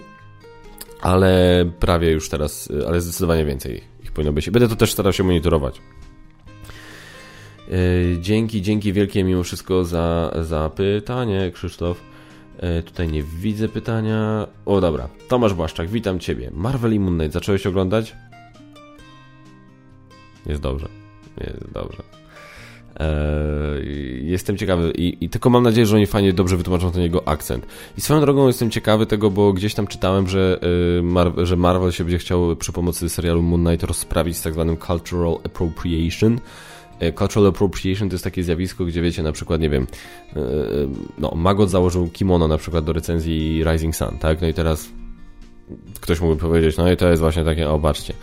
ale 1.01 1.65
prawie 1.79 2.12
już 2.12 2.29
teraz, 2.29 2.69
ale 2.88 3.01
zdecydowanie 3.01 3.45
więcej 3.45 3.81
ich 4.03 4.12
powinno 4.12 4.33
być. 4.33 4.49
Będę 4.49 4.69
to 4.69 4.75
też 4.75 4.91
starał 4.91 5.13
się 5.13 5.23
monitorować. 5.23 5.81
E, 7.71 8.21
dzięki, 8.21 8.62
dzięki 8.62 8.93
wielkie 8.93 9.23
mimo 9.23 9.43
wszystko 9.43 9.86
za, 9.86 10.34
za 10.41 10.69
pytanie, 10.69 11.52
Krzysztof. 11.54 12.02
E, 12.58 12.84
tutaj 12.84 13.08
nie 13.08 13.23
widzę 13.23 13.69
pytania. 13.69 14.47
O, 14.65 14.82
dobra. 14.82 15.10
Tomasz 15.28 15.54
Błaszczak, 15.54 15.89
witam 15.89 16.19
Ciebie. 16.19 16.52
Marvel 16.54 16.93
i 16.93 16.99
Moon 16.99 17.17
Knight, 17.17 17.34
zacząłeś 17.34 17.67
oglądać? 17.67 18.15
Jest 20.45 20.62
dobrze. 20.62 20.88
Jest 21.38 21.71
dobrze. 21.73 22.04
Eee, 22.99 24.28
jestem 24.28 24.58
ciekawy 24.58 24.91
I, 24.91 25.26
i, 25.26 25.30
tylko 25.30 25.49
mam 25.49 25.63
nadzieję, 25.63 25.86
że 25.86 25.95
oni 25.95 26.08
fajnie, 26.08 26.34
dobrze 26.34 26.58
wytłumaczą 26.58 26.91
ten 26.91 27.02
jego 27.02 27.28
akcent. 27.28 27.65
I 27.97 28.02
swoją 28.02 28.21
drogą 28.21 28.47
jestem 28.47 28.71
ciekawy 28.71 29.06
tego, 29.06 29.30
bo 29.30 29.54
gdzieś 29.54 29.73
tam 29.73 29.88
czytałem, 29.88 30.28
że, 30.28 30.60
yy, 30.95 31.04
Mar 31.04 31.32
że 31.43 31.58
Marvel 31.58 31.91
się 31.91 32.04
będzie 32.04 32.17
chciał 32.17 32.56
przy 32.56 32.71
pomocy 32.71 33.10
serialu 33.10 33.41
Moon 33.41 33.65
Knight 33.65 33.84
rozprawić 33.84 34.38
z 34.38 34.41
tak 34.41 34.54
zwanym 34.54 34.78
cultural 34.78 35.38
appropriation. 35.43 36.39
E, 36.99 37.13
cultural 37.13 37.49
appropriation 37.49 38.10
to 38.10 38.13
jest 38.13 38.23
takie 38.23 38.43
zjawisko, 38.43 38.86
gdzie 38.86 39.01
wiecie, 39.01 39.23
na 39.23 39.32
przykład, 39.32 39.62
nie 39.62 39.69
wiem, 39.69 39.88
yy, 40.36 40.41
no, 41.17 41.32
Magot 41.36 41.69
założył 41.69 42.10
kimono 42.10 42.47
na 42.47 42.58
przykład 42.58 42.86
do 42.86 42.93
recenzji 42.93 43.63
Rising 43.71 43.95
Sun, 43.95 44.17
tak? 44.19 44.41
No 44.41 44.47
i 44.47 44.53
teraz 44.53 44.89
ktoś 46.01 46.21
mógłby 46.21 46.41
powiedzieć, 46.41 46.77
no 46.77 46.91
i 46.91 46.97
to 46.97 47.10
jest 47.10 47.21
właśnie 47.21 47.43
takie, 47.43 47.69
o, 47.69 47.79
baczcie, 47.79 48.13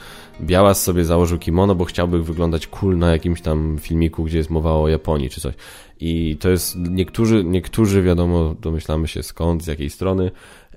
Białas 0.43 0.83
sobie 0.83 1.05
założył 1.05 1.39
kimono, 1.39 1.75
bo 1.75 1.85
chciałby 1.85 2.23
wyglądać 2.23 2.67
cool 2.67 2.99
na 2.99 3.13
jakimś 3.13 3.41
tam 3.41 3.79
filmiku, 3.81 4.25
gdzie 4.25 4.39
jest 4.39 4.51
mowa 4.51 4.73
o 4.73 4.89
Japonii 4.89 5.31
czy 5.31 5.41
coś. 5.41 5.55
I 6.01 6.37
to 6.41 6.51
jest, 6.51 6.77
niektórzy, 6.77 7.45
niektórzy 7.45 8.03
wiadomo, 8.03 8.55
domyślamy 8.61 9.09
się 9.09 9.23
skąd, 9.23 9.65
z 9.65 9.67
jakiej 9.67 9.91
strony, 9.91 10.31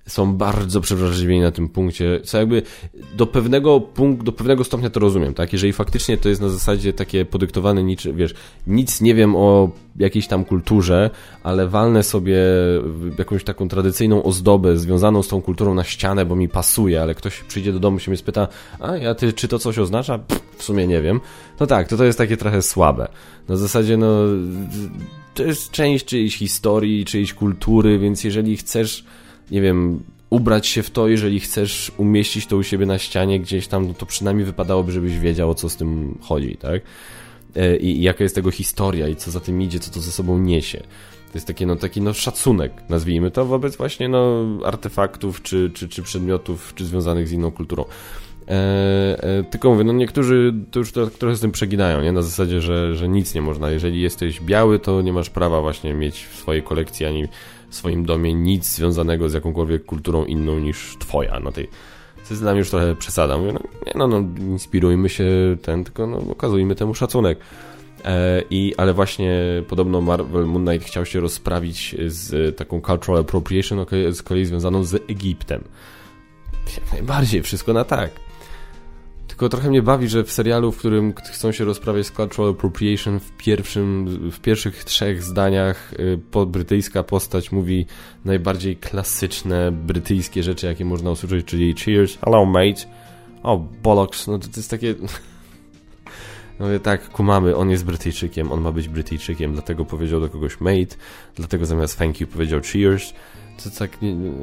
są 0.08 0.34
bardzo 0.34 0.82
przewrażliwieni 0.82 1.42
na 1.42 1.52
tym 1.52 1.70
punkcie, 1.70 2.22
co 2.24 2.38
jakby 2.38 2.62
do 3.18 3.28
pewnego 3.28 3.82
punktu, 3.82 4.24
do 4.24 4.32
pewnego 4.32 4.64
stopnia 4.64 4.90
to 4.90 5.00
rozumiem, 5.00 5.34
tak? 5.34 5.54
Jeżeli 5.54 5.74
faktycznie 5.74 6.18
to 6.18 6.30
jest 6.30 6.42
na 6.42 6.50
zasadzie 6.50 6.94
takie 6.94 7.26
podyktowane 7.26 7.84
niczym, 7.84 8.16
wiesz, 8.16 8.34
nic 8.68 9.02
nie 9.02 9.16
wiem 9.16 9.36
o 9.36 9.72
jakiejś 9.96 10.28
tam 10.28 10.46
kulturze, 10.46 11.10
ale 11.44 11.68
walnę 11.68 12.04
sobie 12.04 12.38
jakąś 13.18 13.44
taką 13.44 13.68
tradycyjną 13.68 14.24
ozdobę 14.24 14.78
związaną 14.78 15.24
z 15.24 15.28
tą 15.28 15.42
kulturą 15.42 15.74
na 15.74 15.84
ścianę, 15.84 16.26
bo 16.26 16.36
mi 16.36 16.50
pasuje, 16.50 17.02
ale 17.02 17.16
ktoś 17.16 17.40
przyjdzie 17.40 17.74
do 17.74 17.80
domu 17.80 18.00
się 18.00 18.12
mnie 18.12 18.18
spyta, 18.18 18.48
a 18.80 18.98
ja 18.98 19.16
ty, 19.16 19.34
czy 19.34 19.48
to 19.48 19.60
coś 19.60 19.80
oznacza? 19.80 20.18
Pff, 20.18 20.44
w 20.58 20.64
sumie 20.64 20.88
nie 20.88 21.02
wiem. 21.02 21.20
No 21.60 21.68
tak, 21.68 21.88
to 21.88 21.98
to 21.98 22.04
jest 22.06 22.18
takie 22.18 22.38
trochę 22.38 22.62
słabe. 22.62 23.08
Na 23.48 23.58
zasadzie, 23.58 23.98
no, 23.98 24.16
to 25.34 25.44
jest 25.44 25.72
część 25.72 26.06
czyjejś 26.06 26.38
historii, 26.38 27.06
czyjejś 27.06 27.34
kultury, 27.34 28.00
więc 28.00 28.24
jeżeli 28.24 28.58
chcesz 28.58 29.06
nie 29.52 29.62
wiem, 29.62 30.04
ubrać 30.30 30.68
się 30.68 30.84
w 30.84 30.90
to, 30.90 31.08
jeżeli 31.08 31.40
chcesz 31.40 31.92
umieścić 31.98 32.48
to 32.48 32.58
u 32.58 32.64
siebie 32.64 32.86
na 32.86 33.00
ścianie 33.00 33.40
gdzieś 33.40 33.68
tam, 33.68 33.88
no 33.88 33.94
to 33.94 34.06
przynajmniej 34.06 34.46
wypadałoby, 34.46 34.92
żebyś 34.92 35.20
wiedział, 35.20 35.50
o 35.50 35.56
co 35.56 35.70
z 35.70 35.76
tym 35.76 36.18
chodzi, 36.22 36.58
tak? 36.58 36.82
E, 37.56 37.78
I, 37.78 37.98
i 38.00 38.02
jaka 38.02 38.24
jest 38.24 38.36
tego 38.36 38.52
historia 38.52 39.08
i 39.08 39.16
co 39.16 39.32
za 39.32 39.40
tym 39.40 39.62
idzie, 39.62 39.80
co 39.80 39.92
to 39.92 40.02
ze 40.02 40.12
sobą 40.12 40.40
niesie. 40.40 40.78
To 41.32 41.38
jest 41.38 41.48
taki, 41.48 41.66
no, 41.66 41.76
taki 41.76 42.02
no, 42.02 42.14
szacunek, 42.14 42.72
nazwijmy 42.90 43.32
to, 43.32 43.46
wobec 43.46 43.78
właśnie 43.78 44.10
no, 44.10 44.46
artefaktów 44.66 45.42
czy, 45.42 45.72
czy, 45.74 45.90
czy 45.90 46.04
przedmiotów, 46.04 46.74
czy 46.76 46.86
związanych 46.86 47.28
z 47.28 47.32
inną 47.32 47.52
kulturą. 47.52 47.86
E, 48.48 49.24
e, 49.24 49.44
tylko 49.44 49.72
mówię, 49.72 49.84
no 49.84 49.94
niektórzy 49.94 50.54
to 50.72 50.80
już 50.80 50.92
to, 50.92 51.08
trochę 51.08 51.36
z 51.36 51.42
tym 51.42 51.52
przeginają, 51.52 52.02
nie? 52.02 52.12
Na 52.12 52.22
zasadzie, 52.22 52.62
że, 52.62 52.96
że 52.96 53.10
nic 53.10 53.36
nie 53.36 53.42
można. 53.42 53.72
Jeżeli 53.72 54.02
jesteś 54.02 54.42
biały, 54.42 54.80
to 54.80 55.02
nie 55.02 55.14
masz 55.14 55.30
prawa 55.30 55.62
właśnie 55.62 55.94
mieć 55.94 56.26
w 56.26 56.36
swojej 56.36 56.64
kolekcji 56.64 57.06
ani 57.06 57.28
w 57.74 57.76
swoim 57.76 58.06
domie 58.06 58.34
nic 58.34 58.76
związanego 58.76 59.30
z 59.30 59.34
jakąkolwiek 59.34 59.86
kulturą 59.86 60.26
inną 60.26 60.60
niż 60.60 60.98
twoja. 61.00 61.40
No 61.40 61.52
tej, 61.52 61.68
mnie 62.52 62.60
już 62.60 62.70
trochę 62.70 62.96
przesada. 62.96 63.38
Mówię, 63.38 63.54
no, 63.54 63.60
nie, 63.86 63.92
no, 63.96 64.08
no 64.08 64.18
inspirujmy 64.40 65.10
się 65.10 65.26
ten, 65.62 65.84
tylko 65.84 66.08
no, 66.08 66.18
okazujmy 66.18 66.76
temu 66.76 66.96
szacunek. 66.96 67.40
E, 68.06 68.44
I, 68.50 68.74
ale 68.78 68.94
właśnie 68.94 69.34
podobno 69.68 70.02
Marvel 70.02 70.46
Moon 70.46 70.66
Knight 70.66 70.88
chciał 70.88 71.06
się 71.06 71.20
rozprawić 71.20 71.96
z 72.08 72.58
taką 72.58 72.82
cultural 72.82 73.22
appropriation, 73.22 73.86
z 74.12 74.22
kolei 74.22 74.46
związaną 74.46 74.84
z 74.84 74.94
Egiptem. 75.10 75.64
Jak 76.78 76.94
najbardziej, 76.94 77.42
wszystko 77.42 77.74
na 77.74 77.84
tak. 77.84 78.12
Tylko 79.44 79.58
trochę 79.58 79.70
mnie 79.70 79.82
bawi, 79.82 80.08
że 80.08 80.24
w 80.24 80.32
serialu, 80.32 80.72
w 80.72 80.78
którym 80.78 81.14
chcą 81.14 81.52
się 81.52 81.66
rozprawiać 81.66 82.08
z 82.08 82.12
cultural 82.12 82.52
appropriation 82.52 83.20
w, 83.20 83.32
pierwszym, 83.32 84.06
w 84.32 84.40
pierwszych 84.40 84.84
trzech 84.84 85.24
zdaniach 85.24 85.94
y, 85.94 86.46
brytyjska 86.46 87.04
postać 87.04 87.52
mówi 87.52 87.86
najbardziej 88.26 88.78
klasyczne 88.78 89.72
brytyjskie 89.72 90.44
rzeczy, 90.44 90.68
jakie 90.68 90.86
można 90.86 91.12
usłyszeć, 91.12 91.46
czyli 91.46 91.76
cheers, 91.76 92.18
hello 92.26 92.46
mate, 92.46 92.82
o 93.44 93.58
bollocks, 93.58 94.28
no 94.28 94.40
to, 94.40 94.48
to 94.48 94.54
jest 94.58 94.70
takie... 94.70 94.96
No 96.60 96.66
mówię, 96.66 96.80
tak, 96.80 97.10
kumamy, 97.10 97.56
on 97.56 97.70
jest 97.70 97.86
Brytyjczykiem, 97.86 98.52
on 98.52 98.62
ma 98.62 98.72
być 98.72 98.88
Brytyjczykiem, 98.88 99.54
dlatego 99.54 99.86
powiedział 99.86 100.22
do 100.22 100.30
kogoś 100.30 100.62
mate, 100.62 100.96
dlatego 101.36 101.66
zamiast 101.66 101.98
thank 101.98 102.22
you 102.22 102.28
powiedział 102.28 102.62
cheers, 102.62 103.14
to 103.64 103.70
tak 103.80 103.92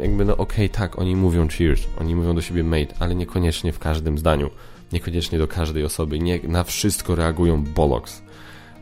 jakby, 0.03 0.25
no 0.25 0.37
okej, 0.37 0.67
okay, 0.67 0.69
tak, 0.69 0.99
oni 0.99 1.17
mówią 1.17 1.49
cheers, 1.49 1.83
oni 2.01 2.15
mówią 2.15 2.35
do 2.35 2.43
siebie 2.43 2.65
mate, 2.65 2.95
ale 2.99 3.15
niekoniecznie 3.15 3.73
w 3.73 3.79
każdym 3.79 4.19
zdaniu 4.19 4.51
niekoniecznie 4.93 5.39
do 5.39 5.49
każdej 5.49 5.85
osoby, 5.85 6.19
nie 6.19 6.41
na 6.43 6.65
wszystko 6.65 7.15
reagują 7.15 7.65
bollocks. 7.65 8.23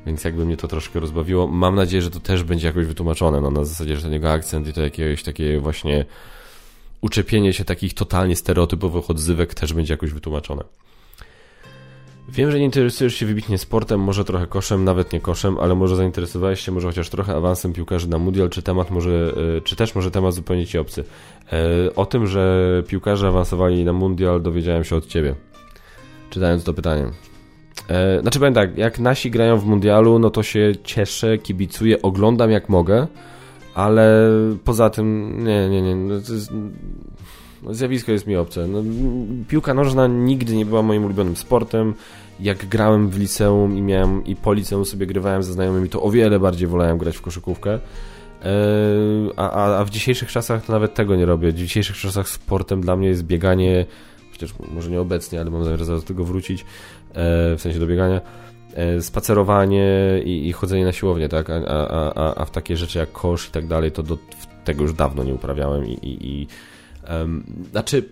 więc 0.07 0.25
jakby 0.25 0.45
mnie 0.45 0.57
to 0.57 0.69
troszkę 0.69 1.01
rozbawiło. 1.01 1.47
Mam 1.47 1.75
nadzieję, 1.75 2.03
że 2.03 2.11
to 2.11 2.21
też 2.21 2.43
będzie 2.43 2.67
jakoś 2.67 2.87
wytłumaczone, 2.87 3.41
no 3.41 3.51
na 3.51 3.65
zasadzie, 3.65 3.97
że 3.97 4.03
ten 4.03 4.13
jego 4.13 4.33
akcent 4.33 4.69
i 4.69 4.73
to 4.73 4.83
jakieś 4.83 5.23
takie 5.23 5.61
właśnie 5.61 6.05
uczepienie 7.01 7.53
się 7.53 7.65
takich 7.65 7.95
totalnie 7.95 8.37
stereotypowych 8.37 9.11
odzywek 9.11 9.55
też 9.55 9.73
będzie 9.73 9.95
jakoś 9.95 10.11
wytłumaczone. 10.11 10.65
Wiem, 12.29 12.51
że 12.51 12.59
nie 12.59 12.65
interesujesz 12.65 13.15
się 13.15 13.27
wybitnie 13.27 13.59
sportem, 13.59 14.01
może 14.01 14.25
trochę 14.25 14.47
koszem, 14.47 14.85
nawet 14.85 15.13
nie 15.13 15.21
koszem, 15.21 15.59
ale 15.59 15.75
może 15.75 15.97
zainteresowałeś 15.97 16.61
się 16.61 16.73
może 16.73 16.89
chociaż 16.89 17.11
trochę 17.11 17.37
awansem 17.37 17.73
piłkarzy 17.73 18.09
na 18.09 18.19
mundial, 18.19 18.51
czy 18.51 18.63
temat 18.63 18.91
może, 18.91 19.35
e, 19.57 19.61
czy 19.61 19.77
też 19.77 19.95
może 19.95 20.11
temat 20.11 20.35
zupełnie 20.35 20.67
ci 20.67 20.79
obcy. 20.79 21.05
E, 21.53 21.95
o 21.95 22.07
tym, 22.07 22.27
że 22.27 22.83
piłkarze 22.87 23.29
awansowali 23.29 23.85
na 23.85 23.93
mundial 23.93 24.43
dowiedziałem 24.43 24.85
się 24.85 24.97
od 24.97 25.07
ciebie, 25.07 25.35
czytając 26.31 26.65
to 26.65 26.75
pytanie. 26.75 27.05
E, 27.89 28.21
znaczy 28.21 28.39
powiem 28.39 28.55
tak, 28.55 28.79
jak 28.79 28.99
nasi 28.99 29.31
grają 29.31 29.59
w 29.59 29.65
mundialu, 29.65 30.19
no 30.19 30.31
to 30.31 30.43
się 30.43 30.73
cieszę, 30.85 31.39
kibicuję, 31.39 32.03
oglądam 32.03 32.51
jak 32.51 32.69
mogę, 32.69 33.07
ale 33.75 34.31
poza 34.65 34.91
tym 34.91 35.37
nie, 35.45 35.69
nie, 35.69 35.83
nie, 35.83 35.97
no 35.97 36.15
jest, 36.15 36.53
no 37.63 37.75
zjawisko 37.75 38.13
jest 38.13 38.27
mi 38.27 38.37
obce. 38.37 38.67
No, 38.67 38.83
piłka 39.49 39.75
nożna 39.75 40.07
nigdy 40.07 40.57
nie 40.57 40.67
była 40.67 40.83
moim 40.83 41.05
ulubionym 41.05 41.37
sportem. 41.37 41.95
Jak 42.41 42.67
grałem 42.67 43.09
w 43.09 43.19
liceum 43.19 43.77
i 43.77 43.83
miałem 43.83 44.25
i 44.25 44.37
po 44.37 44.53
liceum 44.53 44.85
sobie 44.85 45.07
grywałem 45.07 45.43
ze 45.43 45.53
znajomymi, 45.53 45.89
to 45.89 46.03
o 46.03 46.11
wiele 46.11 46.41
bardziej 46.41 46.69
wolałem 46.69 46.99
grać 46.99 47.17
w 47.17 47.23
koszykówkę. 47.23 47.71
E, 47.75 47.81
a, 49.37 49.51
a, 49.51 49.79
a 49.79 49.85
w 49.85 49.91
dzisiejszych 49.91 50.31
czasach 50.31 50.65
to 50.65 50.73
nawet 50.73 50.95
tego 50.95 51.17
nie 51.17 51.27
robię. 51.27 51.53
W 51.53 51.55
dzisiejszych 51.55 51.97
czasach 51.97 52.29
sportem 52.29 52.81
dla 52.81 52.97
mnie 52.97 53.09
jest 53.09 53.25
bieganie, 53.25 53.87
chociaż 54.39 54.55
może 54.75 54.91
nie 54.91 55.01
obecnie, 55.01 55.41
ale 55.41 55.51
mam 55.51 55.65
zamiar 55.65 55.87
do 55.87 56.03
tego 56.03 56.25
wrócić, 56.25 56.61
e, 56.61 56.65
w 57.57 57.61
sensie 57.61 57.79
do 57.79 57.87
biegania 57.87 58.21
e, 58.75 59.03
spacerowanie 59.03 59.87
i, 60.25 60.49
i, 60.49 60.53
chodzenie 60.53 60.85
na 60.85 60.93
siłownię, 60.93 61.29
tak? 61.29 61.51
A, 61.51 61.55
a, 61.55 62.13
a, 62.15 62.35
a 62.35 62.45
w 62.45 62.51
takie 62.51 62.77
rzeczy 62.77 62.99
jak 62.99 63.13
kosz 63.13 63.49
i 63.49 63.51
tak 63.51 63.67
dalej, 63.67 63.93
to 63.93 64.03
do, 64.03 64.19
tego 64.65 64.83
już 64.83 64.93
dawno 64.93 65.25
nie 65.25 65.35
uprawiałem 65.35 65.87
i, 65.87 65.93
i, 65.93 66.41
i 66.41 66.47
um, 67.11 67.45
znaczy 67.71 68.09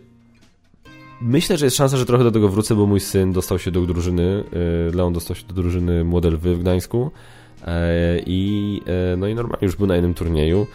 myślę, 1.20 1.59
że 1.59 1.64
jest 1.64 1.77
szansa, 1.77 1.97
że 1.97 2.07
trochę 2.07 2.24
do 2.24 2.31
tego 2.31 2.49
wrócę, 2.49 2.74
bo 2.74 2.87
mój 2.87 3.01
syn 3.01 3.33
dostał 3.33 3.59
się 3.59 3.70
do 3.70 3.87
drużyny, 3.87 4.45
e, 4.93 4.97
Leon 4.97 5.12
dostał 5.12 5.37
się 5.37 5.47
do 5.47 5.55
drużyny 5.55 6.05
Młodel 6.05 6.39
Wy 6.39 6.55
w 6.57 6.61
Gdańsku 6.61 7.11
i 8.27 8.81
no 9.16 9.29
i 9.29 9.35
normalnie 9.35 9.66
już 9.66 9.77
był 9.77 9.87
na 9.87 9.95
jednym 9.95 10.14
turnieju, 10.14 10.66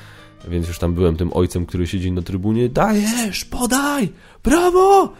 więc 0.47 0.67
już 0.67 0.79
tam 0.79 0.93
byłem 0.93 1.15
tym 1.15 1.33
ojcem, 1.33 1.65
który 1.65 1.87
siedzi 1.87 2.11
na 2.11 2.21
trybunie, 2.21 2.69
dajesz, 2.69 3.45
podaj, 3.45 4.09
brawo! 4.43 5.13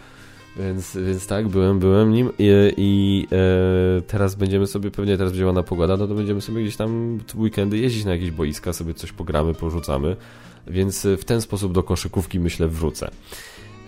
Więc, 0.56 0.96
więc 0.96 1.26
tak, 1.26 1.48
byłem, 1.48 1.78
byłem 1.78 2.12
nim 2.12 2.30
i, 2.38 2.72
i 2.76 3.26
e, 3.32 4.02
teraz 4.02 4.34
będziemy 4.34 4.66
sobie, 4.66 4.90
pewnie 4.90 5.16
teraz 5.16 5.32
będzie 5.32 5.46
ładna 5.46 5.62
pogoda, 5.62 5.96
no 5.96 6.06
to 6.06 6.14
będziemy 6.14 6.40
sobie 6.40 6.62
gdzieś 6.62 6.76
tam 6.76 7.18
w 7.18 7.40
weekendy 7.40 7.78
jeździć 7.78 8.04
na 8.04 8.12
jakieś 8.12 8.30
boiska, 8.30 8.72
sobie 8.72 8.94
coś 8.94 9.12
pogramy, 9.12 9.54
porzucamy, 9.54 10.16
więc 10.66 11.06
w 11.18 11.24
ten 11.24 11.40
sposób 11.40 11.72
do 11.72 11.82
koszykówki 11.82 12.40
myślę 12.40 12.68
wrócę. 12.68 13.10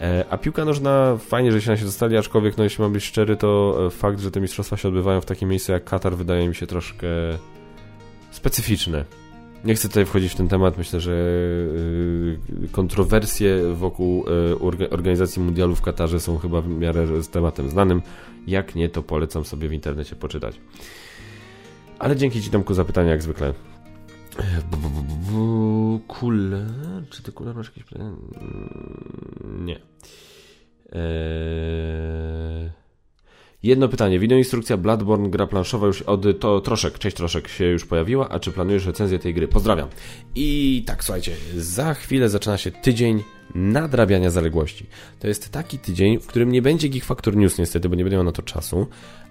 E, 0.00 0.24
a 0.30 0.38
piłka 0.38 0.64
nożna, 0.64 1.16
fajnie, 1.16 1.52
że 1.52 1.62
się 1.62 1.70
na 1.70 1.76
się 1.76 1.84
dostali, 1.84 2.16
aczkolwiek, 2.16 2.56
no 2.58 2.64
jeśli 2.64 2.82
mam 2.82 2.92
być 2.92 3.04
szczery, 3.04 3.36
to 3.36 3.78
fakt, 3.90 4.20
że 4.20 4.30
te 4.30 4.40
mistrzostwa 4.40 4.76
się 4.76 4.88
odbywają 4.88 5.20
w 5.20 5.26
takim 5.26 5.48
miejscu 5.48 5.72
jak 5.72 5.84
Katar 5.84 6.16
wydaje 6.16 6.48
mi 6.48 6.54
się 6.54 6.66
troszkę 6.66 7.06
specyficzne. 8.30 9.04
Nie 9.64 9.74
chcę 9.74 9.88
tutaj 9.88 10.06
wchodzić 10.06 10.32
w 10.32 10.36
ten 10.36 10.48
temat. 10.48 10.78
Myślę, 10.78 11.00
że 11.00 11.12
y, 11.12 12.38
kontrowersje 12.72 13.74
wokół 13.74 14.24
y, 14.28 14.90
organizacji 14.90 15.42
mundialu 15.42 15.74
w 15.74 15.82
Katarze 15.82 16.20
są 16.20 16.38
chyba 16.38 16.60
w 16.60 16.68
miarę 16.68 17.22
z 17.22 17.28
tematem 17.28 17.70
znanym. 17.70 18.02
Jak 18.46 18.74
nie, 18.74 18.88
to 18.88 19.02
polecam 19.02 19.44
sobie 19.44 19.68
w 19.68 19.72
internecie 19.72 20.16
poczytać. 20.16 20.60
Ale 21.98 22.16
dzięki 22.16 22.42
Ci 22.42 22.50
Tomku 22.50 22.74
za 22.74 22.84
pytania, 22.84 23.10
jak 23.10 23.22
zwykle. 23.22 23.54
Kule. 26.08 26.66
Czy 27.10 27.22
ty 27.22 27.32
kule 27.32 27.54
masz 27.54 27.66
jakieś 27.66 27.84
pytania? 27.84 28.04
Mm, 28.04 29.64
nie. 29.66 29.80
Eee... 30.92 32.83
Jedno 33.64 33.88
pytanie. 33.88 34.18
Wideoinstrukcja 34.18 34.76
Bloodborne, 34.76 35.30
gra 35.30 35.46
planszowa 35.46 35.86
już 35.86 36.02
od 36.02 36.40
to 36.40 36.60
troszek, 36.60 36.98
cześć 36.98 37.16
troszek 37.16 37.48
się 37.48 37.64
już 37.64 37.84
pojawiła, 37.84 38.28
a 38.28 38.38
czy 38.38 38.52
planujesz 38.52 38.86
recenzję 38.86 39.18
tej 39.18 39.34
gry? 39.34 39.48
Pozdrawiam. 39.48 39.88
I 40.34 40.82
tak, 40.86 41.04
słuchajcie, 41.04 41.36
za 41.56 41.94
chwilę 41.94 42.28
zaczyna 42.28 42.58
się 42.58 42.70
tydzień 42.70 43.22
nadrabiania 43.54 44.30
zaległości. 44.30 44.86
To 45.20 45.28
jest 45.28 45.52
taki 45.52 45.78
tydzień, 45.78 46.18
w 46.18 46.26
którym 46.26 46.52
nie 46.52 46.62
będzie 46.62 46.88
Geek 46.88 47.04
Factor 47.04 47.36
News 47.36 47.58
niestety, 47.58 47.88
bo 47.88 47.94
nie 47.94 48.04
będę 48.04 48.16
miał 48.16 48.24
na 48.24 48.32
to 48.32 48.42
czasu, 48.42 48.86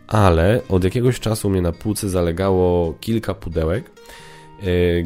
ale 0.07 0.61
od 0.69 0.84
jakiegoś 0.84 1.19
czasu 1.19 1.49
mnie 1.49 1.61
na 1.61 1.71
półce 1.71 2.09
zalegało 2.09 2.93
kilka 2.93 3.34
pudełek, 3.34 3.91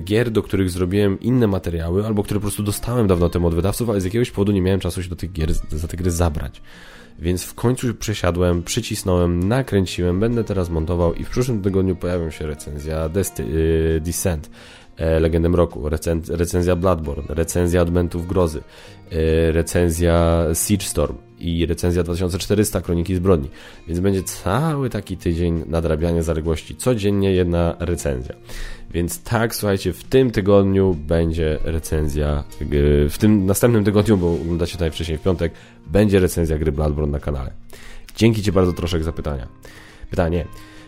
gier, 0.04 0.32
do 0.32 0.43
których 0.43 0.70
zrobiłem 0.70 1.20
inne 1.20 1.48
materiały, 1.48 2.06
albo 2.06 2.24
które 2.24 2.39
po 2.39 2.41
prostu 2.41 2.64
dostałem 2.64 3.08
dawno 3.08 3.30
temu 3.30 3.48
od 3.48 3.56
wydawców, 3.56 3.89
ale 3.89 4.02
z 4.02 4.06
jakiegoś 4.06 4.32
powodu 4.32 4.52
nie 4.52 4.62
miałem 4.62 4.80
czasu 4.80 5.04
się 5.04 5.10
do 5.10 5.16
tych 5.16 5.32
gier, 5.32 5.54
za 5.70 5.88
te 5.88 5.98
gry 5.98 6.12
zabrać. 6.12 6.62
Więc 7.20 7.43
w 7.43 7.54
końcu 7.54 7.93
przesiadłem, 7.93 8.64
przycisnąłem, 8.64 9.43
nakręciłem, 9.43 10.20
będę 10.20 10.43
teraz 10.43 10.70
montował 10.70 11.14
i 11.14 11.24
w 11.24 11.30
przyszłym 11.30 11.62
tygodniu 11.62 11.95
pojawią 11.95 12.30
się 12.30 12.48
recenzja 12.48 13.10
yy, 13.39 14.02
Descent, 14.02 14.50
e, 14.98 15.20
Legendem 15.20 15.56
Roku, 15.56 15.89
recenzja 16.30 16.76
Bloodborne, 16.76 17.36
recenzja 17.36 17.82
Adventów 17.82 18.28
Grozy, 18.28 18.62
e, 19.12 19.52
recenzja 19.52 20.45
Siege 20.54 20.86
Storm 20.86 21.26
i 21.39 21.65
recenzja 21.65 22.03
2400 22.03 22.81
Kroniki 22.81 23.15
Zbrodni. 23.15 23.49
Więc 23.88 23.99
będzie 23.99 24.23
cały 24.23 24.89
taki 24.89 25.17
tydzień 25.17 25.63
nadrabiania 25.65 26.23
zaległości. 26.23 26.75
Codziennie 26.75 27.31
jedna 27.31 27.75
recenzja. 27.79 28.35
Więc 28.91 29.23
tak, 29.23 29.55
słuchajcie, 29.55 29.93
w 29.93 30.03
tym 30.03 30.31
tygodniu 30.31 30.93
będzie 31.07 31.59
recenzja, 31.63 32.43
w 33.09 33.17
tym 33.17 33.45
następnym 33.45 33.83
tygodniu, 33.83 34.17
bo 34.17 34.33
oglądacie 34.33 34.77
najwcześniej 34.79 35.17
w 35.17 35.21
piątek, 35.21 35.53
będzie 35.88 36.19
recenzja 36.19 36.57
gry 36.57 36.71
Bloodborne 36.71 37.11
na 37.11 37.19
kanale. 37.19 37.51
Dzięki 38.15 38.43
Ci 38.43 38.51
bardzo 38.51 38.73
troszkę 38.73 39.03
za 39.03 39.11
pytania. 39.11 39.47
Pytanie. 40.09 40.45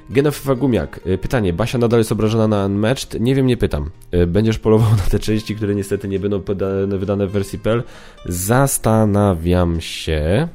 Genof 0.10 0.48
Gumiak. 0.58 1.00
Y, 1.08 1.18
pytanie. 1.18 1.54
Basia 1.54 1.78
nadal 1.78 2.00
jest 2.00 2.12
obrażona 2.12 2.48
na 2.48 2.66
Unmatched? 2.66 3.22
Nie 3.22 3.36
wiem, 3.36 3.48
nie 3.48 3.58
pytam. 3.58 3.90
Y, 4.14 4.28
będziesz 4.28 4.60
polował 4.60 4.92
na 5.04 5.04
te 5.12 5.20
części, 5.20 5.56
które 5.56 5.76
niestety 5.76 6.08
nie 6.08 6.20
będą 6.20 6.42
wydane 6.88 7.28
w 7.28 7.32
wersji 7.32 7.60
PL? 7.60 7.84
Zastanawiam 8.26 9.82
się 9.82 10.48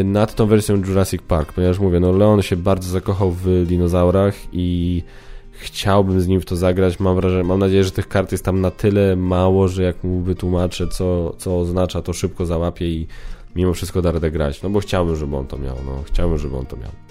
y, 0.00 0.04
nad 0.04 0.34
tą 0.34 0.46
wersją 0.46 0.76
Jurassic 0.76 1.22
Park, 1.22 1.52
ponieważ 1.52 1.78
mówię, 1.78 2.00
no 2.00 2.12
Leon 2.12 2.42
się 2.42 2.56
bardzo 2.56 2.90
zakochał 2.90 3.30
w 3.30 3.64
dinozaurach 3.66 4.34
i 4.52 5.02
chciałbym 5.52 6.20
z 6.20 6.28
nim 6.28 6.40
w 6.40 6.44
to 6.44 6.56
zagrać. 6.56 7.00
Mam 7.00 7.16
wrażenie, 7.16 7.44
mam 7.44 7.58
nadzieję, 7.58 7.84
że 7.84 7.90
tych 7.90 8.08
kart 8.08 8.32
jest 8.32 8.44
tam 8.44 8.60
na 8.60 8.70
tyle 8.70 9.16
mało, 9.16 9.68
że 9.68 9.82
jak 9.82 10.04
mu 10.04 10.20
wytłumaczę, 10.20 10.88
co, 10.88 11.34
co 11.38 11.58
oznacza, 11.58 12.02
to 12.02 12.12
szybko 12.12 12.46
załapie 12.46 12.86
i 12.86 13.06
mimo 13.56 13.74
wszystko 13.74 14.02
da 14.02 14.12
radę 14.12 14.30
grać. 14.30 14.62
No 14.62 14.70
bo 14.70 14.80
chciałbym, 14.80 15.16
żeby 15.16 15.36
on 15.36 15.46
to 15.46 15.58
miał. 15.58 15.76
No, 15.86 16.02
chciałbym, 16.06 16.38
żeby 16.38 16.56
on 16.56 16.66
to 16.66 16.76
miał. 16.76 17.09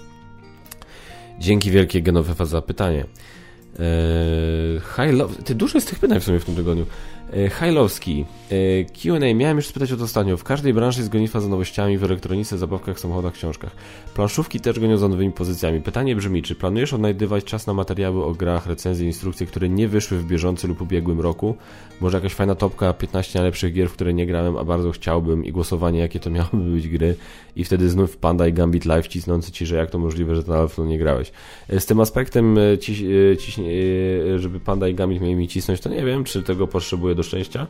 Dzięki 1.40 1.70
wielkie 1.70 2.02
Genovefa 2.02 2.44
za 2.44 2.62
pytanie. 2.62 3.04
Eee, 3.78 4.80
high 4.80 5.18
love. 5.18 5.42
Ty 5.42 5.54
dużo 5.54 5.78
jest 5.78 5.88
tych 5.88 5.98
pytań 5.98 6.20
w 6.20 6.24
sumie 6.24 6.38
w 6.38 6.44
tym 6.44 6.56
tygodniu. 6.56 6.86
E, 7.32 7.48
Hajlowski. 7.48 8.24
E, 8.50 8.84
Q&A. 8.84 9.34
Miałem 9.34 9.56
już 9.56 9.66
spytać 9.66 9.92
o 9.92 9.96
to 9.96 10.04
ostatnio. 10.04 10.36
W 10.36 10.44
każdej 10.44 10.74
branży 10.74 11.00
jest 11.00 11.12
gonitwa 11.12 11.40
za 11.40 11.48
nowościami 11.48 11.98
w 11.98 12.04
elektronice, 12.04 12.58
zabawkach, 12.58 13.00
samochodach, 13.00 13.32
książkach. 13.32 13.76
Planszówki 14.14 14.60
też 14.60 14.80
gonią 14.80 14.96
za 14.96 15.08
nowymi 15.08 15.32
pozycjami. 15.32 15.80
Pytanie 15.80 16.16
brzmi, 16.16 16.42
czy 16.42 16.54
planujesz 16.54 16.92
odnajdywać 16.92 17.44
czas 17.44 17.66
na 17.66 17.74
materiały 17.74 18.24
o 18.24 18.34
grach, 18.34 18.66
recenzje, 18.66 19.06
instrukcje, 19.06 19.46
które 19.46 19.68
nie 19.68 19.88
wyszły 19.88 20.18
w 20.18 20.26
bieżący 20.26 20.68
lub 20.68 20.80
ubiegłym 20.80 21.20
roku? 21.20 21.56
Może 22.00 22.16
jakaś 22.16 22.34
fajna 22.34 22.54
topka 22.54 22.92
15 22.92 23.38
najlepszych 23.38 23.72
gier, 23.72 23.88
w 23.88 23.92
które 23.92 24.14
nie 24.14 24.26
grałem, 24.26 24.56
a 24.56 24.64
bardzo 24.64 24.90
chciałbym 24.90 25.44
i 25.44 25.52
głosowanie, 25.52 25.98
jakie 25.98 26.20
to 26.20 26.30
miałyby 26.30 26.70
być 26.70 26.88
gry 26.88 27.14
i 27.56 27.64
wtedy 27.64 27.88
znów 27.88 28.16
Panda 28.16 28.46
i 28.46 28.52
Gambit 28.52 28.84
Live 28.84 29.08
cisnący 29.08 29.52
ci, 29.52 29.66
że 29.66 29.76
jak 29.76 29.90
to 29.90 29.98
możliwe, 29.98 30.36
że 30.36 30.42
na 30.46 30.84
nie 30.84 30.98
grałeś. 30.98 31.32
E, 31.68 31.80
z 31.80 31.86
tym 31.86 32.00
aspektem, 32.00 32.58
ciś, 32.80 33.02
ciś, 33.38 33.56
żeby 34.36 34.60
Panda 34.60 34.88
i 34.88 34.94
Gambit 34.94 35.20
mieli 35.20 35.36
mi 35.36 35.48
cisnąć, 35.48 35.80
to 35.80 35.88
nie 35.88 36.04
wiem, 36.04 36.24
czy 36.24 36.42
tego 36.42 36.66
potrzebuję 36.66 37.14
do 37.14 37.19
szczęścia. 37.22 37.66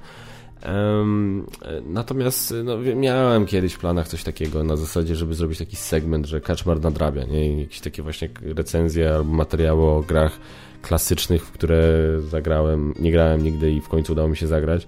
Um, 0.66 1.46
natomiast 1.86 2.54
no, 2.64 2.78
miałem 2.96 3.46
kiedyś 3.46 3.72
w 3.72 3.78
planach 3.78 4.08
coś 4.08 4.24
takiego 4.24 4.64
na 4.64 4.76
zasadzie, 4.76 5.16
żeby 5.16 5.34
zrobić 5.34 5.58
taki 5.58 5.76
segment, 5.76 6.26
że 6.26 6.40
Kaczmar 6.40 6.80
nadrabia, 6.80 7.24
nie? 7.24 7.60
Jakieś 7.60 7.80
takie 7.80 8.02
właśnie 8.02 8.28
recenzje 8.42 9.14
albo 9.14 9.32
materiały 9.32 9.82
o 9.82 10.04
grach 10.08 10.38
klasycznych, 10.82 11.46
w 11.46 11.52
które 11.52 11.82
zagrałem, 12.28 12.94
nie 12.98 13.12
grałem 13.12 13.42
nigdy 13.42 13.72
i 13.72 13.80
w 13.80 13.88
końcu 13.88 14.12
udało 14.12 14.28
mi 14.28 14.36
się 14.36 14.46
zagrać. 14.46 14.86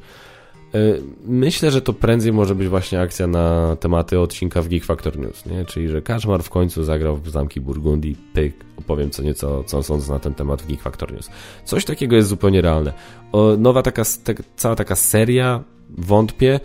E, 0.74 0.78
myślę, 1.24 1.70
że 1.70 1.82
to 1.82 1.92
prędzej 1.92 2.32
może 2.32 2.54
być 2.54 2.68
właśnie 2.68 3.00
akcja 3.00 3.26
na 3.26 3.76
tematy 3.76 4.20
odcinka 4.20 4.62
w 4.62 4.68
Geek 4.68 4.84
Factor 4.84 5.18
News, 5.18 5.46
nie? 5.46 5.64
czyli 5.64 5.88
że 5.88 6.02
Kaczmar 6.02 6.42
w 6.42 6.50
końcu 6.50 6.84
zagrał 6.84 7.16
w 7.16 7.30
Zamki 7.30 7.60
Burgundii, 7.60 8.16
pyk, 8.32 8.54
opowiem 8.82 9.10
co 9.10 9.22
nieco, 9.22 9.64
co 9.64 9.82
sądzę 9.82 10.12
na 10.12 10.18
ten 10.18 10.34
temat 10.34 10.62
w 10.62 10.66
Geek 10.66 10.80
Factor 10.80 11.12
News. 11.12 11.30
Coś 11.64 11.84
takiego 11.84 12.16
jest 12.16 12.28
zupełnie 12.28 12.60
realne. 12.60 12.92
O, 13.32 13.56
nowa 13.58 13.82
taka, 13.82 14.02
te, 14.24 14.34
cała 14.56 14.76
taka 14.76 14.96
seria, 14.96 15.64
wątpię, 15.90 16.60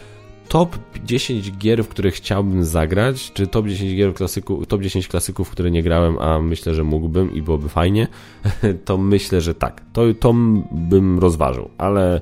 top 0.47 0.77
10 1.05 1.57
gier, 1.57 1.83
w 1.83 1.87
które 1.87 2.11
chciałbym 2.11 2.63
zagrać, 2.63 3.31
czy 3.33 3.47
top 3.47 3.67
10 3.67 3.95
gier 3.95 4.13
klasyków, 4.13 4.67
top 4.67 4.81
10 4.81 5.07
klasyków, 5.07 5.47
w 5.47 5.51
które 5.51 5.71
nie 5.71 5.83
grałem, 5.83 6.19
a 6.19 6.39
myślę, 6.39 6.73
że 6.73 6.83
mógłbym 6.83 7.33
i 7.33 7.41
byłoby 7.41 7.69
fajnie, 7.69 8.07
to 8.85 8.97
myślę, 8.97 9.41
że 9.41 9.55
tak. 9.55 9.81
To, 9.93 10.01
to 10.19 10.33
bym 10.71 11.19
rozważył, 11.19 11.69
ale 11.77 12.21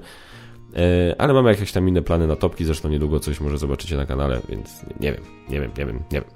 e, 0.76 1.16
ale 1.18 1.34
mamy 1.34 1.50
jakieś 1.50 1.72
tam 1.72 1.89
inne 1.89 2.02
plany 2.02 2.28
na 2.28 2.36
topki, 2.36 2.66
zresztą 2.66 2.89
niedługo 2.89 3.20
coś 3.20 3.41
może 3.41 3.58
zobaczycie 3.58 3.98
na 3.98 4.06
kanale, 4.06 4.41
więc 4.50 4.86
nie 5.00 5.14
wiem, 5.14 5.24
nie 5.50 5.62
wiem, 5.62 5.72
nie 5.78 5.86
wiem, 5.86 6.00
nie 6.12 6.22
wiem. 6.22 6.30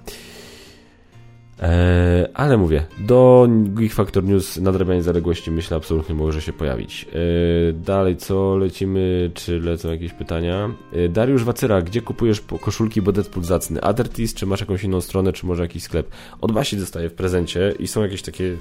Eee, 1.61 2.27
ale 2.33 2.57
mówię, 2.57 2.85
do 2.99 3.47
Geek 3.49 3.93
Factor 3.93 4.23
News 4.23 4.57
nadrabianie 4.57 5.03
zaległości 5.03 5.51
myślę 5.51 5.77
absolutnie 5.77 6.15
może 6.15 6.41
się 6.41 6.53
pojawić. 6.53 7.05
Eee, 7.05 7.73
dalej 7.73 8.17
co 8.17 8.57
lecimy, 8.57 9.31
czy 9.33 9.59
lecą 9.59 9.91
jakieś 9.91 10.13
pytania? 10.13 10.71
Eee, 10.93 11.09
Dariusz 11.09 11.43
Wacyra, 11.43 11.81
gdzie 11.81 12.01
kupujesz 12.01 12.43
koszulki, 12.61 13.01
bo 13.01 13.11
Deadpool 13.11 13.43
zacny? 13.43 13.81
Adertis, 13.81 14.33
czy 14.33 14.45
masz 14.45 14.59
jakąś 14.59 14.83
inną 14.83 15.01
stronę, 15.01 15.33
czy 15.33 15.45
może 15.45 15.63
jakiś 15.63 15.83
sklep? 15.83 16.09
Od 16.41 16.51
Basi 16.51 16.77
dostaję 16.77 17.09
w 17.09 17.13
prezencie 17.13 17.73
i 17.79 17.87
są 17.87 18.01
jakieś 18.01 18.21
takie 18.21 18.57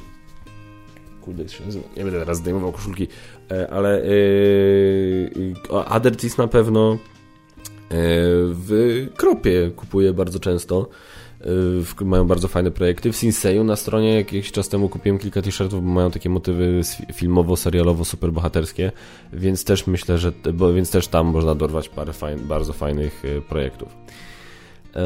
kurde. 1.21 1.45
Nie 1.97 2.05
będę 2.05 2.19
teraz 2.19 2.39
zdejmował 2.39 2.73
koszulki, 2.73 3.09
e, 3.51 3.71
ale 3.71 4.03
e, 4.03 5.87
Adertis 5.87 6.39
na 6.39 6.49
pewno 6.49 6.93
e, 6.93 6.97
w 8.51 9.07
Kropie 9.17 9.71
kupuję 9.77 10.13
bardzo 10.13 10.41
często. 10.41 10.89
Y, 12.01 12.05
mają 12.05 12.27
bardzo 12.27 12.49
fajne 12.49 12.71
projekty. 12.71 13.13
W 13.13 13.17
Sinseju 13.17 13.65
na 13.65 13.77
stronie 13.77 14.15
jakiś 14.15 14.53
czas 14.53 14.69
temu 14.69 14.89
kupiłem 14.89 15.19
kilka 15.19 15.43
t-shirtów, 15.43 15.85
bo 15.85 15.91
mają 15.91 16.11
takie 16.11 16.31
motywy 16.31 16.81
filmowo-serialowo 17.13 18.05
superbohaterskie, 18.05 18.93
więc 19.33 19.65
też 19.65 19.87
myślę, 19.87 20.19
że 20.19 20.33
bo, 20.55 20.73
więc 20.73 20.91
też 20.91 21.09
tam 21.09 21.27
można 21.27 21.55
dorwać 21.55 21.89
parę 21.89 22.13
fajn, 22.13 22.39
bardzo 22.49 22.73
fajnych 22.73 23.25
y, 23.25 23.43
projektów. 23.49 23.89
Eee, 24.95 25.03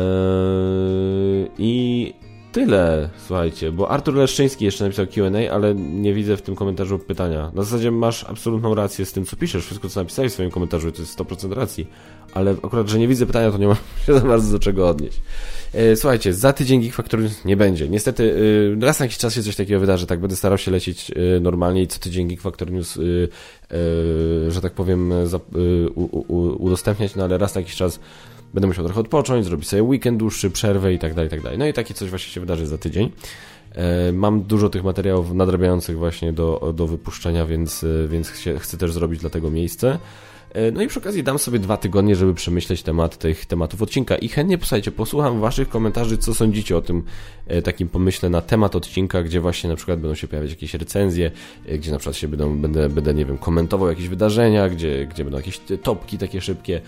I 1.59 2.15
tyle, 2.53 3.11
słuchajcie, 3.27 3.73
bo 3.73 3.91
Artur 3.91 4.15
Leszczyński 4.15 4.65
jeszcze 4.65 4.85
napisał 4.85 5.07
Q&A, 5.07 5.53
ale 5.55 5.75
nie 5.75 6.15
widzę 6.15 6.37
w 6.37 6.43
tym 6.43 6.57
komentarzu 6.57 6.99
pytania. 6.99 7.51
Na 7.55 7.63
zasadzie 7.63 7.91
masz 7.91 8.25
absolutną 8.25 8.75
rację 8.75 9.07
z 9.07 9.13
tym, 9.13 9.25
co 9.25 9.37
piszesz, 9.37 9.65
wszystko, 9.65 9.89
co 9.89 10.01
napisałeś 10.01 10.31
w 10.31 10.35
swoim 10.35 10.51
komentarzu, 10.51 10.93
to 10.93 11.03
jest 11.03 11.19
100% 11.19 11.53
racji, 11.53 11.87
ale 12.35 12.51
akurat, 12.63 12.89
że 12.89 12.99
nie 12.99 13.09
widzę 13.09 13.27
pytania, 13.27 13.51
to 13.51 13.59
nie 13.59 13.67
mam 13.67 13.77
się 14.07 14.15
za 14.15 14.21
bardzo 14.21 14.53
do 14.53 14.59
czego 14.59 14.89
odnieść. 14.89 15.21
E, 15.75 15.97
słuchajcie, 15.97 16.35
za 16.35 16.53
tydzień 16.53 16.81
Geek 16.81 16.95
Factory 16.95 17.31
nie 17.45 17.57
będzie. 17.57 17.89
Niestety, 17.89 18.35
e, 18.83 18.87
raz 18.87 18.99
na 18.99 19.05
jakiś 19.05 19.19
czas 19.19 19.35
się 19.35 19.43
coś 19.43 19.57
takiego 19.57 19.81
wydarzy, 19.81 20.07
tak 20.07 20.21
będę 20.21 20.37
starał 20.37 20.59
się 20.59 20.71
lecieć 20.71 21.11
e, 21.11 21.41
normalnie 21.41 21.83
i 21.83 21.87
co 21.87 21.99
tydzień 21.99 22.29
Geek 22.29 22.41
Factory 22.41 22.73
News, 22.73 22.99
że 24.49 24.61
tak 24.63 24.73
powiem, 24.73 25.13
udostępniać, 26.59 27.15
no 27.17 27.25
ale 27.25 27.39
raz 27.39 27.55
na 27.55 27.61
jakiś 27.61 27.77
czas 27.77 28.01
będę 28.55 28.67
musiał 28.67 28.85
trochę 28.85 29.01
odpocząć, 29.01 29.45
zrobić 29.45 29.69
sobie 29.69 29.83
weekend 29.83 30.19
dłuższy, 30.19 30.51
przerwę 30.51 30.95
i 30.95 30.99
tak 30.99 31.15
dalej, 31.15 31.27
i 31.27 31.31
tak 31.31 31.43
dalej. 31.43 31.59
No 31.59 31.67
i 31.67 31.73
takie 31.73 31.95
coś 31.95 32.11
właśnie 32.11 32.33
się 32.33 32.41
wydarzy 32.41 32.67
za 32.67 32.79
tydzień. 32.79 33.11
Mam 34.13 34.43
dużo 34.43 34.69
tych 34.69 34.85
materiałów 34.85 35.35
nadrabiających 35.35 35.99
właśnie 35.99 36.33
do, 36.33 36.73
do 36.77 36.87
wypuszczenia, 36.87 37.47
więc, 37.47 37.85
więc 38.09 38.29
chcę 38.59 38.79
też 38.79 38.93
zrobić 38.93 39.21
dla 39.21 39.31
tego 39.31 39.51
miejsce. 39.51 39.99
E, 40.53 40.71
no 40.71 40.83
i 40.83 40.89
przy 40.89 40.99
okazji 40.99 41.23
dam 41.23 41.39
sobie 41.39 41.59
dwa 41.59 41.77
tygodnie, 41.77 42.17
żeby 42.17 42.35
przemyśleć 42.35 42.83
temat 42.83 43.19
tych 43.19 43.47
tematów 43.47 43.83
odcinka 43.83 44.17
i 44.17 44.29
chętnie, 44.29 44.59
posłuchajcie, 44.59 44.91
posłucham 44.91 45.41
waszych 45.41 45.69
komentarzy, 45.69 46.19
co 46.19 46.35
sądzicie 46.35 46.77
o 46.77 46.83
tym 46.83 47.03
e, 47.47 47.63
takim 47.63 47.89
pomyśle 47.89 48.29
na 48.31 48.41
temat 48.41 48.77
odcinka, 48.77 49.23
gdzie 49.23 49.41
właśnie 49.41 49.71
na 49.71 49.77
przykład 49.77 50.01
będą 50.01 50.15
się 50.15 50.29
pojawiać 50.29 50.51
jakieś 50.51 50.75
recenzje, 50.75 51.31
e, 51.67 51.79
gdzie 51.79 51.91
na 51.91 51.99
przykład 51.99 52.17
się 52.17 52.29
będą, 52.29 52.59
będę, 52.59 52.89
będę 52.89 53.15
nie 53.15 53.25
wiem, 53.25 53.39
komentował 53.39 53.89
jakieś 53.89 54.09
wydarzenia, 54.09 54.69
gdzie, 54.69 55.07
gdzie 55.07 55.25
będą 55.25 55.39
jakieś 55.39 55.61
topki 55.83 56.19
takie 56.19 56.41
szybkie. 56.41 56.81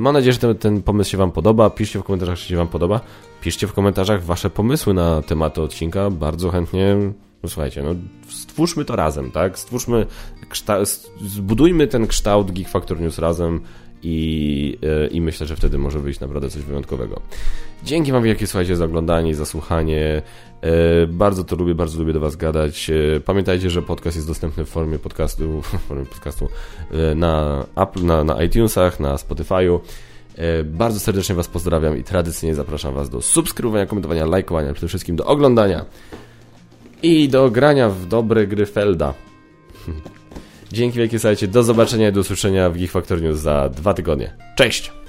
Mam 0.00 0.14
nadzieję, 0.14 0.32
że 0.32 0.38
ten, 0.38 0.54
ten 0.54 0.82
pomysł 0.82 1.10
się 1.10 1.18
wam 1.18 1.32
podoba. 1.32 1.70
Piszcie 1.70 1.98
w 1.98 2.02
komentarzach, 2.02 2.38
czy 2.38 2.48
się 2.48 2.56
wam 2.56 2.68
podoba. 2.68 3.00
Piszcie 3.40 3.66
w 3.66 3.72
komentarzach 3.72 4.24
wasze 4.24 4.50
pomysły 4.50 4.94
na 4.94 5.22
tematy 5.22 5.62
odcinka. 5.62 6.10
Bardzo 6.10 6.50
chętnie 6.50 6.96
no 7.42 7.48
słuchajcie, 7.48 7.82
no 7.82 7.94
stwórzmy 8.28 8.84
to 8.84 8.96
razem, 8.96 9.30
tak? 9.30 9.58
Stwórzmy, 9.58 10.06
zbudujmy 11.20 11.86
ten 11.86 12.06
kształt 12.06 12.50
Geek 12.50 12.68
Factor 12.68 13.00
News 13.00 13.18
razem 13.18 13.60
i, 14.02 14.78
e, 14.82 15.06
i 15.06 15.20
myślę, 15.20 15.46
że 15.46 15.56
wtedy 15.56 15.78
może 15.78 16.00
wyjść 16.00 16.20
naprawdę 16.20 16.50
coś 16.50 16.62
wyjątkowego. 16.62 17.20
Dzięki 17.84 18.12
Wam 18.12 18.22
wielkie, 18.22 18.46
słuchajcie, 18.46 18.76
za 18.76 18.84
oglądanie 18.84 19.34
za 19.34 19.44
słuchanie. 19.44 20.22
E, 20.62 21.06
bardzo 21.06 21.44
to 21.44 21.56
lubię, 21.56 21.74
bardzo 21.74 21.98
lubię 21.98 22.12
do 22.12 22.20
Was 22.20 22.36
gadać. 22.36 22.90
E, 22.90 23.20
pamiętajcie, 23.20 23.70
że 23.70 23.82
podcast 23.82 24.16
jest 24.16 24.28
dostępny 24.28 24.64
w 24.64 24.68
formie 24.68 24.98
podcastu, 24.98 25.62
w 25.62 25.66
formie 25.66 26.06
podcastu 26.06 26.48
na, 27.16 27.64
Apple, 27.76 28.04
na, 28.04 28.24
na 28.24 28.42
iTunesach, 28.42 29.00
na 29.00 29.16
Spotify'u. 29.16 29.80
Bardzo 30.64 31.00
serdecznie 31.00 31.34
Was 31.34 31.48
pozdrawiam 31.48 31.98
i 31.98 32.04
tradycyjnie 32.04 32.54
zapraszam 32.54 32.94
Was 32.94 33.10
do 33.10 33.22
subskrybowania, 33.22 33.86
komentowania, 33.86 34.26
lajkowania, 34.26 34.72
przede 34.72 34.88
wszystkim 34.88 35.16
do 35.16 35.26
oglądania 35.26 35.84
i 37.02 37.28
do 37.28 37.50
grania 37.50 37.88
w 37.88 38.06
dobre 38.06 38.46
gry 38.46 38.66
Felda. 38.66 39.14
Dzięki 40.72 40.98
wielkie, 40.98 41.18
słuchajcie, 41.18 41.48
do 41.48 41.62
zobaczenia 41.62 42.08
i 42.08 42.12
do 42.12 42.20
usłyszenia 42.20 42.70
w 42.70 42.76
Geek 42.76 42.90
Factor 42.90 43.22
News 43.22 43.38
za 43.38 43.68
dwa 43.68 43.94
tygodnie. 43.94 44.32
Cześć! 44.56 44.99